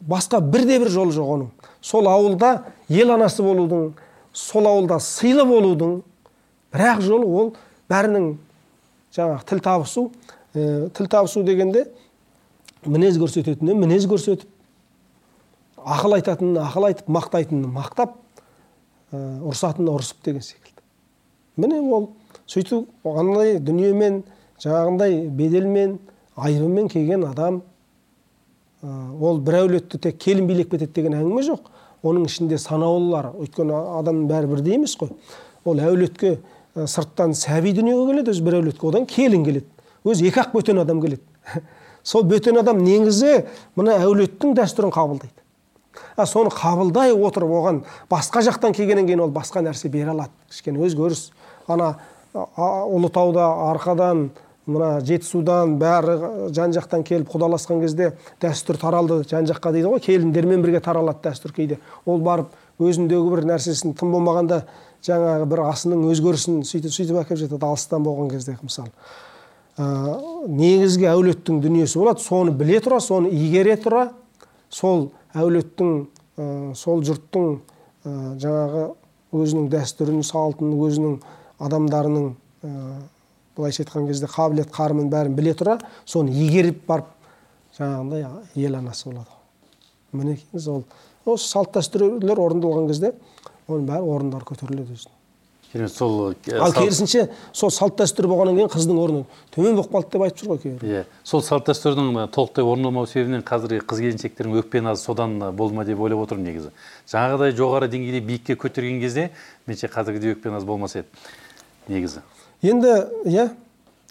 Басқа 0.00 0.40
бірде 0.40 0.78
бір 0.80 0.90
жолы 0.90 1.12
жоқ 1.14 1.32
оның. 1.34 1.48
Сол 1.80 2.08
ауылда 2.08 2.72
ел 2.88 3.12
анасы 3.14 3.42
болудың 3.42 3.92
сол 4.32 4.66
ауылда 4.66 5.00
сыйлы 5.00 5.44
болудың. 5.44 6.00
Бір 6.72 6.86
ақ 6.94 7.02
жолы 7.04 7.26
ол 7.26 7.52
бәрінің 7.90 8.32
жаңағы 9.16 9.46
тіл 9.48 9.60
табысу 9.64 10.10
ә, 10.54 10.88
тіл 10.94 11.06
табысу 11.10 11.42
дегенде 11.44 11.86
мінез 12.86 13.18
көрсететініне 13.18 13.74
мінез 13.74 14.06
көрсетіп 14.08 14.46
ақыл 15.80 16.16
айтатынын 16.18 16.60
ақыл 16.62 16.86
айтып 16.90 17.10
мақтайтынын 17.10 17.72
мақтап 17.74 18.14
ә, 19.12 19.18
ұрысатынына 19.42 19.96
ұрысып 19.96 20.22
деген 20.24 20.44
секілді. 20.44 20.82
Міне 21.56 21.80
ол 21.80 22.10
сөйтіп 22.46 23.06
андай 23.06 23.58
дүниемен 23.58 24.22
жаңағындай 24.62 25.26
беделмен 25.28 25.98
айыбымен 26.36 26.88
келген 26.88 27.24
адам 27.28 27.62
ол 28.82 29.40
бір 29.44 29.60
әулетті 29.64 29.98
тек 30.00 30.18
келін 30.20 30.46
билеп 30.48 30.70
кетеді 30.72 30.92
деген 30.96 31.18
әңгіме 31.18 31.44
жоқ. 31.44 31.68
Оның 32.06 32.24
ішінде 32.30 32.56
санаулылар 32.58 33.34
өйткені 33.36 33.74
адамның 34.00 34.28
бәрі 34.30 34.48
бірдей 34.54 34.78
емес 34.78 34.96
қой. 34.96 35.10
Ол 35.68 35.82
әулетке 35.84 36.38
ә, 36.74 36.86
сырттан 36.88 37.34
сәби 37.36 37.74
дүниеге 37.76 38.06
келеді 38.08 38.32
өзі 38.32 38.46
бір 38.46 38.56
әулетке. 38.60 38.86
Одан 38.88 39.04
келін 39.10 39.44
келеді. 39.44 39.68
Өзі 40.04 40.30
екі 40.30 40.40
ақ 40.40 40.54
бөтен 40.54 40.80
адам 40.80 41.02
келеді. 41.04 41.22
Сол 42.02 42.24
бөтен 42.24 42.56
адам 42.62 42.80
негізі 42.80 43.42
мына 43.76 43.98
әулеттің 44.00 44.56
дәстүрін 44.56 44.94
қабылдайды. 44.96 45.36
А 46.16 46.24
соны 46.24 46.48
қабылдай 46.54 47.12
отырып 47.12 47.52
оған 47.60 47.82
басқа 48.08 48.40
жақтан 48.46 48.72
келгеннен 48.72 49.10
кейін 49.10 49.26
ол 49.26 49.34
басқа 49.34 49.60
нәрсе 49.60 49.90
бере 49.92 50.14
алады. 50.14 50.32
Кішкене 50.48 50.80
өзгеріс. 50.86 51.28
Ана 51.68 51.98
ұлытауда 52.32 53.44
арқадан 53.74 54.30
мына 54.70 54.90
жетісудан 55.06 55.76
бәрі 55.80 56.16
жан 56.56 56.74
жақтан 56.76 57.04
келіп 57.06 57.30
құдаласқан 57.32 57.82
кезде 57.84 58.12
дәстүр 58.42 58.78
таралды 58.80 59.22
жан 59.30 59.48
жаққа 59.50 59.72
дейді 59.74 59.90
ғой. 59.92 60.02
Келіндермен 60.04 60.62
бірге 60.64 60.80
таралады 60.84 61.24
дәстүр 61.28 61.54
кейде. 61.56 61.80
Ол 62.06 62.22
барып 62.24 62.54
өзіндегі 62.80 63.34
бір 63.34 63.44
нәрсесін 63.50 63.96
тым 63.98 64.14
болмағанда 64.14 64.62
жаңағы 65.06 65.48
бір 65.50 65.64
асының 65.68 66.06
өзгерісін 66.12 66.62
сөйтіп 66.68 66.94
сөйтіп 66.94 67.20
әкеліп 67.22 67.44
жатады 67.46 67.68
алыстан 67.68 68.04
болған 68.04 68.30
кезде 68.32 68.56
мысалы 68.62 68.92
ә, 69.80 69.86
негізгі 70.48 71.08
әулеттің 71.10 71.60
дүниесі 71.64 72.00
болады. 72.00 72.22
Соны 72.24 72.52
біле 72.56 72.80
тұра 72.84 73.00
соны 73.00 73.30
игере 73.32 73.76
тұра. 73.80 74.10
Сол 74.70 75.10
әулеттің 75.34 75.94
ә, 76.36 76.74
сол 76.78 77.04
жұрттың 77.06 77.48
ә, 77.56 78.16
жаңағы 78.42 78.84
өзінің 79.36 79.70
дәстүрін 79.72 80.24
салтын 80.26 80.74
өзінің 80.74 81.16
адамдарының 81.62 82.28
ә, 82.66 82.74
былайша 83.56 83.84
айтқан 83.84 84.08
кезде 84.08 84.26
қабілет 84.30 84.72
қарымын 84.74 85.10
бәрін 85.12 85.36
біле 85.36 85.54
тұра 85.54 85.78
соны 86.04 86.32
игеріп 86.32 86.84
барып 86.86 87.12
жаңағындай 87.78 88.26
ел 88.56 88.76
анасы 88.78 89.08
болады. 89.08 89.30
Мінекейіңіз 90.12 90.68
ол. 90.70 90.84
Осы 91.26 91.48
салт 91.48 91.74
дәстүрлер 91.76 92.40
орындалған 92.40 92.90
кезде 92.90 93.14
оның 93.68 93.88
бәрі 93.90 94.14
орындары 94.16 94.46
көтеріледі 94.48 94.96
өзінің. 94.96 95.16
Керемет 95.70 95.92
сол 95.94 96.34
ал 96.34 96.72
керісінше 96.74 97.28
сол 97.54 97.70
салт 97.70 98.00
дәстүр 98.00 98.26
болғаннан 98.26 98.56
кейін 98.56 98.70
қыздың 98.72 98.96
орны 98.98 99.20
төмен 99.54 99.76
болып 99.78 99.92
қалды 99.92 100.10
деп 100.16 100.24
айтып 100.24 100.40
жүр 100.40 100.48
ғой 100.50 100.58
кейбір. 100.64 100.82
Иә 100.82 101.04
сол 101.22 101.44
салт 101.46 101.68
дәстүрдің 101.68 102.26
толықтай 102.34 102.66
орындалмау 102.66 103.06
себебінен 103.06 103.44
қазіргі 103.46 103.84
қыз 103.86 104.02
келіншектердің 104.02 104.58
өкпе 104.64 104.82
назы 104.82 105.04
содан 105.04 105.38
болды 105.54 105.78
ма 105.78 105.84
деп 105.86 106.02
ойлап 106.02 106.24
отырмын 106.24 106.50
негізі. 106.50 106.72
Жаңағыдай 107.12 107.54
жоғары 107.54 107.86
деңгейде 107.92 108.24
биікке 108.26 108.58
көтерген 108.58 108.98
кезде 108.98 109.30
меніңше 109.68 109.92
қазіргідей 109.94 110.34
өкпе 110.34 110.50
наз 110.50 110.66
болмас 110.66 110.98
еді 110.98 111.06
негізі. 111.86 112.24
Енді 112.62 112.92
иә 113.24 113.48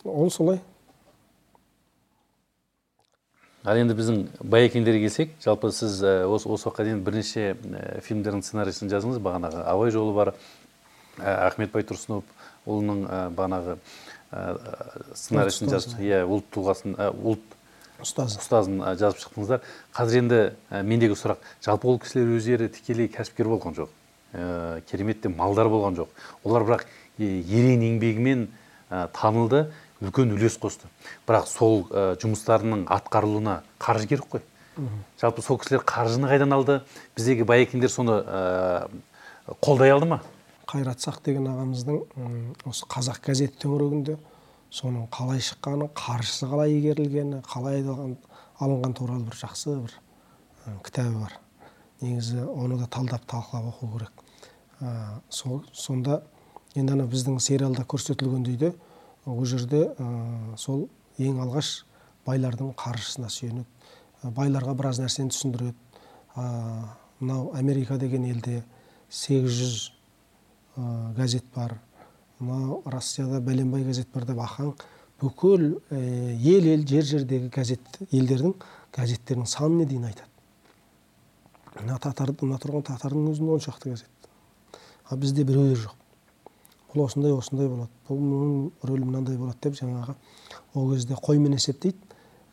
ол 0.04 0.32
солай. 0.32 0.62
Ал 3.64 3.78
енді 3.78 3.94
біздің 3.94 4.22
байекеңдерге 4.40 5.10
келсек 5.10 5.36
жалпы 5.44 5.72
сіз 5.76 6.00
осы 6.02 6.48
осы 6.48 6.70
уақытқа 6.70 6.86
дейін 6.88 7.04
бірнеше 7.04 7.58
фильмдердің 8.08 8.42
сценарийсін 8.48 8.90
жаздыңыз 8.90 9.20
бағанағы 9.20 9.66
абай 9.68 9.92
жолы 9.92 10.16
бар 10.16 10.34
ахмет 11.20 11.74
байтұрсынов 11.74 12.24
ұлының 12.66 13.04
ә, 13.04 13.20
бағанағы 13.36 13.78
сценарийсын 15.14 15.70
жазып 15.74 16.00
иә 16.00 16.24
ұлт 16.24 16.48
тұлғасын 16.56 16.96
ұлт 16.98 17.56
ұстазы. 18.00 18.40
ұстазын 18.40 18.82
жазып 18.96 19.24
шықтыңыздар. 19.24 19.64
Қазір 19.96 20.22
енді 20.24 20.40
мендегі 20.88 21.18
сұрақ. 21.20 21.44
Жалпы 21.66 21.90
ол 21.90 22.00
кісілер 22.00 22.32
өздері 22.38 22.70
тікелей 22.72 23.10
кәсіпкер 23.12 23.50
болған 23.52 23.76
жоқ. 23.76 23.90
Керемет 24.90 25.22
те 25.22 25.30
малдар 25.30 25.68
болған 25.68 25.98
жоқ. 26.00 26.14
Олар 26.44 26.64
бірақ 26.64 26.86
ерен 27.20 27.84
еңбегімен 27.84 28.48
танылды 28.90 29.68
үлкен 30.00 30.32
үлес 30.34 30.56
қосты. 30.62 30.88
Бірақ 31.28 31.48
сол 31.52 31.84
жұмыстарының 32.22 32.88
атқарылуына 32.88 33.62
қаржы 33.80 34.08
керек 34.08 34.30
қой. 34.32 34.44
Жалпы 35.20 35.44
сол 35.44 35.60
кісілер 35.60 35.84
қаржыны 35.84 36.30
қайдан 36.32 36.56
алды? 36.56 36.80
Біздегі 37.18 37.44
байекеңдер 37.44 37.92
соны 37.92 38.22
қолдай 39.60 39.92
алды 39.92 40.08
ма? 40.08 40.22
Қайрат 40.70 41.02
сақ 41.04 41.20
деген 41.26 41.50
ағамыздың 41.50 42.64
осы 42.70 42.88
қазақ 42.88 43.24
газет 43.26 43.58
төңірегінде 43.60 44.16
соның 44.72 45.10
қалай 45.12 45.42
шыққаны 45.42 45.90
қаржысы 45.98 46.48
қалай 46.48 46.78
игерілгені 46.78 47.42
қалай 47.44 47.82
алынған 47.84 48.94
туралы 48.96 49.26
бір 49.26 49.36
жақсы 49.42 49.76
бір 49.82 49.96
кітабы 50.86 51.26
бар. 51.26 51.34
Негізі 52.02 52.46
оны 52.46 52.78
да 52.78 52.86
талдап 52.88 53.26
талқылап 53.26 53.74
оқу 53.74 53.90
керек. 53.98 54.12
Ә, 54.80 55.20
сол 55.30 55.66
сонда 55.74 56.22
енді 56.76 56.94
ана 56.94 57.06
біздің 57.10 57.40
сериалда 57.42 57.86
көрсетілгендей 57.90 58.58
де 58.58 58.74
ол 59.26 59.46
жерде 59.46 59.88
ә, 59.98 60.58
сол 60.58 60.88
ең 61.18 61.42
алғаш 61.44 61.84
байлардың 62.28 62.74
қаржысына 62.78 63.30
сүйенеді. 63.34 63.66
Байларға 64.24 64.76
біраз 64.78 65.00
нәрсені 65.02 65.34
түсіндіреді. 65.34 65.76
Мынау 67.20 67.52
америка 67.58 67.98
деген 67.98 68.26
елде 68.30 68.64
800 69.10 69.92
ә, 70.78 71.14
газет 71.18 71.46
бар. 71.56 71.80
Мынау 72.40 72.82
россияда 72.86 73.42
бәленбай 73.42 73.84
газет 73.84 74.12
бар 74.14 74.26
деп 74.30 74.40
ахаң 74.40 74.76
бүкіл 75.20 75.82
ел 75.92 76.68
ел 76.72 76.86
жер 76.88 77.04
жердегі 77.04 77.50
газет 77.52 78.00
елдердің 78.12 78.54
газеттерінің 78.96 79.50
санын 79.50 79.88
дейін 79.88 80.06
айтады. 80.12 80.30
Мына 81.82 82.00
татар 82.00 82.32
мына 82.42 82.60
тұрған 82.62 82.86
татардың 82.88 83.28
өзінде 83.34 83.58
он 83.58 83.64
шақты 83.64 83.96
газет 83.96 84.30
ал 85.10 85.18
бізде 85.18 85.44
біреулер 85.44 85.78
жоқ. 85.78 85.99
Бұл 86.94 87.06
осындай 87.06 87.34
осындай 87.36 87.70
болады. 87.70 87.92
Бұл 88.08 88.72
рөлі 88.90 89.06
мынандай 89.06 89.38
болады 89.38 89.70
деп 89.70 89.78
жаңағы 89.80 90.16
ол 90.74 90.94
кезде 90.94 91.16
қоймен 91.16 91.54
есептейді. 91.58 91.98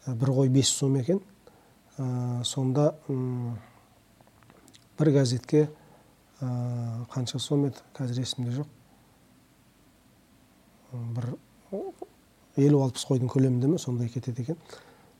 Бір 0.06 0.32
қой 0.36 0.48
бес 0.52 0.68
сом 0.68 0.96
екен. 1.00 1.20
Ә, 1.98 2.44
сонда 2.44 2.94
бір 4.98 5.12
газетке 5.12 5.68
ә, 6.40 7.06
қанша 7.12 7.38
сом 7.38 7.66
еді? 7.70 7.80
Қазір 7.96 8.20
есімде 8.20 8.52
жоқ. 8.60 8.68
Бір 11.16 11.32
елу 12.56 12.82
алпыс 12.84 13.06
қойдың 13.08 13.32
көлемінде 13.32 13.70
ме? 13.72 13.78
Сондай 13.78 14.08
кетеді 14.12 14.42
екен. 14.42 14.60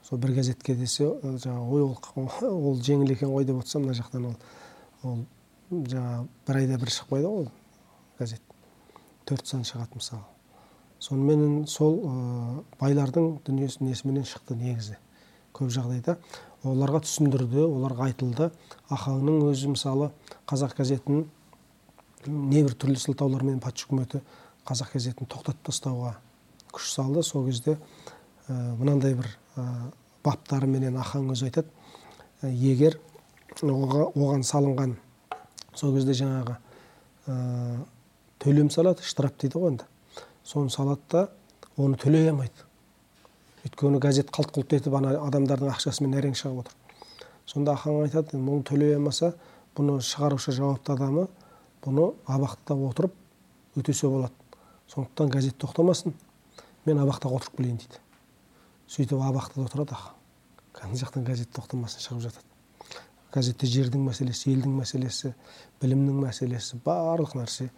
Сол 0.04 0.20
бір 0.22 0.36
газетке 0.36 0.76
десе 0.76 1.08
жаңағы 1.22 1.72
ой 1.72 1.82
ол, 1.82 1.96
ол 2.70 2.76
жеңіл 2.78 3.16
екен 3.16 3.32
ғой 3.32 3.48
деп 3.48 3.58
отырса 3.58 3.80
мына 3.82 3.96
жақтан 3.96 4.28
ол 4.28 4.36
ол 5.02 5.24
жаңағы 5.72 6.28
бір 6.46 6.60
айда 6.60 6.78
бір 6.78 6.92
шықпайды 6.94 7.32
ғой 7.32 7.48
газет. 8.18 8.45
Төрт 9.26 9.46
сан 9.46 9.66
шығады 9.66 9.98
мысалы 9.98 10.24
сонымен 11.02 11.66
сол 11.68 11.98
ә, 12.00 12.12
байлардың 12.80 13.36
дүниесі 13.46 13.84
несіменен 13.84 14.24
шықты 14.26 14.56
негізі. 14.56 14.96
Көп 15.56 15.70
жағдайда. 15.72 16.16
Оларға 16.66 17.02
түсіндірді 17.04 17.64
оларға 17.66 18.08
айтылды. 18.10 18.50
Ахаңның 18.92 19.46
өзі 19.50 19.72
мысалы 19.74 20.10
қазақ 20.48 20.76
газетін 20.80 21.26
небір 22.26 22.74
түрлі 22.74 23.00
сылтаулармен 23.00 23.60
патша 23.62 23.88
үкіметі 23.88 24.22
қазақ 24.68 24.96
газетін 24.96 25.28
тоқтатып 25.30 25.68
тастауға 25.68 26.16
күш 26.72 26.92
салды. 26.94 27.22
Сол 27.22 27.46
кезде 27.46 27.76
ә, 28.48 28.76
мынандай 28.80 29.14
бір 29.14 29.28
ә, 29.56 29.66
баптарыменен 30.24 30.96
ахаң 31.00 31.30
өзі 31.34 31.50
айтады. 31.50 31.68
Ә, 32.42 32.50
егер 32.50 32.98
оған 33.62 34.42
салынған 34.44 34.96
сол 35.76 35.94
кезде 35.96 36.16
жаңағы 36.16 36.56
төлем 38.46 38.70
салады 38.70 39.02
штраф 39.02 39.34
дейді 39.42 39.58
ғой 39.58 39.72
енді. 39.72 39.84
Соны 40.46 40.70
салады 40.70 41.02
да 41.10 41.22
оны 41.76 41.98
төлей 41.98 42.28
алмайды. 42.30 42.62
Өйткені 43.66 43.98
газет 43.98 44.30
қалт 44.30 44.52
құлт 44.54 44.76
етіп 44.76 44.94
ана 44.94 45.16
адамдардың 45.26 45.72
ақшасымен 45.72 46.14
әрең 46.20 46.36
шығып 46.38 46.60
отыр. 46.62 46.76
Сонда 47.50 47.74
ахаң 47.74 48.04
айтады 48.04 48.38
мұны 48.38 48.62
төлей 48.68 48.94
алмаса 48.94 49.32
бұны 49.74 49.98
шығарушы 49.98 50.54
жауапты 50.54 50.94
адамы 50.94 51.26
бұны 51.82 52.12
абақтыда 52.30 52.76
отырып 52.86 53.16
өтесе 53.74 54.06
болады. 54.06 54.32
Сондықтан 54.94 55.32
газет 55.34 55.58
тоқтамасын 55.58 56.14
мен 56.86 57.02
абақтыға 57.02 57.40
отырып 57.40 57.56
келейін 57.58 57.80
дейді. 57.82 57.98
Сөйтіп 58.86 59.26
абақтыда 59.26 59.66
отырады 59.66 59.98
ана 60.86 60.94
жақтан 60.94 61.26
газет 61.26 61.50
тоқтамасын 61.50 62.04
шығып 62.04 62.28
жатады. 62.28 62.46
Газетте 63.34 63.66
жердің 63.66 64.06
мәселесі 64.06 64.52
елдің 64.54 64.78
мәселесі 64.78 65.34
білімнің 65.82 66.22
мәселесі 66.28 66.78
барлық 66.84 67.34
нәрсе. 67.34 67.72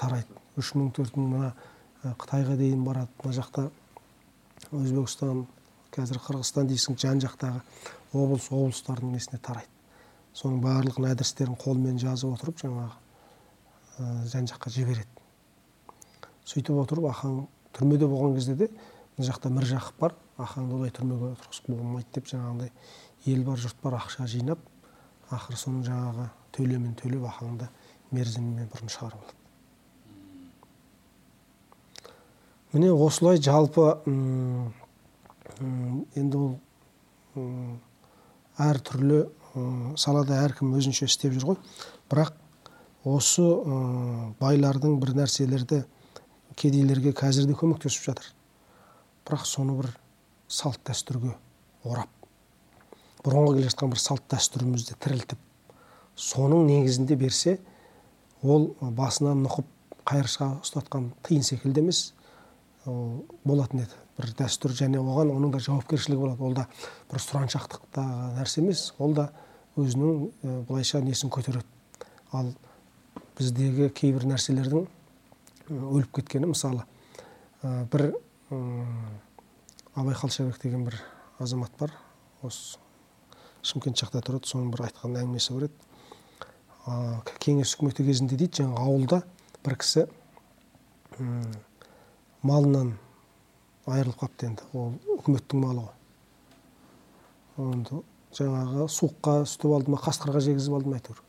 Тарайды 0.00 0.40
үш 0.60 0.72
мың 0.76 0.90
төрт 0.96 1.16
мың 1.18 1.28
мына 1.34 1.50
ә, 2.04 2.14
қытайға 2.20 2.56
дейін 2.58 2.84
барады. 2.84 3.10
Мына 3.22 3.34
жақта 3.36 3.66
өзбекстан 4.72 5.44
қазір 5.94 6.20
қырғызстан 6.24 6.68
дейсің 6.70 6.98
жан 7.00 7.20
жақтағы 7.22 7.62
облыс 8.12 8.48
облыстардың 8.50 9.14
несіне 9.14 9.40
тарайды. 9.42 9.70
Соның 10.34 10.60
барлығын 10.64 11.10
адрестерін 11.10 11.58
қолмен 11.60 11.98
жазып 12.00 12.34
отырып 12.36 12.60
жаңағы 12.62 12.94
ә, 13.98 14.26
жан 14.32 14.48
жаққа 14.50 14.72
жібереді. 14.76 15.08
Сөйтіп 16.44 16.80
отырып 16.84 17.10
ахаң 17.10 17.44
түрмеде 17.76 18.08
болған 18.10 18.36
кезде 18.38 18.56
де 18.56 18.70
мына 19.16 19.28
жақта 19.30 19.52
міржақып 19.54 20.00
бар. 20.00 20.16
Ахаңды 20.40 20.78
олай 20.78 20.94
түрмеге 20.94 21.34
отырғызуға 21.34 21.76
болмайды 21.76 22.14
деп 22.14 22.30
жаңағындай 22.30 22.70
ел 23.26 23.44
бар 23.44 23.60
жұрт 23.60 23.82
бар 23.82 23.98
ақша 23.98 24.24
жинап 24.30 24.62
ақыры 25.30 25.58
соның 25.60 25.84
жаңағы 25.90 26.30
төлемін 26.56 26.96
төлеп 27.02 27.28
ахаңды 27.28 27.68
мерзімінен 28.10 28.72
бұрын 28.72 28.90
шығарып 28.96 29.20
алады. 29.20 29.39
Міне 32.72 32.90
осылай 32.92 33.40
жалпы 33.42 33.86
енді 36.18 36.40
ол 36.40 36.52
әртүрлі 38.60 39.24
салада 39.98 40.42
әркім 40.44 40.76
өзінше 40.78 41.08
істеп 41.10 41.34
жүр 41.34 41.48
ғой. 41.52 41.58
Бірақ 42.10 42.36
осы 43.08 43.46
байлардың 44.42 45.00
бір 45.02 45.16
нәрселерді 45.22 45.82
кедейлерге 46.60 47.14
қазір 47.16 47.50
де 47.50 47.58
көмектесіп 47.58 48.10
жатыр. 48.10 48.30
Бірақ 49.26 49.46
соны 49.48 49.76
бір 49.80 49.92
салт 50.50 50.80
дәстүрге 50.86 51.34
орап 51.84 52.10
бұрынғы 53.24 53.58
келе 53.58 53.68
жатқан 53.68 53.92
бір 53.92 54.00
салт 54.00 54.24
дәстүрімізді 54.32 54.96
тірілтіп 55.02 55.38
соның 56.16 56.66
негізінде 56.70 57.16
берсе 57.20 57.58
ол 58.42 58.70
басынан 58.80 59.44
нұқып 59.44 59.68
қайыршыға 60.08 60.48
ұстатқан 60.64 61.10
тиын 61.26 61.44
секілді 61.44 61.84
емес 61.84 62.00
болатын 62.84 63.84
еді. 63.84 63.98
Бір 64.16 64.32
дәстүр 64.38 64.74
және 64.76 65.00
оған 65.00 65.30
оның 65.34 65.52
да 65.54 65.60
жауапкершілігі 65.64 66.20
болады. 66.20 66.42
Ол 66.44 66.54
да 66.56 66.66
бір 67.10 67.22
сұраншақтықтағы 67.24 68.34
нәрсе 68.38 68.60
емес. 68.62 68.94
Ол 68.98 69.14
да 69.14 69.30
өзінің 69.80 70.64
былайша 70.68 71.00
несін 71.04 71.32
көтереді. 71.32 71.66
Ал 72.32 72.52
біздегі 73.38 73.90
кейбір 73.96 74.26
нәрселердің 74.30 74.86
өліп 75.70 76.12
кеткені 76.20 76.50
мысалы 76.50 76.84
бір 77.62 78.10
абай 79.94 80.14
қалшабек 80.14 80.60
деген 80.62 80.84
бір 80.88 81.00
азамат 81.38 81.72
бар. 81.78 81.94
Осы 82.42 82.78
шымкент 83.62 84.00
жақта 84.00 84.24
тұрады. 84.24 84.48
Соның 84.48 84.72
бір 84.72 84.88
айтқан 84.88 85.16
әңгімесі 85.20 85.56
бар 85.56 85.68
еді. 85.68 85.76
Кеңес 87.44 87.74
үкіметі 87.76 88.06
кезінде 88.08 88.36
дейді 88.40 88.62
жаңағы 88.62 88.86
ауылда 88.88 89.22
бір 89.64 89.76
кісі 89.82 90.06
малынан 92.42 92.94
айырылып 93.86 94.20
қалыпты 94.20 94.48
енді 94.48 94.66
ол 94.72 94.94
үкіметтің 95.18 95.64
малы 95.64 95.84
ғой. 95.84 95.94
Енді 97.74 98.02
жаңағы 98.36 98.88
суыққа 98.88 99.36
үстіп 99.44 99.74
алды 99.76 99.94
ма 99.94 100.00
қасқырға 100.00 100.42
жегізіп 100.46 100.78
алды 100.78 100.92
ма 100.92 101.00
әйтеуір. 101.00 101.22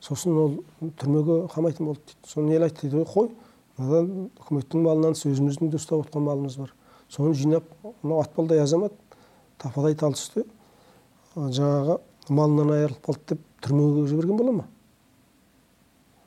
Сосын 0.00 0.36
ол 0.36 0.58
түрмеге 1.00 1.46
қамайтын 1.54 1.86
болды 1.88 2.02
дейді. 2.06 2.30
Соны 2.30 2.54
ел 2.54 2.66
айтты 2.66 2.90
дейді 2.90 3.06
қой 3.10 3.30
мынадан 3.78 4.30
үкіметтің 4.42 4.84
малынан 4.84 5.16
өзіміздің 5.16 5.72
де 5.72 5.80
ұстап 5.80 6.04
отқан 6.04 6.26
малымыз 6.26 6.58
бар 6.60 6.74
соны 7.08 7.34
жинап 7.34 7.64
мынау 8.02 8.22
атпалдай 8.22 8.60
азамат 8.62 8.94
тападай 9.58 9.94
тал 9.94 10.14
түсте 10.16 10.44
жаңағы 11.36 11.98
малынан 12.28 12.72
айырылып 12.76 13.04
қалды 13.04 13.34
деп 13.34 13.44
түрмеге 13.64 14.06
жіберген 14.10 14.40
бола 14.40 14.52
ма? 14.52 14.66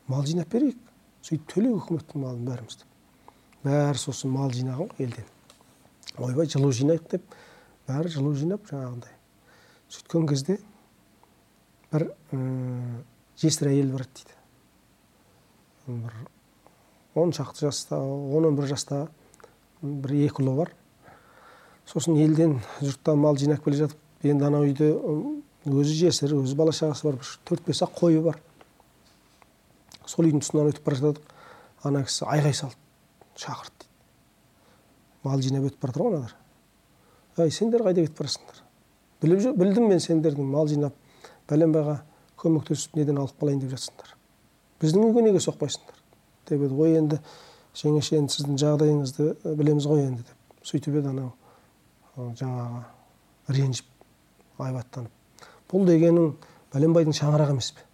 Мал 0.08 0.26
жинап 0.26 0.50
берейік. 0.50 0.78
Сөйтіп 1.22 1.50
төлейік 1.54 1.84
үкіметтің 1.84 2.24
малын 2.24 2.46
бәріміз 2.48 2.80
бәрі 3.66 4.00
сосын 4.00 4.32
мал 4.34 4.54
жинаған 4.56 4.90
ғой 4.94 5.06
елден 5.08 5.36
ойбай 6.20 6.50
жылу 6.50 6.72
жинайық 6.74 7.08
деп. 7.12 7.24
Бәрі 7.88 8.12
жылу 8.14 8.34
жинап 8.38 8.68
жаңағындай. 8.70 9.14
Сөйткен 9.90 10.28
кезде 10.30 10.60
бір 11.92 12.10
жесір 13.40 13.72
әйел 13.72 13.94
бар 13.94 14.06
дейді. 14.06 14.36
Бір 15.88 16.18
он 17.16 17.34
шақты 17.34 17.66
жаста 17.66 18.00
он 18.00 18.46
он 18.52 18.60
бір 18.60 18.70
жаста 18.70 19.08
бір 19.82 20.14
екі 20.26 20.44
ұлы 20.44 20.56
бар. 20.60 20.74
Сосын 21.90 22.20
елден 22.20 22.60
жұрттан 22.82 23.18
мал 23.18 23.38
жинап 23.38 23.64
келе 23.66 23.86
жатып 23.86 24.28
енді 24.30 24.46
анау 24.46 24.68
үйде 24.68 24.92
өзі 25.66 25.96
жесір 26.04 26.36
өзі 26.38 26.60
бала 26.60 26.76
шағасы 26.76 27.08
бар 27.08 27.18
бір 27.18 27.34
төрт 27.50 27.66
бес 27.66 27.82
ақ 27.86 27.98
қойы 27.98 28.22
бар. 28.22 28.38
Сол 30.06 30.28
үйдің 30.28 30.44
тұсынан 30.44 30.70
өтіп 30.70 30.86
бара 30.86 31.02
жатадық 31.02 31.34
ана 31.90 32.04
кісі 32.06 32.28
айғай 32.30 32.54
салды. 32.54 32.78
Шақырды 33.40 33.76
дейді. 33.80 33.92
Мал 35.24 35.42
жинап 35.42 35.68
өтіп 35.70 35.82
бара 35.86 36.00
ғой 36.00 36.14
аналар 36.14 36.36
ей 37.46 37.52
сендер 37.52 37.84
қайда 37.86 38.04
кетіп 38.06 38.20
барасыңдар? 38.20 38.64
Біліп 39.22 39.58
білдім 39.60 39.88
мен 39.90 40.00
сендердің 40.04 40.48
мал 40.48 40.68
жинап 40.68 40.96
бәленбайға 41.50 42.00
көмектесіп 42.40 42.96
неден 43.00 43.20
алып 43.20 43.40
қалайын 43.40 43.62
деп 43.64 43.74
жатсыңдар. 43.76 44.14
Біздің 44.82 45.06
үйге 45.08 45.24
неге 45.26 45.42
соқпайсыңдар? 45.44 45.98
Деп 46.50 46.64
еді. 46.66 46.76
Ой 46.76 46.98
енді 47.00 47.20
жеңеше 47.76 48.20
енді 48.20 48.36
сіздің 48.36 48.60
жағдайыңызды 48.64 49.56
білеміз 49.60 49.88
ғой 49.88 50.06
енді 50.08 50.24
деп 50.28 50.68
сөйтіп 50.68 51.00
еді 51.00 51.12
анау 51.14 52.34
жаңағы 52.40 52.84
ренжіп 53.56 54.60
айбаттанып. 54.60 55.12
Бұл 55.72 55.86
дегенің 55.88 56.34
бәленбайдың 56.74 57.16
шаңырағы 57.16 57.56
емес 57.56 57.72
пе? 57.76 57.86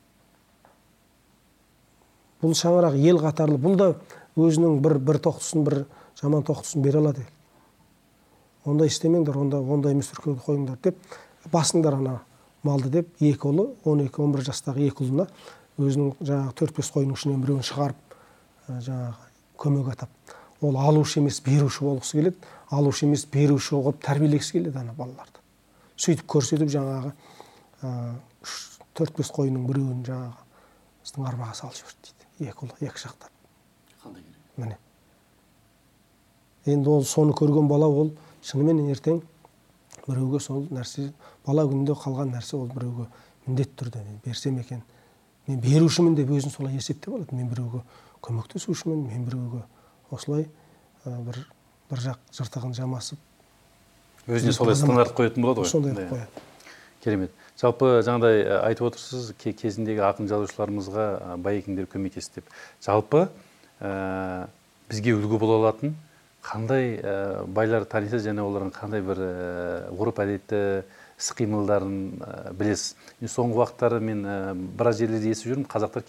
Бұл 2.42 2.56
шаңырақ 2.58 2.98
ел 3.02 3.22
қатарлы 3.22 3.60
бұл 3.62 3.78
да 3.80 3.92
өзінің 4.36 4.80
бір 4.84 4.98
бір 5.00 5.20
тоқтысын 5.24 5.64
бір 5.64 5.86
жаман 6.20 6.44
тоқтысын 6.44 6.84
бере 6.84 7.00
алады. 7.00 7.26
Ондай 8.66 8.90
істемеңдер 8.90 9.38
онда 9.38 9.60
ондай 9.62 9.94
емес 9.94 10.12
қойыңдар 10.16 10.80
деп 10.84 10.98
басыңдар 11.54 12.00
ана 12.00 12.20
малды 12.64 12.90
деп 12.90 13.12
екі 13.22 13.52
ұлы 13.52 13.68
он 13.86 14.02
екі 14.04 14.24
он 14.24 14.34
бір 14.34 14.46
жастағы 14.48 14.88
екі 14.88 15.06
ұлына 15.06 15.28
өзінің 15.78 16.16
жаңағы 16.20 16.56
төрт 16.60 16.80
бес 16.80 16.90
қойының 16.96 17.20
ішінен 17.20 17.44
біреуін 17.44 17.68
шығарып 17.68 18.18
жаңағы 18.68 19.30
көмек 19.62 19.92
атап. 19.94 20.10
Ол 20.62 20.80
алушы 20.80 21.20
емес 21.20 21.42
беруші 21.46 21.86
болғысы 21.86 22.18
келеді. 22.18 22.50
Алушы 22.72 23.06
емес 23.06 23.28
беруші 23.32 23.76
қылып 23.76 24.02
тәрбиелегісі 24.08 24.58
келеді 24.58 24.82
ана 24.82 24.96
балаларды. 24.98 25.44
Сөйтіп 25.96 26.26
көрсетіп 26.32 26.72
жаңағы 26.74 27.14
үш 28.42 28.58
төрт 28.98 29.16
бес 29.20 29.32
қойының 29.36 29.70
біреуін 29.70 30.04
жаңағы 30.08 30.44
біздің 31.06 31.30
арбаға 31.30 31.60
салып 31.62 31.80
жіберді 31.84 32.10
дейді. 32.10 32.50
Екі 32.50 32.66
ұлы 32.66 32.90
екі 32.90 33.06
жақтап 33.06 33.35
міне. 34.58 34.78
Енді 36.66 36.90
ол 36.90 37.06
соны 37.06 37.34
көрген 37.34 37.68
бала 37.68 37.88
ол 37.88 38.12
шынымен 38.44 38.90
ертең 38.92 39.22
біреуге 40.08 40.40
сол 40.40 40.68
нәрсе 40.72 41.12
бала 41.46 41.66
күнінде 41.66 41.94
қалған 41.94 42.34
нәрсе 42.36 42.58
ол 42.58 42.68
біреуге 42.68 43.08
міндетті 43.46 43.84
түрде 43.84 44.04
мен 44.04 44.20
берсем 44.26 44.60
екен 44.60 44.82
мен 45.48 45.60
берушімін 45.62 46.16
деп 46.16 46.30
өзін 46.30 46.50
солай 46.50 46.76
есептеп 46.76 47.14
алады. 47.14 47.36
Мен 47.36 47.50
біреуге 47.50 47.84
көмектесушімін 48.22 49.06
мен 49.08 49.26
біреуге 49.26 49.64
осылай 50.12 50.48
бір 51.06 51.46
бір 51.90 52.02
жақ 52.02 52.20
жыртығын 52.34 52.74
жамасып 52.74 53.20
өзіне 54.28 54.54
солай 54.58 54.76
стандарт 54.76 55.14
қоятын 55.14 55.44
болады 55.46 55.62
ғой. 55.62 55.70
Сондай 55.70 55.94
қылып 55.94 56.14
қояды. 56.16 56.46
Керемет. 57.04 57.34
Жалпы 57.62 57.92
жаңағыдай 58.02 58.42
айтып 58.66 58.88
отырсыз 58.90 59.28
кезіндегі 59.38 60.02
ақын 60.02 60.26
жазушыларымызға 60.32 61.36
байекеңдер 61.46 61.86
көмектесті 61.92 62.42
деп. 62.42 62.50
Жалпы 62.82 63.28
ә, 63.82 64.48
бізге 64.90 65.16
үлгі 65.18 65.40
бола 65.42 65.58
алатын 65.62 65.96
қандай 66.46 66.96
ә, 67.02 67.46
байлар 67.48 67.86
танисыз 67.90 68.26
және 68.28 68.44
олардың 68.46 68.72
қандай 68.76 69.02
бір 69.06 69.22
ә, 69.26 69.34
ғұрып 69.98 70.22
әдеті 70.22 70.62
іс 71.18 71.32
қимылдарын 71.38 71.98
ә, 72.22 72.54
білесіз. 72.54 72.96
Соңғы 73.24 73.64
уақыттары 73.64 74.02
мен 74.04 74.26
ә, 74.26 74.38
біраз 74.54 75.00
жерлерде 75.02 75.32
естіп 75.34 75.54
жүрмін 75.54 75.70
қазақтар 75.72 76.06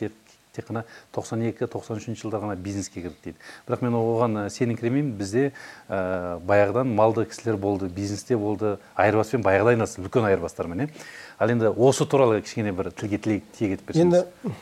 тек 0.57 0.67
қана 0.67 0.83
тоқсан 1.13 1.43
екі 1.45 1.69
тоқсан 1.69 2.01
үшінші 2.01 2.23
жылдары 2.25 2.47
ғана 2.47 2.57
бизнеске 2.57 3.03
кірді 3.05 3.19
дейді. 3.25 3.39
Бірақ 3.69 3.83
мен 3.85 3.97
оған 3.99 4.39
сеніңкіремеймін 4.53 5.13
бізде 5.19 5.51
ә, 5.89 6.41
баяғыдан 6.49 6.95
малды 6.97 7.27
кісілер 7.29 7.59
болды 7.61 7.91
бизнесте 7.93 8.39
болды 8.41 8.79
айырбаспен 8.97 9.45
баяғыда 9.45 9.75
айналысты 9.75 10.01
үлкен 10.01 10.25
айырбастармен 10.31 10.87
иә. 10.87 10.91
Ал 11.39 11.53
енді 11.53 11.75
осы 11.77 12.09
туралы 12.09 12.41
кішкене 12.41 12.73
бір 12.73 12.89
тілге 12.97 13.21
тиек 13.21 13.77
етіп 13.77 13.93
берсеңіз. 13.93 14.25
енді 14.25 14.55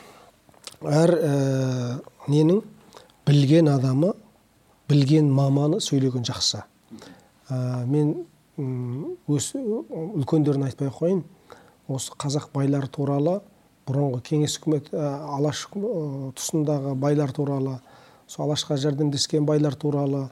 әр 0.83 1.15
ә, 1.15 2.01
ненің 2.27 2.65
білген 3.27 3.69
адамы 3.73 4.13
білген 4.89 5.31
маманы 5.33 5.81
сөйлеген 5.81 6.25
жақсы. 6.29 6.63
Ә, 7.49 7.85
мен 7.89 8.15
өз 9.29 9.53
үлкендерін 9.57 10.69
айтпай 10.69 10.91
ақ 10.91 11.01
қояйын. 11.01 11.25
Осы 11.89 12.15
қазақ 12.21 12.51
байлары 12.55 12.89
туралы 12.93 13.41
бұрынғы 13.89 14.23
кеңес 14.25 14.59
үкіметі 14.61 14.97
алаш 14.97 15.67
тұсындағы 15.75 16.95
байлар 17.01 17.33
туралы 17.37 17.79
сол 18.27 18.47
алашқа 18.47 18.79
жәрдемдескен 18.81 19.45
байлар 19.45 19.75
туралы 19.77 20.29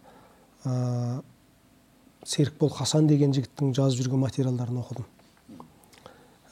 ә, 0.64 1.20
серікбол 2.24 2.70
хасан 2.72 3.09
деген 3.11 3.34
жігіттің 3.36 3.74
жазып 3.76 4.07
жүрген 4.07 4.22
материалдарын 4.22 4.80
оқыдым. 4.80 5.09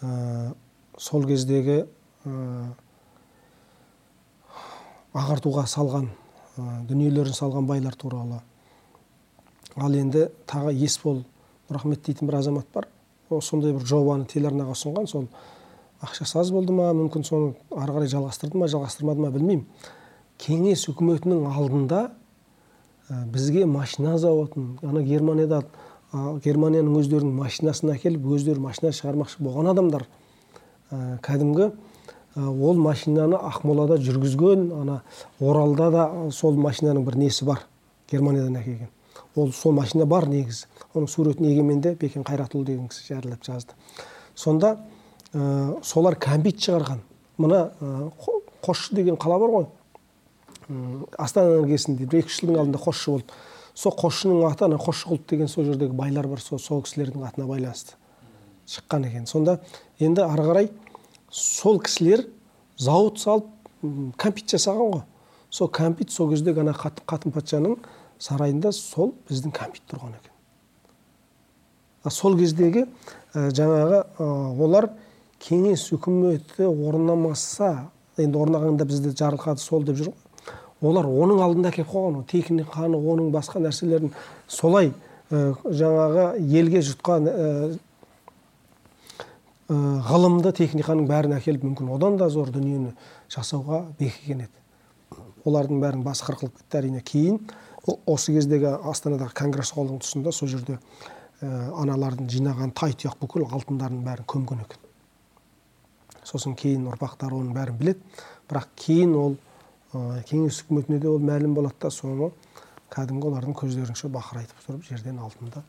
Ә, 0.02 0.54
сол 0.98 1.24
кездегі 1.28 1.84
ә, 2.26 2.34
ағартуға 5.16 5.64
салған 5.70 6.10
ә, 6.10 6.19
дүниелерін 6.88 7.36
салған 7.36 7.66
байлар 7.68 7.96
туралы. 7.96 8.40
Ал 9.76 9.94
енді 9.94 10.28
тағы 10.50 10.74
есбол 10.74 11.22
нұрахмет 11.68 12.04
дейтін 12.06 12.28
бір 12.28 12.40
азамат 12.40 12.66
бар. 12.74 12.88
Сондай 13.30 13.72
бір 13.72 13.86
жобаны 13.86 14.26
телеарнаға 14.26 14.74
ұсынған 14.74 15.06
сол 15.10 15.28
ақшасы 16.02 16.40
аз 16.40 16.50
болды 16.50 16.74
ма 16.74 16.90
мүмкін 16.96 17.26
соны 17.26 17.52
ары 17.76 17.94
қарай 17.94 18.10
жалғастырды 18.10 18.58
ма 18.58 18.68
жалғастырмады 18.72 19.22
ма 19.22 19.30
білмеймін. 19.34 19.66
Кеңес 20.40 20.88
үкіметінің 20.90 21.46
алдында 21.52 22.08
бізге 23.10 23.66
машина 23.66 24.16
зауытын 24.18 24.78
ана 24.82 25.02
германияда 25.02 25.62
германияның 26.44 26.96
өздерінің 27.00 27.36
машинасын 27.38 27.92
әкеліп 27.94 28.26
өздері 28.34 28.62
машина 28.62 28.90
шығармақшы 28.94 29.42
болған 29.44 29.70
адамдар 29.70 30.06
ә, 30.90 31.18
кәдімгі 31.22 31.70
ол 32.36 32.78
машинаны 32.78 33.36
ақмолада 33.36 33.98
жүргізген 33.98 34.70
ана 34.80 35.02
оралда 35.40 35.90
да 35.90 36.06
сол 36.30 36.54
машинаның 36.54 37.04
бір 37.04 37.16
несі 37.18 37.44
бар 37.44 37.64
германиядан 38.10 38.56
әкелген. 38.60 38.88
Ол 39.36 39.52
сол 39.52 39.72
машина 39.72 40.06
бар 40.06 40.28
негізі. 40.28 40.66
Оның 40.94 41.08
суретін 41.10 41.46
егеменде 41.50 41.94
бекен 41.98 42.24
қайратұлы 42.26 42.64
деген 42.66 42.88
кісі 42.88 43.14
жариялап 43.14 43.44
жазды. 43.46 43.74
Сонда 44.34 44.76
ә, 45.32 45.78
солар 45.82 46.16
кәмпит 46.18 46.58
шығарған. 46.62 47.02
Мына 47.38 47.70
ә, 47.80 48.10
қосшы 48.62 48.94
деген 48.94 49.18
қала 49.18 49.38
бар 49.38 49.54
ғой. 49.54 49.66
Астана 51.18 51.60
іргесінде 51.60 52.06
бір 52.06 52.22
екі 52.22 52.30
үш 52.30 52.40
жылдың 52.42 52.60
алдында 52.60 52.82
қосшы 52.82 53.14
болды. 53.14 53.38
Сол 53.74 53.94
қосшының 53.98 54.44
аты 54.50 54.66
ана 54.66 54.78
қосшықұлов 54.82 55.26
деген 55.30 55.48
сол 55.48 55.64
жердегі 55.64 55.94
байлар 55.98 56.26
бар 56.28 56.42
сол 56.42 56.58
сол 56.58 56.82
кісілердің 56.82 57.26
атына 57.26 57.46
байланысты 57.46 57.94
шыққан 58.70 59.06
екен. 59.08 59.26
Сонда 59.26 59.60
енді 59.98 60.22
ары 60.26 60.46
қарай 60.46 60.70
сол 61.30 61.80
кісілер 61.80 62.26
зауыт 62.78 63.18
салып 63.22 63.48
кәмпит 64.20 64.50
жасаған 64.52 64.94
ғой. 64.94 65.02
Сол 65.50 65.70
кәмпит 65.72 66.10
сол 66.12 66.30
кездегі 66.30 66.62
ана 66.62 66.74
қатын 66.74 67.32
патшаның 67.34 67.78
сарайында 68.20 68.72
сол 68.76 69.14
біздің 69.28 69.54
кәмпит 69.56 69.86
тұрған 69.90 70.14
екен. 70.18 70.34
Сол 72.10 72.36
кездегі 72.38 72.86
ә, 73.34 73.50
жаңағы 73.54 74.02
ә, 74.02 74.26
олар 74.60 74.90
кеңес 75.40 75.86
үкіметі 75.96 76.68
орнамаса 76.68 77.90
енді 78.20 78.40
орнағанда 78.40 78.86
бізді 78.88 79.14
жарылқады 79.16 79.62
сол 79.62 79.84
деп 79.84 80.00
жүр 80.00 80.12
олар 80.80 81.06
оның 81.08 81.42
алдында 81.44 81.70
әкеліп 81.72 81.92
қойған 81.92 82.18
ғой. 82.20 82.26
Техниканы 82.30 82.96
оның 82.96 83.30
басқа 83.34 83.60
нәрселерін 83.60 84.14
солай 84.48 84.92
ә, 85.30 85.54
жаңағы 85.64 86.26
елге 86.40 86.82
жұтқан 86.84 87.28
ә, 87.28 87.78
ғылымды 89.70 90.50
техниканың 90.56 91.06
бәрін 91.06 91.36
әкеліп 91.36 91.62
мүмкін 91.68 91.92
одан 91.94 92.16
да 92.18 92.26
зор 92.32 92.50
дүниені 92.50 92.90
жасауға 93.30 93.84
бекіген 94.00 94.44
еді. 94.46 95.20
Олардың 95.46 95.78
бәрін 95.80 96.02
басы 96.02 96.24
қырқылып 96.26 96.56
кетті 96.58 96.78
әрине. 96.80 97.02
Кейін 97.06 97.38
осы 97.86 98.34
кездегі 98.34 98.72
астанадағы 98.90 99.36
конгресс 99.38 99.70
холлдың 99.76 100.00
тұсында 100.02 100.32
сол 100.34 100.50
жерде 100.50 100.78
ә, 101.40 101.70
аналардың 101.80 102.28
жинаған 102.32 102.74
тай 102.74 102.96
тұяқ 102.98 103.20
бүкіл 103.22 103.46
алтындарын 103.46 104.02
бәрін 104.04 104.26
көмген 104.28 104.64
екен. 104.64 104.82
Сосын 106.26 106.56
кейін 106.58 106.88
ұрпақтары 106.90 107.38
оның 107.38 107.54
бәрін 107.54 107.78
біледі. 107.78 108.02
Бірақ 108.50 108.66
кейін 108.74 109.14
ол 109.16 109.38
ә, 109.94 110.24
кеңес 110.28 110.64
үкіметіне 110.64 110.98
де 110.98 111.08
ол 111.08 111.22
мәлім 111.22 111.54
болады 111.54 111.78
да 111.86 111.92
соны 111.94 112.32
кәдімгі 112.90 113.30
олардың 113.30 113.54
көздерінше 113.62 114.10
бақырайтып 114.10 114.66
тұрып 114.66 114.82
жерден 114.90 115.22
алтынды 115.22 115.62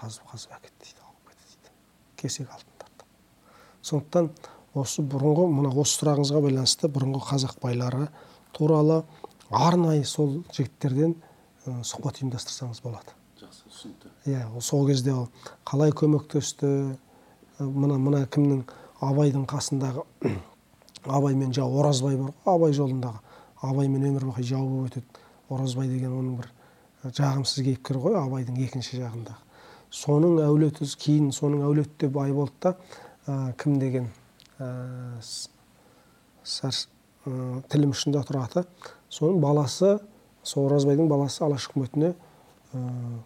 қазып 0.00 0.32
қазып 0.32 0.56
әкетті 0.58 0.88
дейді 0.88 1.04
алып 1.04 1.30
кетті 1.30 1.52
дейді. 1.52 1.76
Кесек 2.16 2.48
алтындарды 2.48 2.67
сондықтан 3.88 4.30
осы 4.78 5.02
бұрынғы 5.02 5.46
мына 5.52 5.72
осы 5.72 5.98
сұрағыңызға 6.00 6.42
байланысты 6.44 6.90
бұрынғы 6.92 7.22
қазақ 7.28 7.56
байлары 7.62 8.08
туралы 8.56 9.02
арнайы 9.50 10.04
сол 10.04 10.42
жігіттерден 10.52 11.14
ә, 11.66 11.80
сұхбат 11.82 12.20
ұйымдастырсаңыз 12.20 12.82
болады. 12.84 13.14
Жақсы 13.40 13.70
түсінікті. 13.70 14.12
Иә 14.28 14.44
сол 14.60 14.86
кезде 14.88 15.14
қалай 15.68 15.94
көмектесті 15.96 16.98
мына 17.58 17.98
мына 17.98 18.26
кімнің 18.28 18.62
абайдың 19.00 19.46
қасындағы 19.48 20.04
абаймен 21.06 21.54
жау 21.54 21.80
оразбай 21.80 22.16
бар 22.16 22.32
ғой 22.44 22.54
абай 22.54 22.76
жолындағы. 22.76 23.20
Абаймен 23.62 24.06
өмір 24.12 24.28
бақи 24.30 24.44
жау 24.46 24.68
болып 24.68 24.92
өтеді. 24.92 25.26
Оразбай 25.48 25.88
деген 25.88 26.12
оның 26.12 26.38
бір 26.42 26.50
жағымсыз 27.16 27.64
кейіпкер 27.64 27.98
ғой 28.02 28.18
абайдың 28.20 28.58
екінші 28.66 29.00
жағындағы. 29.00 29.40
Соның 29.90 30.42
әулеті 30.44 30.86
кейін 31.00 31.30
соның 31.32 31.64
әулеті 31.64 32.10
бай 32.12 32.32
болды 32.36 32.52
да 32.62 32.74
кім 33.60 33.78
деген 33.78 34.10
тілім 37.68 37.92
ұшында 37.94 38.24
тұрады. 38.28 38.64
Соның 39.12 39.40
баласы 39.42 39.98
сол 40.42 40.68
оразбайдың 40.68 41.08
баласы 41.10 41.44
алаш 41.44 41.68
үкіметіне 41.70 42.14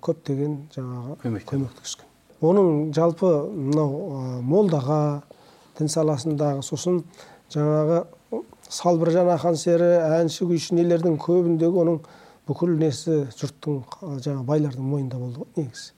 көптеген 0.03 0.65
жаңағы 0.75 1.43
көмектескен 1.51 2.09
оның 2.43 2.91
жалпы 2.95 3.29
мынау 3.55 4.43
молдаға 4.43 5.23
дін 5.79 5.91
саласындағы 5.93 6.65
сосын 6.67 7.03
жаңағы 7.55 8.03
салбыржан 8.73 9.31
ақан 9.37 9.57
сері 9.59 9.91
әнші 10.19 10.49
күйші 10.51 10.75
нелердің 10.79 11.19
көбіндегі 11.23 11.83
оның 11.85 12.01
бүкіл 12.49 12.75
несі 12.81 13.21
жұрттың 13.39 13.83
жаңағы 14.01 14.47
байлардың 14.49 14.89
мойнында 14.89 15.21
болды 15.21 15.43
ғой 15.45 15.63
негізі. 15.63 15.93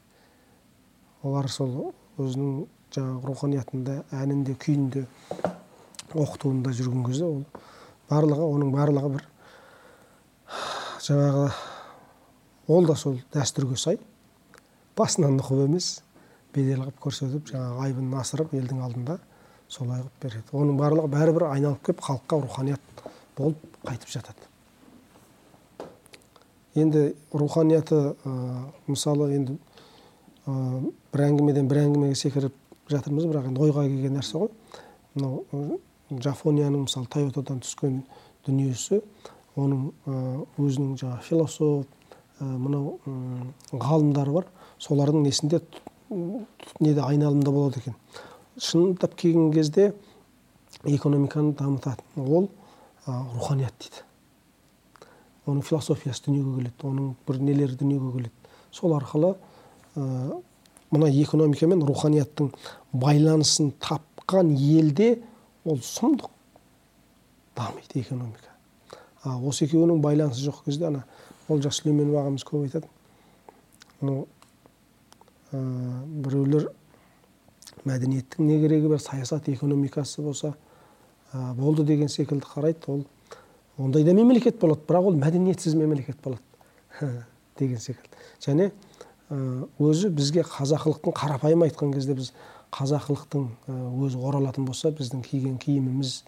Олар 1.25 1.49
сол 1.49 1.95
өзінің 2.21 2.67
жаңағы 2.95 3.29
руханиятында 3.29 4.01
әнінде 4.15 4.57
күйінде 4.65 5.05
оқытуында 6.15 6.73
жүрген 6.79 7.07
кезде 7.09 7.29
ол 7.29 7.45
барлығы 8.11 8.49
оның 8.55 8.75
барлығы 8.75 9.13
бір 9.17 9.29
жаңағы 11.05 11.47
ол 12.69 12.87
да 12.87 12.97
сол 12.97 13.19
дәстүрге 13.35 13.77
сай. 13.77 13.99
Басынан 14.97 15.39
нұқып 15.39 15.65
емес 15.67 16.01
бедел 16.55 16.85
қылып 16.85 17.01
көрсетіп 17.03 17.51
жаңағы 17.51 17.85
айбынын 17.89 18.19
асырып 18.21 18.55
елдің 18.55 18.83
алдында 18.87 19.19
солай 19.69 20.01
қылып 20.01 20.23
береді. 20.23 20.47
Оның 20.53 20.79
барлығы 20.79 21.11
бәрібір 21.13 21.47
айналып 21.51 21.85
келіп 21.85 22.03
халыққа 22.07 22.41
руханият 22.45 23.05
болып 23.37 23.59
қайтып 23.85 24.13
жатады. 24.15 24.49
Енді 26.75 27.15
руханияты 27.33 28.15
ә, 28.25 28.35
мысалы 28.87 29.33
енді 29.35 29.59
ә, 30.47 30.55
бір 31.13 31.27
әңгімеден 31.29 31.69
бір 31.71 31.85
әңгімеге 31.85 32.19
секіріп 32.19 32.55
жатырмыз 32.95 33.27
бірақ 33.31 33.51
енді 33.51 33.65
ойға 33.67 33.85
келген 33.89 34.17
нәрсе 34.19 34.39
ғой. 34.39 34.51
Мынау 35.15 35.81
жапонияның 36.11 36.87
мысалы 36.87 37.11
тойотадан 37.11 37.61
түскен 37.65 38.03
дүниесі 38.47 39.01
оның 39.57 39.91
өзінің 40.61 40.97
жаңағы 41.01 41.23
философ 41.29 41.87
мынау 42.41 42.99
ғалымдары 43.73 44.35
бар. 44.35 44.49
Солардың 44.79 45.23
несінде 45.25 45.61
неде 46.81 47.01
айналымда 47.01 47.51
болады 47.51 47.81
екен. 47.81 47.95
Шындап 48.59 49.15
келген 49.15 49.53
кезде 49.53 49.95
экономиканы 50.85 51.55
дамытатын 51.55 52.27
ол 52.27 52.51
руханият 53.07 53.75
дейді. 53.81 54.03
Оның 55.47 55.63
философиясы 55.63 56.27
дүниеге 56.27 56.57
келеді 56.59 56.89
оның 56.89 57.15
бір 57.27 57.41
нелері 57.41 57.79
дүниеге 57.81 58.13
келеді. 58.13 58.33
Сол 58.73 58.97
арқылы 58.99 59.35
мына 60.95 61.11
экономика 61.11 61.67
мен 61.71 61.83
руханияттың 61.87 62.53
байланысын 62.93 63.73
тапқан 63.83 64.53
елде 64.55 65.19
ол 65.65 65.81
сұмдық 65.83 66.31
дамиды 67.57 68.01
экономика. 68.01 68.53
А 69.23 69.39
осы 69.39 69.65
екеуінің 69.67 70.01
байланысы 70.05 70.45
жоқ 70.45 70.65
кезде 70.67 70.89
ана 70.91 71.05
олжас 71.49 71.81
сүлейменов 71.81 72.21
ағамыз 72.21 72.45
көп 72.47 72.67
айтады. 72.67 72.89
Ну 74.05 74.27
ә, 75.53 75.59
біреулер 76.05 76.71
мәдениеттің 77.85 78.49
не 78.49 78.61
керегі 78.63 78.91
бар 78.93 79.01
саясат 79.01 79.49
экономикасы 79.49 80.23
болса 80.23 80.55
ә, 81.33 81.55
болды 81.55 81.85
деген 81.85 82.09
секілді 82.09 82.47
қарайды 82.47 82.91
ол 82.93 83.05
ондай 83.79 84.05
да 84.05 84.15
мемлекет 84.15 84.61
болады 84.61 84.85
бірақ 84.89 85.11
ол 85.11 85.17
мәдениетсіз 85.21 85.75
мемлекет 85.75 86.21
болады. 86.23 86.43
Деген 87.59 87.79
секілді. 87.79 88.17
Және 88.41 88.73
өзі 89.31 90.11
бізге 90.13 90.45
қазақылықтың 90.45 91.15
қарапайым 91.17 91.65
айтқан 91.65 91.95
кезде 91.95 92.15
біз 92.19 92.33
қазақылықтың 92.75 93.47
өзі 94.05 94.21
оралатын 94.21 94.67
болса 94.69 94.91
біздің 94.93 95.23
киген 95.25 95.57
киіміміз 95.59 96.25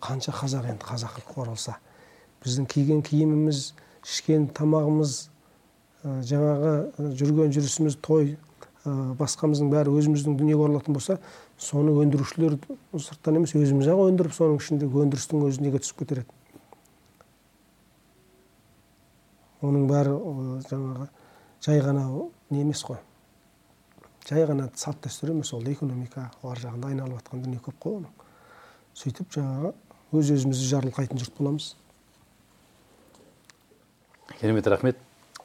қанша 0.00 0.32
қазақ 0.32 0.70
енді 0.72 0.86
қазақылық 0.88 1.36
оралса. 1.36 1.76
Біздің 2.44 2.68
киген 2.70 3.02
киіміміз 3.02 3.74
ішкен 4.06 4.48
тамағымыз 4.56 5.28
жаңағы 6.04 7.12
жүрген 7.18 7.52
жүрісіміз 7.52 7.98
той 8.00 8.36
басқамыздың 8.86 9.68
бәрі 9.72 9.92
өзіміздің 9.98 10.38
дүниеге 10.38 10.64
оралатын 10.64 10.96
болса 10.96 11.18
соны 11.58 11.92
өндірушілер 11.92 12.56
сырттан 12.94 13.40
емес 13.42 13.52
өзіміз 13.58 13.90
ақ 13.92 14.04
өндіріп 14.06 14.32
соның 14.32 14.62
ішіндегі 14.62 15.02
өндірістің 15.04 15.44
өзі 15.44 15.64
неге 15.66 15.82
түсіп 15.82 16.04
кетер 16.04 16.22
еді. 16.22 16.32
Оның 19.66 19.88
бәрі 19.90 20.14
жаңағы 20.70 21.08
жай 21.64 21.82
ғана 21.84 22.06
не 22.50 22.62
емес 22.62 22.84
қой 22.84 23.00
жай 24.28 24.46
ғана 24.46 24.70
салт 24.74 25.02
дәстүр 25.06 25.34
емес 25.34 25.52
ол 25.56 25.66
экономика 25.68 26.30
ар 26.42 26.62
жағында 26.62 26.92
айналып 26.92 27.20
жатқан 27.20 27.44
дүние 27.44 27.60
көп 27.64 27.82
қой 27.82 28.00
оның 28.02 28.24
сөйтіп 28.98 29.36
жаңағы 29.38 29.74
өз 30.18 30.32
өзімізді 30.38 30.72
жарылқайтын 30.72 31.20
жұрт 31.22 31.38
боламыз 31.38 31.74
керемет 34.40 34.66
рахмет. 34.66 34.98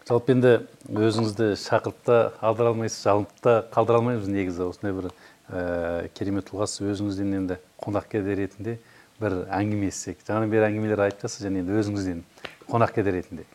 Жалпы 0.04 0.34
енді 0.36 0.50
өзіңізді 0.92 1.54
шақырып 1.58 2.02
та 2.06 2.18
алдыра 2.44 2.74
алмайсыз 2.74 3.06
жалынып 3.08 3.38
та 3.42 3.54
қалдыра 3.74 4.02
алмаймыз 4.02 4.28
негізі. 4.28 4.68
Осындай 4.68 4.94
бір 4.98 5.08
ә, 5.48 6.10
керемет 6.18 6.50
тұлғасыз 6.50 6.84
өзіңізден 6.92 7.32
енді 7.40 7.58
қонақкәде 7.82 8.36
ретінде 8.38 8.76
бір 9.22 9.38
әңгімелессек. 9.48 10.20
Жаңадан 10.28 10.52
бері 10.52 10.68
әңгімелер 10.68 11.06
айтып 11.08 11.24
жатсыз 11.24 11.48
және 11.48 11.64
енді 11.64 11.80
өзіңізден 11.80 12.22
қонақкәде 12.68 13.16
ретінде. 13.16 13.48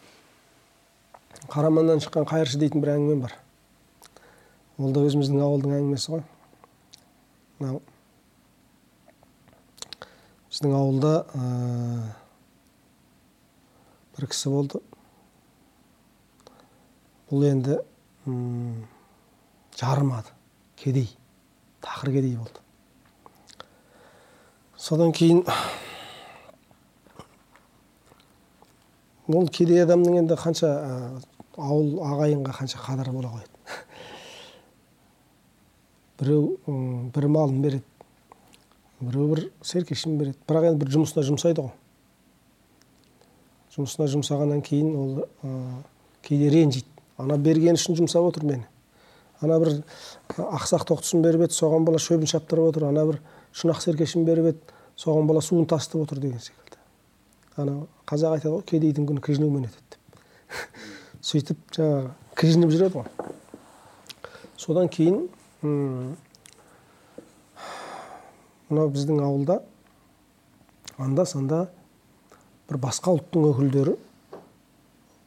Қараманнан 1.49 2.03
шыққан 2.05 2.27
қайыршы 2.29 2.59
дейтін 2.61 2.83
бір 2.85 2.95
әңгімем 2.97 3.23
бар. 3.25 3.35
Ол 4.79 4.93
да 4.95 5.03
өзіміздің 5.07 5.41
ауылдың 5.43 5.75
әңгімесі 5.79 6.13
ғой. 6.13 6.25
Мынау. 7.59 7.81
Біздің 10.49 10.75
ауылда 10.79 11.13
ә, 11.35 11.49
бір 14.17 14.29
кісі 14.31 14.53
болды. 14.55 14.81
Бұл 17.29 17.45
енді 17.51 17.81
ұм, 18.27 18.87
жарымады 19.77 20.33
кедей 20.81 21.11
тақыр 21.85 22.15
кедей 22.15 22.37
болды. 22.39 22.63
Содан 24.79 25.13
кейін 25.13 25.43
ол 29.29 29.49
кедей 29.49 29.83
адамның 29.85 30.23
енді 30.23 30.39
қанша 30.41 30.73
ауыл 31.57 32.01
ағайынға 32.07 32.57
қанша 32.63 32.81
қадірі 32.81 33.13
бола 33.13 33.35
қояды 33.37 33.55
біреу 36.19 37.11
бір 37.15 37.29
малын 37.29 37.63
береді 37.63 37.85
біреу 39.01 39.29
бір 39.35 39.45
серкешін 39.63 40.19
береді. 40.19 40.39
Бірақ 40.49 40.73
енді 40.73 40.83
бір 40.83 40.91
жұмысына 40.97 41.23
жұмсайды 41.27 41.63
ғой. 41.63 41.73
Жұмысына 43.77 44.09
жұмсағаннан 44.11 44.63
кейін 44.67 44.97
ол 44.99 45.13
ә, 45.23 45.53
кейде 46.27 46.51
ренжиді. 46.51 46.89
Ана 47.19 47.39
бергені 47.39 47.79
үшін 47.79 47.99
жұмсап 47.99 48.27
отыр 48.27 48.47
мені. 48.49 48.67
Ана 49.41 49.59
бір 49.63 49.77
ақсақ 50.35 50.87
тоқтысын 50.91 51.23
беріп 51.23 51.47
еді 51.47 51.55
соған 51.55 51.87
бала 51.87 52.01
шөбін 52.03 52.31
шаптырып 52.31 52.73
отыр. 52.73 52.89
Ана 52.91 53.07
бір 53.07 53.21
шұнақ 53.55 53.83
серкешін 53.85 54.27
беріп 54.27 54.53
еді 54.53 54.79
соған 54.99 55.31
бала 55.31 55.43
суын 55.43 55.67
тасытып 55.71 56.03
отыр 56.03 56.19
деген 56.19 56.43
секілді. 56.43 56.68
Ана 57.63 57.75
қазақ 58.09 58.39
айтады 58.39 58.55
ғой 58.55 58.65
кедейдің 58.71 59.09
күні 59.09 59.21
кіжінумен 59.25 59.67
өтеді 59.69 59.97
деп. 59.97 60.03
Сөйтіп 61.29 61.59
жаңағы 61.77 62.11
кіжініп 62.39 62.71
жүреді 62.75 62.95
ғой. 63.01 63.07
Содан 64.59 64.89
кейін 64.93 65.29
мынау 68.69 68.91
біздің 68.93 69.23
ауылда 69.25 69.63
анда 70.99 71.25
санда 71.27 71.65
бір 72.69 72.77
басқа 72.83 73.15
ұлттың 73.17 73.49
өкілдері 73.53 73.95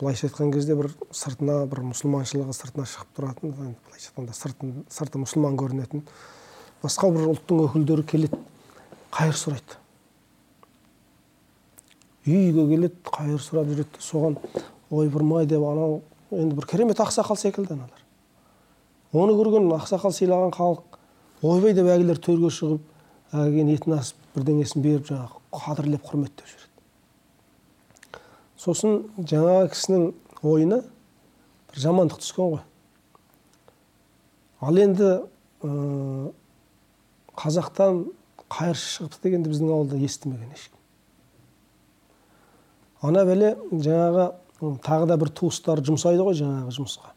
былайша 0.02 0.28
айтқан 0.28 0.52
кезде 0.54 0.76
бір 0.78 0.92
сыртына 1.16 1.66
бір 1.72 1.84
мұсылманшылығы 1.92 2.54
сыртына 2.58 2.86
шығып 2.90 3.10
тұратын 3.18 3.54
былайша 3.56 4.12
айтқанда 4.12 4.34
сыртын, 4.38 4.74
сырты 4.90 5.22
мұсылман 5.22 5.58
көрінетін 5.60 6.06
басқа 6.84 7.12
бір 7.14 7.32
ұлттың 7.34 7.64
өкілдері 7.68 8.06
келеді 8.10 8.40
қайыр 9.14 9.38
сұрайды. 9.38 9.78
Үйге 12.26 12.68
келеді 12.70 13.02
қайыр 13.08 13.42
сұрап 13.42 13.70
жүреді 13.72 14.04
соған 14.04 14.38
ойпырмай 14.92 15.48
деп 15.50 15.64
анау 15.66 16.02
енді 16.32 16.56
бір 16.56 16.68
керемет 16.70 17.00
ақсақал 17.02 17.38
секілді 17.40 17.74
аналар. 17.74 18.02
Оны 19.12 19.34
көрген 19.36 19.72
ақсақал 19.76 20.14
сыйлаған 20.16 20.54
халық 20.56 21.00
ойбай 21.42 21.74
деп 21.74 21.90
әкелер 21.90 22.20
төрге 22.22 22.52
шығып 22.54 22.82
әкелген 23.34 23.72
етін 23.74 23.98
асып 23.98 24.20
бірдеңесін 24.36 24.86
беріп 24.86 25.08
жаңағы 25.10 25.42
қадірлеп 25.66 26.06
құрметтеп 26.08 26.52
жүреді. 26.52 28.22
Сосын 28.62 29.00
жаңағы 29.18 29.72
кісінің 29.74 30.06
ойына 30.46 30.82
бір 31.72 31.82
жамандық 31.86 32.22
түскен 32.22 32.54
ғой. 32.56 32.64
Ал 34.62 34.78
енді 34.78 35.10
ә, 35.66 36.32
қазақтан 37.42 38.06
қайыршы 38.52 39.00
шығыпты 39.00 39.26
дегенді 39.26 39.52
біздің 39.56 39.74
ауылда 39.74 39.98
естімеген 40.06 40.54
ешкім. 40.54 40.81
Ана 43.02 43.24
бәле 43.26 43.56
жаңағы 43.72 44.28
тағы 44.86 45.08
да 45.10 45.18
бір 45.18 45.32
туыстары 45.34 45.84
жұмсайды 45.86 46.22
ғой 46.26 46.38
жаңағы 46.38 46.76
жұмысқа. 46.76 47.14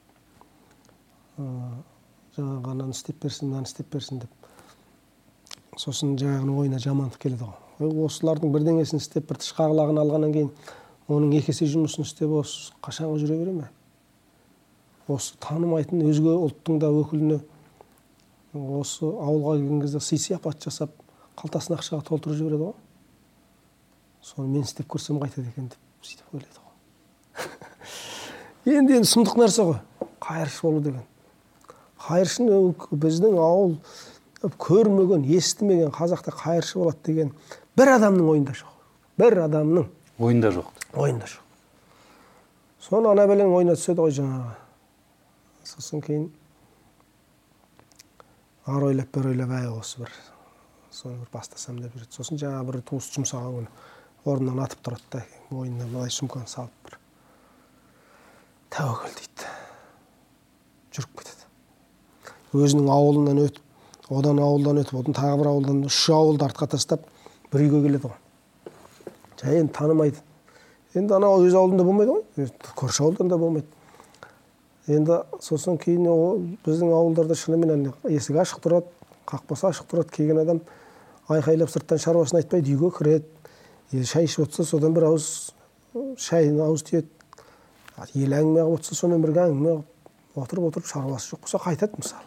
Жаңағы 2.36 2.72
ананы 2.72 2.94
істеп 2.96 3.20
берсін 3.22 3.50
мынаны 3.50 3.68
істеп 3.68 3.90
берсін 3.92 4.22
деп. 4.24 4.30
Сосын 5.76 6.16
жаңағының 6.18 6.58
ойына 6.62 6.80
жамандық 6.82 7.20
келеді 7.20 7.48
ғой. 7.50 8.04
Осылардың 8.06 8.52
бірдеңесін 8.54 9.02
істеп 9.02 9.28
бір 9.28 9.40
тышқа 9.42 9.68
құлағын 9.72 10.00
алғаннан 10.00 10.34
кейін 10.34 10.52
оның 11.10 11.34
екі 11.40 11.52
есе 11.52 11.66
жұмысын 11.68 12.06
істеп 12.06 12.32
осы 12.38 12.72
қашанға 12.84 13.18
жүре 13.20 13.40
бере 13.42 13.56
ме? 13.58 13.68
Осы 15.10 15.34
танымайтын 15.42 16.00
өзге 16.06 16.32
ұлттың 16.46 16.78
да 16.80 16.88
өкіліне 16.94 17.40
осы 18.54 19.04
ауылға 19.04 19.58
келген 19.58 19.82
кезде 19.82 20.00
сый 20.00 20.18
сияпат 20.22 20.62
жасап 20.62 20.94
қалтасына 21.36 21.80
ақшаға 21.80 22.06
толтырып 22.06 22.38
жібереді 22.38 22.70
ғой. 22.70 22.74
Соны 24.24 24.48
мен 24.48 24.64
істеп 24.64 24.88
көрсем 24.88 25.20
қайтеді 25.20 25.50
екен 25.52 25.68
деп 25.68 26.06
сөйтіп 26.06 26.34
ойлайды 26.34 26.62
ғой. 26.64 26.72
Енді 28.78 28.98
енді 28.98 29.10
сұмдық 29.10 29.36
нәрсе 29.42 29.66
ғой. 29.68 29.78
Қайыршы 30.24 30.64
болу 30.64 30.80
деген. 30.80 31.04
Қайыршыны 32.06 32.58
біздің 32.90 33.36
ауыл 33.40 33.76
көрмеген 34.60 35.24
естімеген 35.28 35.92
қазақта 35.92 36.32
қайыршы 36.36 36.80
болады 36.80 37.00
деген 37.04 37.32
бір 37.76 37.94
адамның 37.98 38.30
ойында 38.34 38.56
жоқ. 38.56 38.72
Бір 39.20 39.38
адамның 39.46 39.88
ойында 40.18 40.52
жоқ. 40.56 40.68
ойында 40.94 41.26
жоқ. 41.26 41.40
Соны 42.80 43.08
ана 43.10 43.26
бәленің 43.28 43.54
ойына 43.56 43.76
түседі 43.78 44.04
ғой 44.04 44.12
жаңағы. 44.18 44.54
Сосын 45.64 46.02
кейін 46.04 46.28
ары 48.66 48.92
ойлап 48.92 49.12
бері 49.12 49.32
ойлап 49.32 49.54
әй 49.56 49.68
осы 49.72 50.00
бір 50.02 50.12
соны 50.92 51.18
бір 51.20 51.28
бастасам 51.32 51.80
деп 51.80 51.96
жүреді. 51.96 52.12
Сосын 52.12 52.40
жаңағы 52.40 52.66
бір 52.70 52.80
туыс 52.90 53.08
жұмсаған 53.16 53.58
күні. 53.58 53.72
Орнынан 54.24 54.64
атып 54.64 54.84
тұрады 54.84 55.10
да 55.12 55.22
мойнына 55.50 55.86
былай 55.92 56.10
сумканы 56.10 56.48
салып 56.48 56.72
бір 56.88 56.98
тәуекел 58.74 59.14
дейді. 59.18 59.50
Жүріп 60.94 61.18
кетеді. 61.20 61.44
Өзінің 62.54 62.90
ауылынан 62.90 63.42
өтіп 63.44 64.14
одан 64.14 64.40
ауылдан 64.42 64.80
өтіп 64.82 65.00
одан 65.00 65.16
тағы 65.16 65.38
бір 65.40 65.50
ауылдан 65.52 65.84
үш 65.88 66.00
ауылды 66.10 66.46
артқа 66.48 66.68
тастап 66.74 67.06
бір 67.52 67.66
үйге 67.66 67.82
келеді 67.86 68.08
ғой. 68.08 68.18
Жай 69.40 69.60
енді 69.60 69.72
танымайды. 69.76 70.22
Енді 70.94 71.16
анау 71.18 71.44
өз 71.44 71.54
ауылында 71.58 71.84
болмайды 71.86 72.16
ғой. 72.16 72.50
Көрші 72.78 73.04
ауылдан 73.04 73.30
да 73.30 73.38
болмайды. 73.38 73.66
Енді 74.86 75.20
сосын 75.40 75.78
кейін 75.80 76.56
біздің 76.64 76.92
ауылдарда 76.92 77.36
шынымен 77.38 77.92
есік 78.10 78.40
ашық 78.42 78.62
тұрады 78.64 78.90
қақпасы 79.28 79.70
ашық 79.70 79.88
тұрады. 79.90 80.10
Келген 80.12 80.42
адам 80.42 80.60
айқайлап 81.28 81.70
сырттан 81.72 81.98
шаруасын 81.98 82.42
айтпайды 82.42 82.74
үйге 82.74 82.90
кіреді. 82.98 83.26
Шай 83.92 84.24
ішіп 84.24 84.46
отырса 84.46 84.64
содан 84.64 84.94
бір 84.94 85.08
ауыз 85.10 85.26
шайын 86.18 86.60
ауыз 86.60 86.82
тиеді 86.88 87.08
ел 88.14 88.32
әңгіме 88.34 88.60
қылып 88.60 88.78
отырса 88.78 88.94
сонымен 88.98 89.22
бірге 89.22 89.40
әңгіме 89.44 89.74
қылып 89.74 90.44
отырып 90.44 90.64
отырып 90.70 90.86
шаруасы 90.90 91.34
жоқ 91.34 91.40
болса 91.44 91.58
қайтады 91.62 92.00
мысалы 92.00 92.26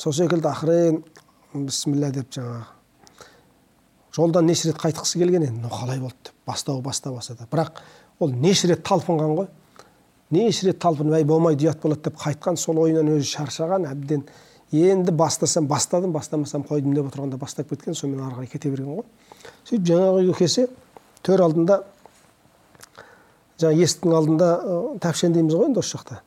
сол 0.00 0.12
секілді 0.16 0.48
ақырын 0.48 1.02
бісміллә 1.66 2.10
деп 2.14 2.30
жаңағы 2.32 2.64
жолдан 4.16 4.46
неше 4.46 4.70
рет 4.70 4.80
қайтқысы 4.80 5.18
келген 5.20 5.44
енді 5.44 5.58
мынау 5.58 5.76
қалай 5.76 6.00
болды 6.00 6.16
деп 6.24 6.34
бастау 6.46 6.80
бастап 6.80 7.16
алса 7.18 7.34
да 7.34 7.46
бірақ 7.50 7.82
ол 8.18 8.32
неше 8.32 8.68
рет 8.70 8.82
талпынған 8.86 9.36
ғой 9.36 9.48
неше 10.30 10.70
рет 10.70 10.80
талпынып 10.80 11.20
әй 11.20 11.24
болмайды 11.24 11.68
ұят 11.68 11.82
болады 11.82 12.08
деп 12.08 12.16
қайтқан 12.22 12.56
сол 12.56 12.80
ойынан 12.80 13.12
өзі 13.18 13.28
шаршаған 13.34 13.86
әбден 13.90 14.24
енді 14.72 15.12
бастасам 15.12 15.66
бастадым 15.66 16.12
бастамасам 16.12 16.62
қойдым 16.62 16.94
деп 16.94 17.08
отырғанда 17.10 17.38
бастап 17.38 17.68
кеткен 17.70 17.94
сонымен 17.94 18.26
ары 18.26 18.34
қарай 18.36 18.50
кете 18.52 18.70
берген 18.70 19.00
ғой. 19.00 19.06
Сөйтіп 19.66 19.86
жаңағы 19.90 20.20
үйге 20.22 20.36
келсе 20.38 20.66
төр 21.26 21.42
алдында 21.42 21.80
жаңағы 23.58 23.82
есіктің 23.82 24.14
алдында 24.14 24.50
тәпшен 25.02 25.34
дейміз 25.34 25.56
ғой 25.58 25.70
енді 25.70 25.82
осы 25.82 25.96
жақта. 25.96 26.20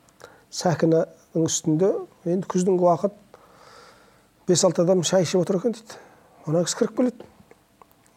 Сәкінің 0.52 1.40
үстінде 1.40 1.94
енді 2.28 2.50
күздің 2.52 2.76
уақыт 2.84 3.16
бес 4.48 4.64
алты 4.64 4.84
адам 4.84 5.02
шай 5.02 5.24
ішіп 5.24 5.40
отыр 5.40 5.62
екен 5.62 5.72
дейді. 5.78 5.96
Ана 6.44 6.64
кісі 6.66 6.82
кіріп 6.82 6.96
келеді. 6.98 7.30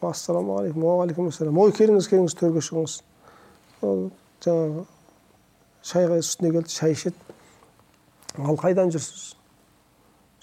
Ассалаумағалейкум 0.04 0.84
уағалейкум 0.84 1.32
ассалам 1.32 1.58
ой 1.58 1.72
келіңіз 1.72 2.10
келіңіз 2.12 2.36
төрге 2.38 2.62
шығыңыз. 2.68 3.00
Жаңағы 4.44 4.84
шайға 5.88 6.20
үстіне 6.20 6.52
келді 6.52 6.74
шай 6.76 6.92
ішеді. 6.92 7.16
Ал 8.38 8.60
қайдан 8.60 8.92
жүрсіз? 8.94 9.37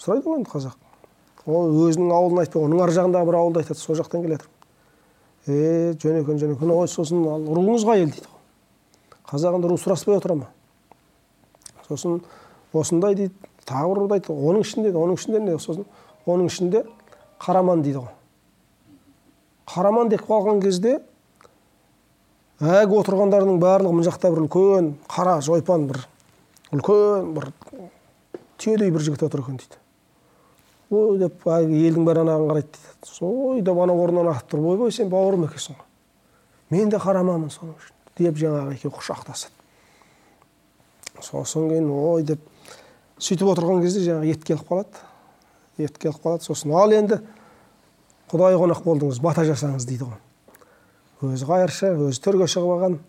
Сұрайды 0.06 0.30
ғой 0.30 0.40
енді 0.40 0.52
қазақ. 0.52 0.76
Ол 1.46 1.74
өзінің 1.88 2.12
ауылын 2.14 2.44
айтпай 2.44 2.64
оның 2.66 2.84
ар 2.86 2.94
жағындағы 2.94 3.30
бір 3.30 3.38
ауылды 3.40 3.62
айтады 3.62 3.80
сол 3.80 3.98
жақтан 3.98 4.26
келе 4.26 4.38
е 5.48 5.94
жөн 6.02 6.22
екен 6.22 6.40
жөн 6.42 6.56
екен 6.56 6.72
ой 6.74 6.88
сосын 6.90 7.22
ал 7.30 7.46
руыңыз 7.46 7.86
қай 7.86 8.02
ел 8.02 8.10
дейді 8.10 8.30
ғой. 8.30 8.42
Қазақ 9.30 9.58
енді 9.60 9.70
ру 9.70 9.78
сұраспай 9.78 10.18
отыра 10.18 10.36
ма? 10.40 10.48
Сосын 11.88 12.22
осындай 12.74 13.16
дейді 13.16 13.34
тағы 13.66 13.94
бір 13.94 14.02
руды 14.02 14.34
оның 14.34 14.66
ішінде 14.66 14.94
оның 14.94 15.20
ішінде 15.20 15.40
не 15.46 15.58
сосын 15.60 15.86
оның 16.26 16.50
ішінде 16.50 16.84
қараман 17.42 17.86
дейді 17.86 18.02
ғой. 18.02 18.14
Қараман 19.70 20.10
деп 20.10 20.26
қалған 20.26 20.62
кезде 20.66 21.00
әлгі 22.62 23.02
отырғандардың 23.04 23.62
барлығы 23.62 24.00
мына 24.00 24.10
жақта 24.10 24.34
бір 24.34 24.46
үлкен 24.48 24.94
қара 25.12 25.40
жойпан 25.46 25.90
бір 25.90 26.06
үлкен 26.74 27.34
бір 27.38 27.50
түйедей 28.58 28.94
бір 28.94 29.02
жігіт 29.10 29.26
отыр 29.30 29.46
екен 29.46 29.62
дейді. 29.62 29.85
Ой 30.92 31.18
деп 31.20 31.48
әлгі 31.50 31.82
елдің 31.90 32.06
бәрі 32.06 32.26
анаған 32.26 32.52
қарайды 32.52 32.78
дейді 32.78 33.26
ой 33.26 33.62
деп 33.66 33.84
ана 33.86 33.94
орнынан 33.94 34.32
атып 34.36 34.54
тұрып 34.54 34.72
ойбай 34.76 34.92
сен 34.92 35.10
бауырым 35.10 35.48
екенсің 35.50 35.80
ғой 35.80 36.76
мен 36.76 36.90
де 36.90 36.98
қараманмын 37.02 37.52
соның 37.54 37.76
үшін 37.80 37.96
деп 38.18 38.38
жаңағы 38.40 38.76
екеуі 38.78 38.94
құшақтасады. 38.96 39.52
Сосын 41.24 41.70
кейін 41.70 41.90
ой 41.92 42.24
деп 42.28 42.42
сөйтіп 43.20 43.52
отырған 43.54 43.82
кезде 43.84 44.04
жаңағы 44.06 44.32
ет 44.32 44.44
келіп 44.48 44.68
қалады. 44.70 45.02
Ет 45.78 45.98
келіп 45.98 46.22
қалады. 46.24 46.48
Сосын 46.48 46.74
ал 46.76 46.94
енді 46.96 47.20
құдай 48.32 48.58
қонақ 48.60 48.84
болдыңыз 48.86 49.22
бата 49.24 49.46
жасаңыз 49.48 49.88
дейді 49.88 50.10
ғой. 50.10 50.22
Өзі 51.26 51.48
қайыршы 51.50 51.92
өзі 52.08 52.24
төрге 52.24 52.48
шығып 52.52 52.74
алған 52.76 53.00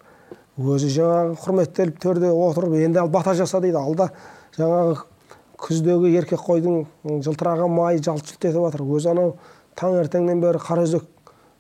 өзі 0.57 0.91
жаңағы 0.95 1.39
құрметтеліп 1.43 2.01
төрде 2.03 2.31
отырып 2.33 2.79
енді 2.81 3.03
ал 3.03 3.11
бата 3.13 3.35
жаса 3.35 3.61
дейді. 3.61 3.79
Алда 3.79 4.11
жаңағы 4.57 4.99
күздегі 5.61 6.13
еркек 6.19 6.43
қойдың 6.47 6.85
жылтыраған 7.25 7.73
майы 7.73 8.03
жалт 8.03 8.27
жұлт 8.29 8.45
етіп 8.45 8.61
жатыр. 8.67 8.85
Өзі 8.85 9.13
анау 9.13 9.37
таңертеңнен 9.79 10.43
бері 10.43 10.61
қараөзек 10.61 11.07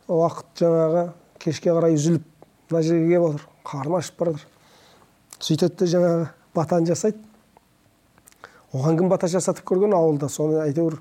уақыт 0.09 0.61
жаңағы 0.61 1.07
кешке 1.43 1.73
қарай 1.73 1.97
үзіліп 1.97 2.27
мына 2.71 2.83
жерге 2.83 3.09
келіп 3.09 3.27
отыр 3.31 3.49
қарны 3.67 3.99
ашып 3.99 4.21
бара 4.21 4.37
жатыр 4.37 4.53
сөйтеді 5.41 5.79
де 5.81 5.91
жаңағы 5.93 6.29
батаны 6.55 6.87
жасайды. 6.89 7.19
Оған 8.73 8.99
кім 8.99 9.09
бата 9.09 9.29
жасатып 9.31 9.67
көрген? 9.69 9.95
Ауылда 9.97 10.29
соны 10.33 10.61
әйтеуір 10.65 10.99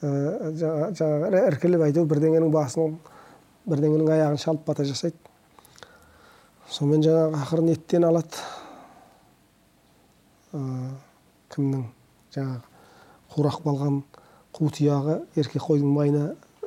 жаңағы 0.00 1.44
іркіліп 1.50 1.86
әйтеуір 1.88 2.08
бірдеңенің 2.10 2.52
басын 2.54 2.98
бірдеңенің 3.68 4.12
аяғын 4.16 4.40
шалып 4.40 4.66
бата 4.68 4.86
жасайды. 4.88 5.16
Сонымен 6.70 7.04
жаңағы 7.04 7.40
ақырын 7.44 7.72
еттен 7.74 8.06
алады. 8.06 8.44
Ә, 10.54 10.60
кімнің? 11.54 11.88
Жаңағы 12.34 12.60
қурап 13.34 13.60
қалған 13.64 14.00
қу 14.56 14.70
тұяғы 14.74 15.20
еркек 15.38 15.62
қойдың 15.66 15.94
майына 15.94 16.24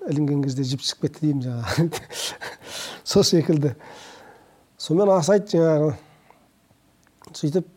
ілінген 0.09 0.43
кезде 0.43 0.66
жіп 0.68 0.84
шығып 0.84 1.07
кетті 1.07 1.28
деймін 1.28 1.43
жаңағы. 1.47 2.01
Сол 3.14 3.24
секілді. 3.28 3.74
Сонымен 4.78 5.14
асайды 5.18 5.57
жаңағы. 5.57 5.93
Сөйтіп 7.34 7.70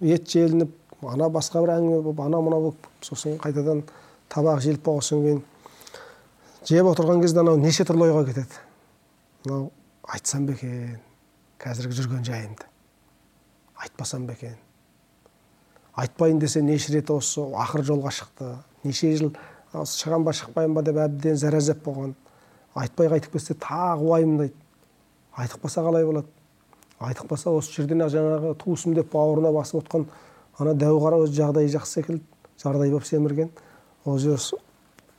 ет 0.00 0.28
желініп 0.32 1.04
ана 1.08 1.28
басқа 1.32 1.62
бір 1.64 1.74
әңгіме 1.76 2.00
болып 2.04 2.24
ана 2.24 2.40
мына 2.44 2.60
болып 2.60 2.88
сосын 3.04 3.38
қайтадан 3.40 3.84
табақ 4.32 4.60
желіп 4.64 4.84
болғаннан 4.84 5.26
кейін 5.26 5.44
жеп 6.68 6.90
отырған 6.92 7.22
кезде 7.24 7.40
анау 7.40 7.60
неше 7.60 7.84
түрлі 7.88 8.08
ойға 8.08 8.24
кетеді. 8.30 8.64
Мынау 9.44 9.70
айтсам 10.08 10.48
ба 10.48 10.56
екен 10.56 10.98
қазіргі 11.60 11.96
жүрген 12.00 12.24
жайымды. 12.24 12.68
Айтпасам 13.76 14.26
ба 14.26 14.36
екен. 14.36 14.56
Айтпайын 15.94 16.38
десе 16.38 16.62
неше 16.62 16.92
рет 16.92 17.10
осы 17.10 17.40
ақыр 17.40 17.84
жолға 17.86 18.12
шықты. 18.14 18.56
Неше 18.84 19.14
жыл 19.16 19.34
шығам 19.72 20.24
ба 20.24 20.32
шықпайын 20.32 20.74
ба 20.74 20.82
деп 20.82 20.96
әбден 20.96 21.36
зәразап 21.36 21.82
болған. 21.84 22.14
Айтпай 22.74 23.08
қайтып 23.10 23.32
кетсе 23.38 23.54
тағы 23.54 24.06
уайымдайды 24.06 24.54
айтып 25.36 25.64
қалса 25.64 25.82
қалай 25.84 26.04
болады? 26.04 26.26
Айтып 27.00 27.30
қалса 27.30 27.50
осы 27.50 27.72
жерден 27.72 28.04
ақ 28.04 28.12
жаңағы 28.14 28.54
туысым 28.60 28.94
деп 28.94 29.12
бауырына 29.12 29.52
басып 29.54 29.80
отқан 29.82 30.06
ана 30.58 30.74
дәу 30.74 31.00
қара 31.00 31.20
өзі 31.24 31.38
жағдайы 31.40 31.70
жақсы 31.72 32.00
секілді 32.00 32.24
жардай 32.62 32.90
болып 32.90 33.06
семірген. 33.08 33.50
Ол 34.04 34.18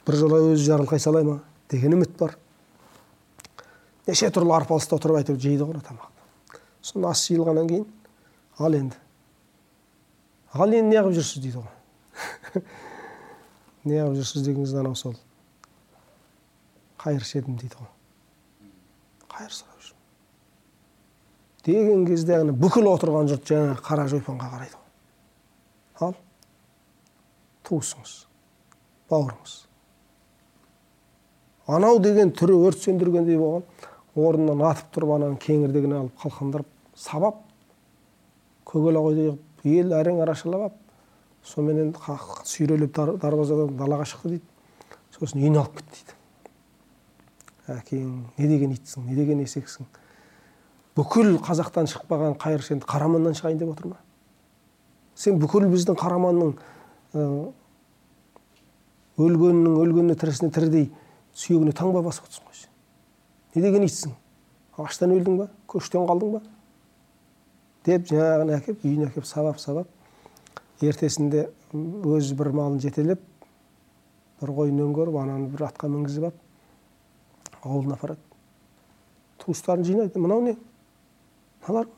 біржола 0.05 0.39
өзі 0.51 0.65
жарылқай 0.65 0.99
салай 0.99 1.23
ма? 1.23 1.39
Деген 1.69 1.93
үміт 1.93 2.15
бар. 2.17 2.37
Неше 4.07 4.29
түрлі 4.33 4.55
арпалыста 4.57 4.97
отырып 4.97 5.21
әйтеуір 5.21 5.39
жейді 5.39 5.67
ғой 5.67 5.81
тамақты. 5.85 6.59
Сосын 6.81 7.05
ас 7.05 7.21
жиылғаннан 7.29 7.69
кейін 7.69 7.85
ал 8.57 8.73
енді. 8.73 8.97
Ал 10.51 10.73
енді 10.73 10.91
неғып 10.91 11.15
жүрсіз 11.15 11.43
дейді 11.43 11.61
ғой 11.61 12.63
неғып 13.87 14.17
жүрсіз 14.19 14.43
дегеніңіз 14.47 14.73
анау 14.81 14.97
сол 14.99 15.15
қайыршы 17.01 17.39
едім 17.39 17.55
дейді 17.61 17.79
ғой 17.79 17.89
қайыр 19.31 19.55
сұрап 19.55 19.85
жүрмін 19.85 20.01
деген 21.67 22.05
кезде 22.09 22.35
ана 22.41 22.55
бүкіл 22.55 22.89
отырған 22.91 23.31
жұрт 23.31 23.47
жаңағы 23.47 23.85
қара 23.85 24.07
жойпанға 24.11 24.49
қарайды 24.55 24.79
ғой 26.01 26.09
ал 26.09 26.15
туысыңыз 27.69 28.15
бауырыңыз 29.11 29.53
анау 31.77 32.01
деген 32.03 32.33
түрі 32.35 32.57
өрт 32.67 32.83
сөндіргендей 32.83 33.39
болған 33.39 33.63
орнынан 34.19 34.65
атып 34.67 34.91
тұрып 34.97 35.15
ананың 35.15 35.39
кеңірдегін 35.45 35.95
алып 35.95 36.19
қалқандырып 36.25 36.67
сабап 36.99 37.39
көгала 38.67 39.05
қойдай 39.05 39.29
қылып 39.29 39.50
ел 39.63 39.93
әрең 39.93 40.21
арашалап 40.23 40.61
алып 40.67 40.79
соныменен 41.45 41.93
сүйрелеп 42.45 42.95
дарбазадан 42.95 43.75
далаға 43.77 44.05
шықты 44.09 44.35
дейді. 44.35 44.45
Сосын 45.15 45.41
үйіне 45.41 45.61
алып 45.61 45.79
кетті 45.79 45.97
дейді. 45.97 46.17
Әкең 47.77 48.11
не 48.37 48.47
деген 48.47 48.75
итсің 48.75 49.07
не 49.09 49.15
деген 49.15 49.41
есексің? 49.43 49.87
Бүкіл 50.97 51.37
қазақтан 51.45 51.87
шықпаған 51.89 52.35
қайыршы 52.41 52.75
енді 52.75 52.87
қараманнан 52.89 53.37
шығайын 53.37 53.61
деп 53.61 53.73
отыр 53.73 53.93
ма? 53.93 53.99
Сен 55.15 55.39
бүкіл 55.39 55.69
біздің 55.71 55.97
қараманның 55.99 56.55
өлгеннің 59.21 59.77
өлгеніне 59.81 60.17
тірісіне 60.19 60.51
тірідей 60.51 60.89
сүйегіне 61.33 61.73
таңба 61.77 62.01
басып 62.05 62.27
отырсың 62.27 62.47
ғой 62.47 62.57
сен. 62.63 62.71
Не 63.55 63.61
деген 63.61 63.85
итсің? 63.87 64.15
Аштан 64.81 65.13
өлдің 65.15 65.37
ба? 65.41 65.47
Көштен 65.69 66.07
қалдың 66.09 66.37
ба? 66.37 66.41
Деп 67.85 68.05
жаңағыны 68.09 68.57
әкеп 68.59 68.85
үйіне 68.85 69.07
әкеп 69.09 69.25
сабап 69.25 69.59
сабап 69.59 69.87
ертесінде 70.81 71.47
өзі 71.73 72.37
бір 72.37 72.51
малын 72.57 72.79
жетелеп 72.81 73.21
бір 74.41 74.53
қойын 74.57 74.81
өңгеріп 74.85 75.17
ананы 75.21 75.49
бір 75.53 75.67
атқа 75.69 75.89
мінгізіп 75.91 76.29
алып 76.29 76.39
ауылына 77.61 77.93
апарады. 77.93 78.19
Туыстарын 79.37 79.85
жинайды. 79.85 80.19
Мынау 80.19 80.41
не? 80.41 80.55
Мыналар 81.67 81.89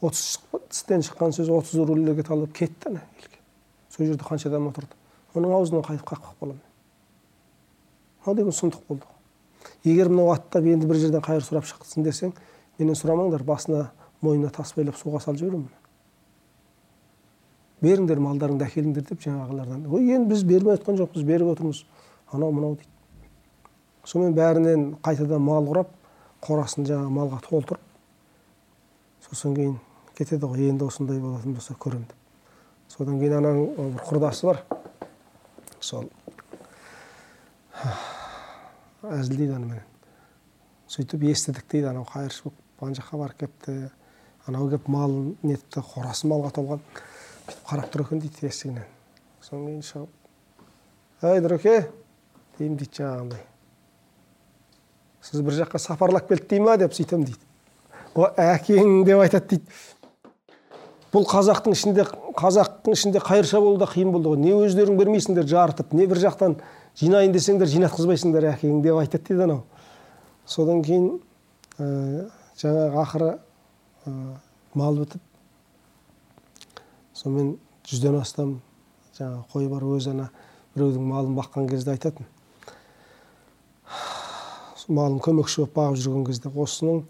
отыз 0.00 0.38
тістен 0.70 1.02
шыққан 1.02 1.34
сөз 1.34 1.50
отыз 1.50 1.80
рульге 1.88 2.22
талып 2.22 2.54
кетті 2.54 2.92
ана 2.92 3.02
сол 3.90 4.06
жерде 4.06 4.22
қанша 4.22 4.48
адам 4.50 4.68
отырды. 4.70 4.94
Оның 5.34 5.54
аузынан 5.56 5.82
қайтып 5.86 6.06
қақпақ 6.12 6.38
боламын 6.40 6.62
мынау 8.24 8.36
деген 8.36 8.54
сұмдық 8.54 8.86
болды. 8.88 9.06
Егер 9.84 10.08
мынау 10.08 10.32
аттап 10.32 10.64
енді 10.64 10.86
бір 10.86 11.00
жерден 11.02 11.22
қайыр 11.24 11.44
сұрап 11.44 11.66
шықсын 11.68 12.04
десең 12.04 12.32
менен 12.78 12.96
сұрамаңдар 12.98 13.42
басына 13.44 13.90
мойнына 14.24 14.50
тас 14.54 14.72
байлап 14.76 14.96
суға 14.98 15.20
салып 15.22 15.40
жіберемін 15.42 15.68
беріңдер 17.84 18.20
малдарыңды 18.22 18.66
әкеліңдер 18.66 19.04
деп 19.10 19.22
жаңағылардан 19.24 19.86
ой 19.92 20.10
енді 20.14 20.32
біз 20.32 20.44
бермей 20.48 20.78
жатқан 20.78 20.98
жоқпыз 21.00 21.26
беріп 21.28 21.52
отырмыз 21.52 21.84
анау 22.32 22.52
мынау 22.52 22.76
дейді. 22.78 22.90
Сонымен 24.04 24.36
бәрінен 24.36 24.84
қайтадан 25.04 25.42
мал 25.44 25.66
құрап 25.68 25.90
қорасын 26.44 26.86
жаңағы 26.88 27.12
малға 27.18 27.40
толтырып 27.44 27.80
сосын 29.28 29.56
кейін 29.56 29.78
кетеді 30.16 30.46
ғой 30.46 30.68
енді 30.70 30.88
осындай 30.88 31.20
болатын 31.20 31.56
болса 31.56 31.76
көремін 31.80 32.08
деп 32.08 32.92
содан 32.96 33.18
кейін 33.20 33.38
ананың 33.40 33.94
бір 33.96 34.04
құрдасы 34.08 34.46
бар. 34.46 34.62
Сол. 35.80 36.08
Әзілдейді 39.04 39.56
аныменен 39.56 39.84
сөйтіп 40.88 41.24
естідік 41.32 41.66
дейді 41.70 41.90
анау 41.90 42.06
қайыршы 42.08 42.44
болып. 42.46 42.60
Ана 42.84 42.96
жаққа 42.98 43.18
барып 43.18 43.38
келіпті 43.40 43.72
анау 44.48 44.68
келіп 44.68 44.90
малын 44.92 45.32
нетіпті 45.42 45.84
қорасы 45.94 46.28
малға 46.30 46.52
толған. 46.58 46.84
Бүйтіп 47.46 47.64
қарап 47.70 47.90
тұр 47.92 48.04
екен 48.06 48.20
дейді 48.24 48.46
есігінен 48.48 48.86
содан 49.44 49.66
кейін 49.66 49.82
шығып 49.84 50.20
әй 51.24 51.40
нұреке 51.44 51.74
деймін 52.58 52.78
дейді 52.78 53.00
жаңағындай. 53.00 53.42
Сіз 55.24 55.42
бір 55.44 55.58
жаққа 55.62 55.80
сапарлап 55.80 56.28
келді 56.28 56.48
дей 56.50 56.60
ма? 56.60 56.76
деп 56.76 56.94
сөйтемін 56.96 57.26
дейді. 57.30 57.40
О 58.14 58.28
әкең 58.40 59.04
деп 59.08 59.22
айтады 59.24 59.54
дейді. 59.54 59.78
Бұл 61.14 61.26
қазақтың 61.30 61.76
ішінде 61.76 62.04
қазақтың 62.36 62.96
ішінде 62.96 63.22
қайырша 63.24 63.60
болу 63.62 63.78
да 63.78 63.88
қиын 63.88 64.10
болды 64.12 64.32
ғой. 64.32 64.40
Не 64.42 64.52
өздерің 64.66 64.98
бермейсіңдер 64.98 65.46
жарытып 65.48 65.94
не 65.94 66.08
бір 66.10 66.20
жақтан 66.26 66.58
жинайын 66.98 67.32
десеңдер 67.32 67.70
жинатқызбайсыңдар 67.70 68.50
әкең 68.52 68.82
деп 68.82 68.98
айтады 68.98 69.28
дейді 69.30 69.46
анау. 69.46 69.62
Содан 70.46 70.82
кейін 70.84 71.20
ә, 71.78 72.26
жаңағы 72.60 73.00
ақыры 73.04 73.30
мал 74.74 74.98
бітіп 75.00 75.22
сонымен 77.14 77.54
жүзден 77.88 78.18
астам 78.20 78.58
жаңағы 79.16 79.44
қой 79.52 79.68
бар 79.70 79.84
өзі 79.94 80.12
ана 80.12 80.30
біреудің 80.74 81.04
малын 81.08 81.36
баққан 81.38 81.68
кезде 81.70 81.94
айтатын 81.94 82.26
малын 84.88 85.20
көмекші 85.24 85.62
болып 85.62 85.76
бағып 85.78 86.00
жүрген 86.02 86.26
кезде 86.28 86.50
осының 86.50 87.04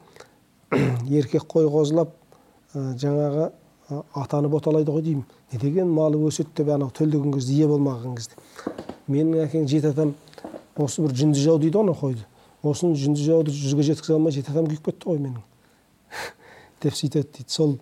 еркек 1.08 1.48
қой 1.50 1.66
қозылап 1.72 2.12
ә, 2.74 2.94
жаңағы 3.00 3.50
атаны 4.14 4.48
боталайды 4.52 4.92
ғой 4.92 5.02
деймін 5.02 5.24
не 5.52 5.58
деген 5.58 5.90
малы 5.90 6.20
өседі 6.28 6.52
деп 6.56 6.70
анау 6.76 6.92
төлдеген 6.94 7.34
кезде 7.34 7.54
ие 7.54 7.68
болмаған 7.68 8.14
кезде 8.18 8.38
менің 9.08 9.48
әкең 9.48 9.66
жеті 9.68 9.90
атам 9.90 10.14
осы 10.76 11.02
бір 11.02 11.16
жүнді 11.16 11.42
жау 11.42 11.58
дейді 11.58 11.80
ғой 11.80 11.98
қойды 12.02 12.28
осыны 12.62 12.94
жүнді 12.96 13.26
жауды 13.26 13.56
жүзге 13.56 13.90
жеткізе 13.90 14.14
алмай 14.14 14.32
жеті 14.36 14.54
атам 14.54 14.70
күйіп 14.70 14.90
кетті 14.90 15.10
ғой 15.10 15.18
менің 15.18 15.42
деп 16.84 16.96
сөйтеді 16.98 17.30
дейді 17.38 17.50
сол 17.50 17.78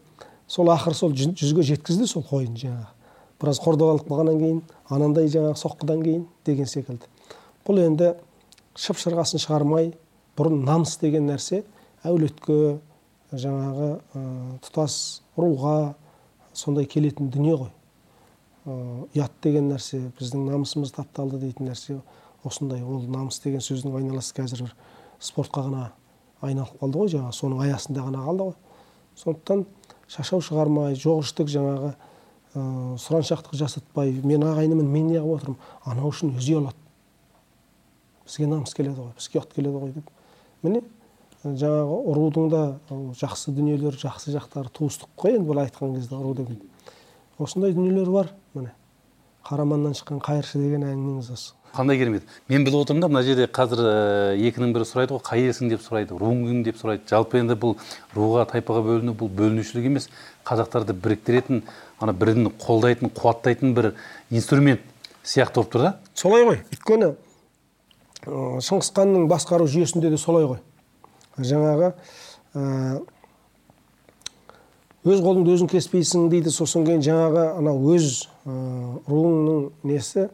сол 0.48 0.70
ақыры 0.72 0.94
сол 0.94 1.14
жүзге 1.16 1.64
жеткізді 1.66 2.06
сол 2.06 2.24
қойын 2.28 2.54
жаңағы. 2.60 2.88
Біраз 3.42 3.58
қордаланып 3.62 4.06
қалғаннан 4.06 4.38
кейін 4.38 4.62
анандай 4.88 5.28
жаңағы 5.32 5.58
соққыдан 5.58 6.02
кейін 6.04 6.26
деген 6.46 6.68
секілді. 6.70 7.08
Бұл 7.66 7.80
енді 7.82 8.12
шып 8.78 9.00
шырғасын 9.02 9.42
шығармай 9.42 9.92
бұрын 10.38 10.62
намыс 10.66 10.96
деген 11.00 11.26
нәрсе 11.30 11.62
әулетке 12.06 12.78
жаңағы 13.32 13.88
ә, 14.14 14.22
тұтас 14.64 14.96
руға 15.36 15.94
сондай 16.54 16.86
келетін 16.86 17.30
дүние 17.32 17.56
ғой. 17.56 17.72
Ұят 19.16 19.32
деген 19.42 19.72
нәрсе 19.72 20.04
біздің 20.18 20.46
намысымыз 20.52 20.92
тапталды 20.94 21.40
дейтін 21.42 21.72
нәрсе 21.72 21.98
осындай 22.44 22.82
ол 22.82 23.02
намыс 23.08 23.40
деген 23.42 23.64
сөздің 23.64 23.96
айналасы 23.98 24.36
қазір 24.36 24.66
бір 24.66 24.76
спортқа 25.22 25.66
ғана 25.66 25.88
айналып 26.42 26.78
қалды 26.80 27.00
ғой 27.00 27.12
жаңағы 27.16 27.38
соның 27.38 27.64
аясында 27.66 28.04
ғана 28.06 28.22
қалды 28.26 28.48
ғой. 28.50 28.56
Сондықтан 29.18 29.66
шашау 30.08 30.42
шығармай 30.44 30.96
жоқ 30.98 31.22
іштік 31.24 31.50
жаңағы 31.52 31.92
ә, 31.92 32.62
сұраншақтық 33.00 33.56
жасатпай 33.56 34.12
мен 34.24 34.44
ағайынымын 34.46 34.88
мен 34.88 35.12
неғып 35.12 35.36
отырмын 35.36 35.58
анау 35.84 36.10
үшін 36.12 36.34
өзі 36.36 36.58
ұялады. 36.58 36.76
Бізге 38.26 38.48
намыс 38.50 38.74
келеді 38.76 39.00
ғой 39.00 39.14
бізге 39.16 39.40
ұят 39.40 39.54
келеді 39.54 39.82
ғой 39.82 39.94
деп. 39.96 40.10
Міне 40.62 40.82
жаңағы 41.44 41.96
ұрудың 42.12 42.50
да 42.52 42.62
жақсы 43.18 43.54
дүниелері 43.56 43.98
жақсы 43.98 44.34
жақтары 44.36 44.70
туыстық 44.76 45.10
қой 45.16 45.38
енді 45.38 45.48
былай 45.48 45.70
айтқан 45.70 45.96
кезде 45.96 46.14
ұру 46.16 46.36
деген 46.36 46.60
осындай 47.38 47.72
дүниелер 47.72 48.10
бар 48.10 48.32
міне. 48.54 48.74
Қараманнан 49.48 49.96
шыққан 49.98 50.20
қайыршы 50.22 50.60
деген 50.62 50.84
әңгімеңіз 50.86 51.32
осы 51.34 51.56
қандай 51.74 51.98
керемет. 51.98 52.22
мен 52.48 52.64
біліп 52.64 52.82
отырмын 52.84 53.00
да 53.00 53.08
мына 53.08 53.22
жерде 53.22 53.46
қазір 53.46 53.80
екінің 54.36 54.72
бірі 54.74 54.84
сұрайды 54.84 55.16
ғой 55.16 55.22
қай 55.24 55.46
елсің 55.48 55.68
деп 55.72 55.82
сұрайды 55.82 56.18
руың 56.18 56.46
кім 56.46 56.62
деп 56.64 56.76
сұрайды. 56.76 57.02
Жалпы 57.08 57.38
енді 57.38 57.56
бұл 57.56 57.76
руға 58.14 58.46
тайпаға 58.50 58.82
бөліну 58.86 59.14
бұл 59.16 59.30
бөлінушілік 59.32 59.86
емес. 59.88 60.08
Қазақтарды 60.44 60.92
біріктіретін 60.92 61.62
ана 62.00 62.12
бірін 62.12 62.50
қолдайтын 62.60 63.12
қуаттайтын 63.14 63.74
бір 63.74 63.94
инструмент 64.30 64.80
сияқты 65.24 65.62
болып 65.62 65.72
тұр 65.72 65.86
да. 65.86 65.94
Солай 66.14 66.44
ғой. 66.44 66.60
Өйткені 66.72 67.14
шыңғыс 68.26 68.92
ханның 68.94 69.26
басқару 69.30 69.66
жүйесінде 69.70 70.10
де 70.12 70.18
солай 70.20 70.44
ғой. 70.46 70.60
Жаңағы 71.38 71.92
өз 75.02 75.18
қолыңды 75.18 75.56
өзің 75.56 75.70
кеспейсің 75.72 76.28
дейді 76.30 76.52
сосын 76.54 76.84
кейін 76.86 77.02
жаңағы 77.02 77.46
анау 77.58 77.80
өз 77.96 78.28
ә, 78.46 78.52
руыңның 79.08 79.64
несі 79.88 80.28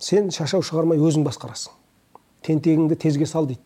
сен 0.00 0.30
шашау 0.34 0.64
шығармай 0.64 0.98
өзің 0.98 1.26
басқарасың. 1.26 1.76
Тентегіңді 2.46 2.96
тезге 2.96 3.26
сал 3.28 3.46
дейді. 3.46 3.60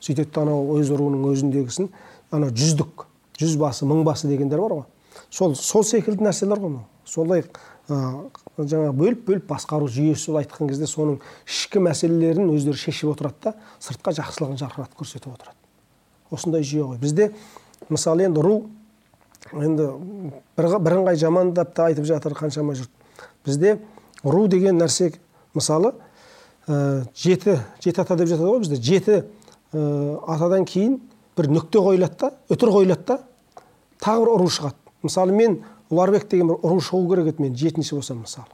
Сөйтеді 0.00 0.30
да 0.34 0.46
анау 0.46 0.78
өз 0.78 0.92
руының 0.94 1.26
өзіндегісін 1.32 1.90
анау 2.30 2.54
жүздік 2.54 3.06
жүз 3.40 3.56
басы 3.60 3.88
мың 3.88 4.04
басы 4.06 4.28
дегендер 4.30 4.62
бар 4.62 4.76
ғой. 4.78 4.86
Сол 5.30 5.54
сол 5.58 5.84
секілді 5.84 6.24
нәрселер 6.24 6.60
ғой 6.62 6.78
солай 7.10 7.42
ә, 7.88 7.96
жаңағы 8.56 8.92
бөліп 8.96 9.24
бөліп 9.26 9.46
басқару 9.50 9.88
жүйесі 9.90 10.30
деп 10.30 10.40
айтқан 10.42 10.70
кезде 10.70 10.86
соның 10.86 11.18
ішкі 11.48 11.82
мәселелерін 11.84 12.52
өздері 12.54 12.78
шешіп 12.78 13.14
отырады 13.14 13.48
да 13.48 13.54
сыртқа 13.82 14.14
жақсылығын 14.20 14.60
жарқыратып 14.60 15.00
көрсетіп 15.00 15.32
отырады. 15.32 15.56
Осындай 16.30 16.62
жүйе 16.62 16.86
ғой. 16.86 17.00
Бізде 17.02 17.30
мысалы 17.88 18.28
енді 18.28 18.44
ру 18.44 18.54
енді 19.52 19.88
бір, 20.56 20.76
бірыңғай 20.78 21.18
жамандап 21.18 21.74
та 21.74 21.88
айтып 21.90 22.06
жатыр 22.06 22.36
қаншама 22.38 22.76
жұрт. 22.78 22.92
Бізде 23.44 23.78
ру 24.22 24.46
деген 24.48 24.78
нәрсе 24.78 25.14
мысалы 25.54 25.94
ә, 26.66 27.04
жеті 27.14 27.58
жеті 27.80 28.00
ата 28.00 28.16
деп 28.16 28.28
жатады 28.28 28.50
ғой 28.50 28.62
бізде. 28.62 28.76
Жеті 28.76 29.16
ә, 29.72 30.18
атадан 30.26 30.64
кейін 30.64 31.00
бір 31.36 31.50
нүкте 31.50 31.82
қойылады 31.82 32.16
да 32.20 32.32
үтір 32.50 32.72
қойылады 32.74 33.06
да 33.06 33.18
тағы 34.02 34.24
бір 34.24 34.32
ру 34.44 34.48
шығады. 34.48 34.76
Мысалы 35.02 35.34
мен 35.34 35.60
ұларбек 35.90 36.28
деген 36.30 36.52
бір 36.52 36.62
ру 36.62 36.80
шығу 36.80 37.08
керек 37.10 37.34
еді 37.34 37.42
мен 37.42 37.56
жетінші 37.56 37.94
болсам 37.98 38.22
мысалы. 38.24 38.46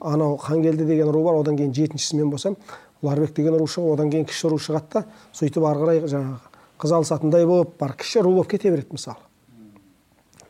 Анау 0.00 0.36
хангелді 0.36 0.84
деген 0.84 1.10
ру 1.12 1.24
бар 1.24 1.40
одан 1.40 1.56
кейін 1.56 1.74
жетіншісі 1.74 2.16
мен 2.20 2.30
болсам 2.30 2.56
ұларбек 3.02 3.34
деген 3.36 3.58
ру 3.58 3.66
шығып 3.68 3.94
одан 3.94 4.10
кейін 4.10 4.26
кіші 4.28 4.52
ру 4.52 4.58
шығады 4.58 4.92
да 4.92 5.04
сөйтіп 5.32 5.64
ары 5.68 5.84
қарай 5.84 6.02
жаңағы 6.08 6.52
қыз 6.80 6.94
алысатындай 6.98 7.46
болып 7.46 7.76
бар 7.80 7.96
кіші 7.98 8.24
ру 8.24 8.34
болып 8.34 8.50
кете 8.50 8.70
береді 8.70 8.96
мысалы. 8.96 9.20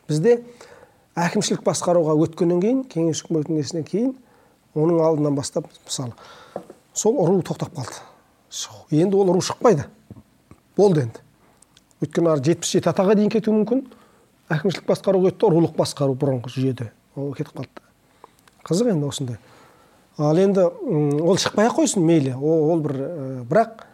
Бізде 0.07 0.39
әкімшілік 1.15 1.63
басқаруға 1.65 2.15
өткеннен 2.25 2.61
кейін 2.61 2.83
кеңес 2.91 3.23
үкіметінен 3.25 3.87
кейін 3.87 4.13
оның 4.75 5.01
алдынан 5.01 5.35
бастап 5.35 5.67
мысалы 5.85 6.13
сол 6.93 7.19
ру 7.27 7.41
тоқтап 7.41 7.73
қалды. 7.75 8.01
Енді 8.91 9.17
ол 9.17 9.33
ру 9.33 9.41
шықпайды. 9.41 9.87
Болды 10.77 11.05
енді. 11.05 11.23
Өйткені 12.03 12.31
ары 12.33 12.43
жетпіс 12.43 12.75
жеті 12.75 12.91
атаға 12.91 13.15
дейін 13.15 13.31
кетуі 13.33 13.55
мүмкін. 13.55 13.83
Әкімшілік 14.51 14.87
басқаруға 14.87 15.31
өтті 15.31 15.49
рулық 15.51 15.75
басқару 15.75 16.15
бұрынғы 16.19 16.51
жүйеде 16.53 16.91
ол 17.15 17.33
кетіп 17.35 17.59
қалды. 17.59 17.83
Қызық 18.67 18.91
енді 18.93 19.09
осындай. 19.09 19.39
Ал 20.17 20.37
енді 20.39 20.67
ол 21.23 21.39
шықпай 21.41 21.69
ақ 21.69 21.79
қойсын 21.79 22.03
мейлі. 22.05 22.35
Ол, 22.35 22.79
бір 22.83 22.95
ә, 22.95 23.43
бірақ 23.47 23.85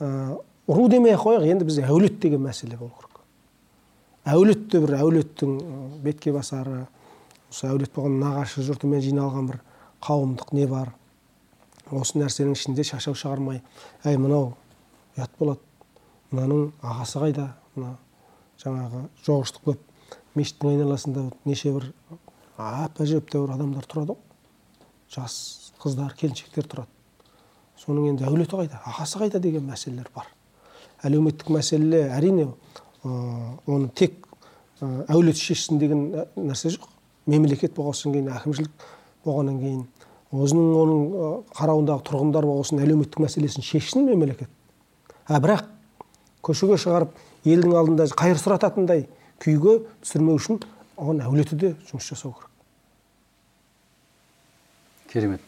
ә, 0.00 0.88
демей 0.88 1.14
ақ 1.14 1.26
қояйық. 1.26 1.46
Енді 1.52 1.68
бізде 1.68 1.84
әулет 1.86 2.18
деген 2.22 2.42
мәселе 2.46 2.76
болу 2.76 2.92
керек. 2.98 3.20
Әулет 4.24 4.68
те 4.70 4.80
бір 4.80 4.98
әулеттің 5.02 5.58
бетке 6.02 6.32
басары 6.32 6.86
осы 7.50 7.68
әулет 7.68 7.92
болған 7.94 8.18
нағашы 8.22 8.64
жұртымен 8.66 9.02
жиналған 9.04 9.52
бір 9.52 9.60
қауымдық 10.04 10.52
не 10.56 10.66
бар? 10.70 10.92
Осы 11.90 12.18
нәрсенің 12.20 12.56
ішінде 12.56 12.84
шашау 12.84 13.16
шығармай 13.16 13.62
әй 14.04 14.18
мынау 14.20 14.52
ұят 15.16 15.32
болады. 15.38 15.60
Мынаның 16.30 16.72
ағасы 16.84 17.22
қайда? 17.22 17.46
Мына 17.76 17.94
жаңағы 18.60 19.04
жоғыштық 19.24 19.64
көп. 19.70 19.84
Мешіттің 20.36 20.74
айналасында 20.74 21.24
неше 21.48 21.72
бір 21.74 21.88
әп 22.58 23.00
әжептәуір 23.02 23.54
адамдар 23.54 23.88
тұрады 23.88 24.14
ғой. 24.14 24.20
Жас 25.14 25.72
қыздар 25.80 26.12
келіншектер 26.18 26.68
тұрады. 26.68 26.92
Соның 27.80 28.10
енді 28.12 28.26
әулеті 28.28 28.58
қайда? 28.58 28.82
Ағасы 28.84 29.22
қайда 29.22 29.40
деген 29.40 29.64
мәселелер 29.70 30.10
бар. 30.14 30.28
Әлеуметтік 31.06 31.48
мәселе 31.54 32.04
әрине 32.12 32.48
оны 33.04 33.88
тек 33.96 34.26
әулет 34.82 35.38
шешсін 35.40 35.78
деген 35.80 36.08
нәрсе 36.36 36.74
жоқ. 36.74 36.88
Мемлекет 37.28 37.74
болғаннан 37.76 38.14
кейін 38.14 38.30
әкімшілік 38.34 38.86
болғаннан 39.24 39.58
кейін 39.62 39.82
өзінің 40.28 40.72
оның 40.82 41.02
қарауындағы 41.56 42.04
тұрғындар 42.08 42.46
болсын 42.46 42.82
әлеуметтік 42.84 43.22
мәселесін 43.24 43.64
шешсін 43.64 44.04
мемлекет. 44.04 44.50
А 45.26 45.40
бірақ 45.40 45.64
көшеге 46.44 46.76
шығарып 46.80 47.14
елдің 47.48 47.76
алдында 47.80 48.08
қайыр 48.12 48.40
сұрататындай 48.40 49.06
күйге 49.40 49.78
түсірмеу 50.04 50.36
үшін 50.36 50.60
оған 50.98 51.22
әулеті 51.24 51.56
де 51.56 51.74
жұмыс 51.88 52.10
жасау 52.10 52.34
керек. 52.34 52.50
Керемет. 55.12 55.40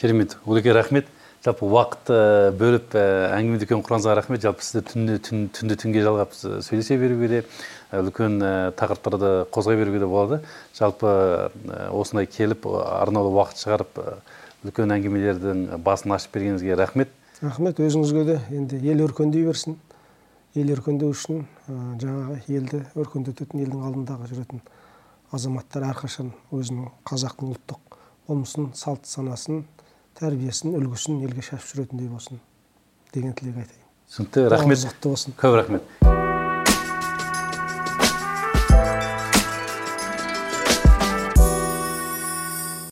Керемет. 0.00 0.38
Олеке 0.46 0.72
рахмет. 0.72 1.06
Жалпы 1.44 1.66
уақыт 1.68 2.10
бөліп 2.58 2.96
әңгіме 2.98 3.60
дүкен 3.62 3.82
құрғаныңызға 3.84 4.16
рахмет. 4.18 4.42
Жалпы 4.42 4.64
сізді 4.66 5.20
түнді 5.54 5.76
түнге 5.78 6.02
жалғап 6.02 6.34
сөйлесе 6.34 6.98
беруге 6.98 7.28
де 7.28 7.42
үлкен 7.94 8.40
тақырыптарды 8.78 9.32
қозғай 9.54 9.78
беруге 9.78 10.00
де 10.02 10.06
болады. 10.10 10.40
Жалпы 10.74 11.50
осындай 11.92 12.26
келіп 12.26 12.66
арнаулы 12.66 13.34
уақыт 13.36 13.62
шығарып 13.62 14.00
үлкен 14.66 14.94
әңгімелердің 14.96 15.82
басын 15.84 16.16
ашып 16.16 16.34
бергеніңізге 16.34 16.78
рахмет. 16.80 17.12
Рахмет. 17.42 17.78
Өзіңізге 17.80 18.24
де 18.24 18.40
енді 18.50 18.80
ел 18.82 19.04
өркендей 19.06 19.46
берсін. 19.46 19.78
Ел 20.56 20.72
өркендеу 20.72 21.12
үшін 21.12 21.44
жаңағы 21.68 22.40
елді 22.48 22.82
өркендететін 22.96 23.62
елдің 23.66 23.86
алдындағы 23.86 24.30
жүретін 24.32 24.64
азаматтар 25.36 25.90
әрқашан 25.90 26.32
өзінің 26.54 26.90
қазақтың 27.06 27.52
ұлттық 27.52 27.98
болмысын 28.26 28.70
салт 28.78 29.06
санасын 29.10 29.64
тәрбиесін 30.18 30.78
үлгісін 30.80 31.22
елге 31.28 31.44
шашып 31.44 31.74
жүретіндей 31.74 32.08
болсын 32.08 32.40
деген 33.12 33.36
тілек 33.36 33.62
айтайын. 33.66 33.86
түсінікті. 34.08 34.48
Рахмет. 34.48 34.86
Болсын. 35.04 35.36
Көп 35.36 35.60
рахмет. 35.60 36.15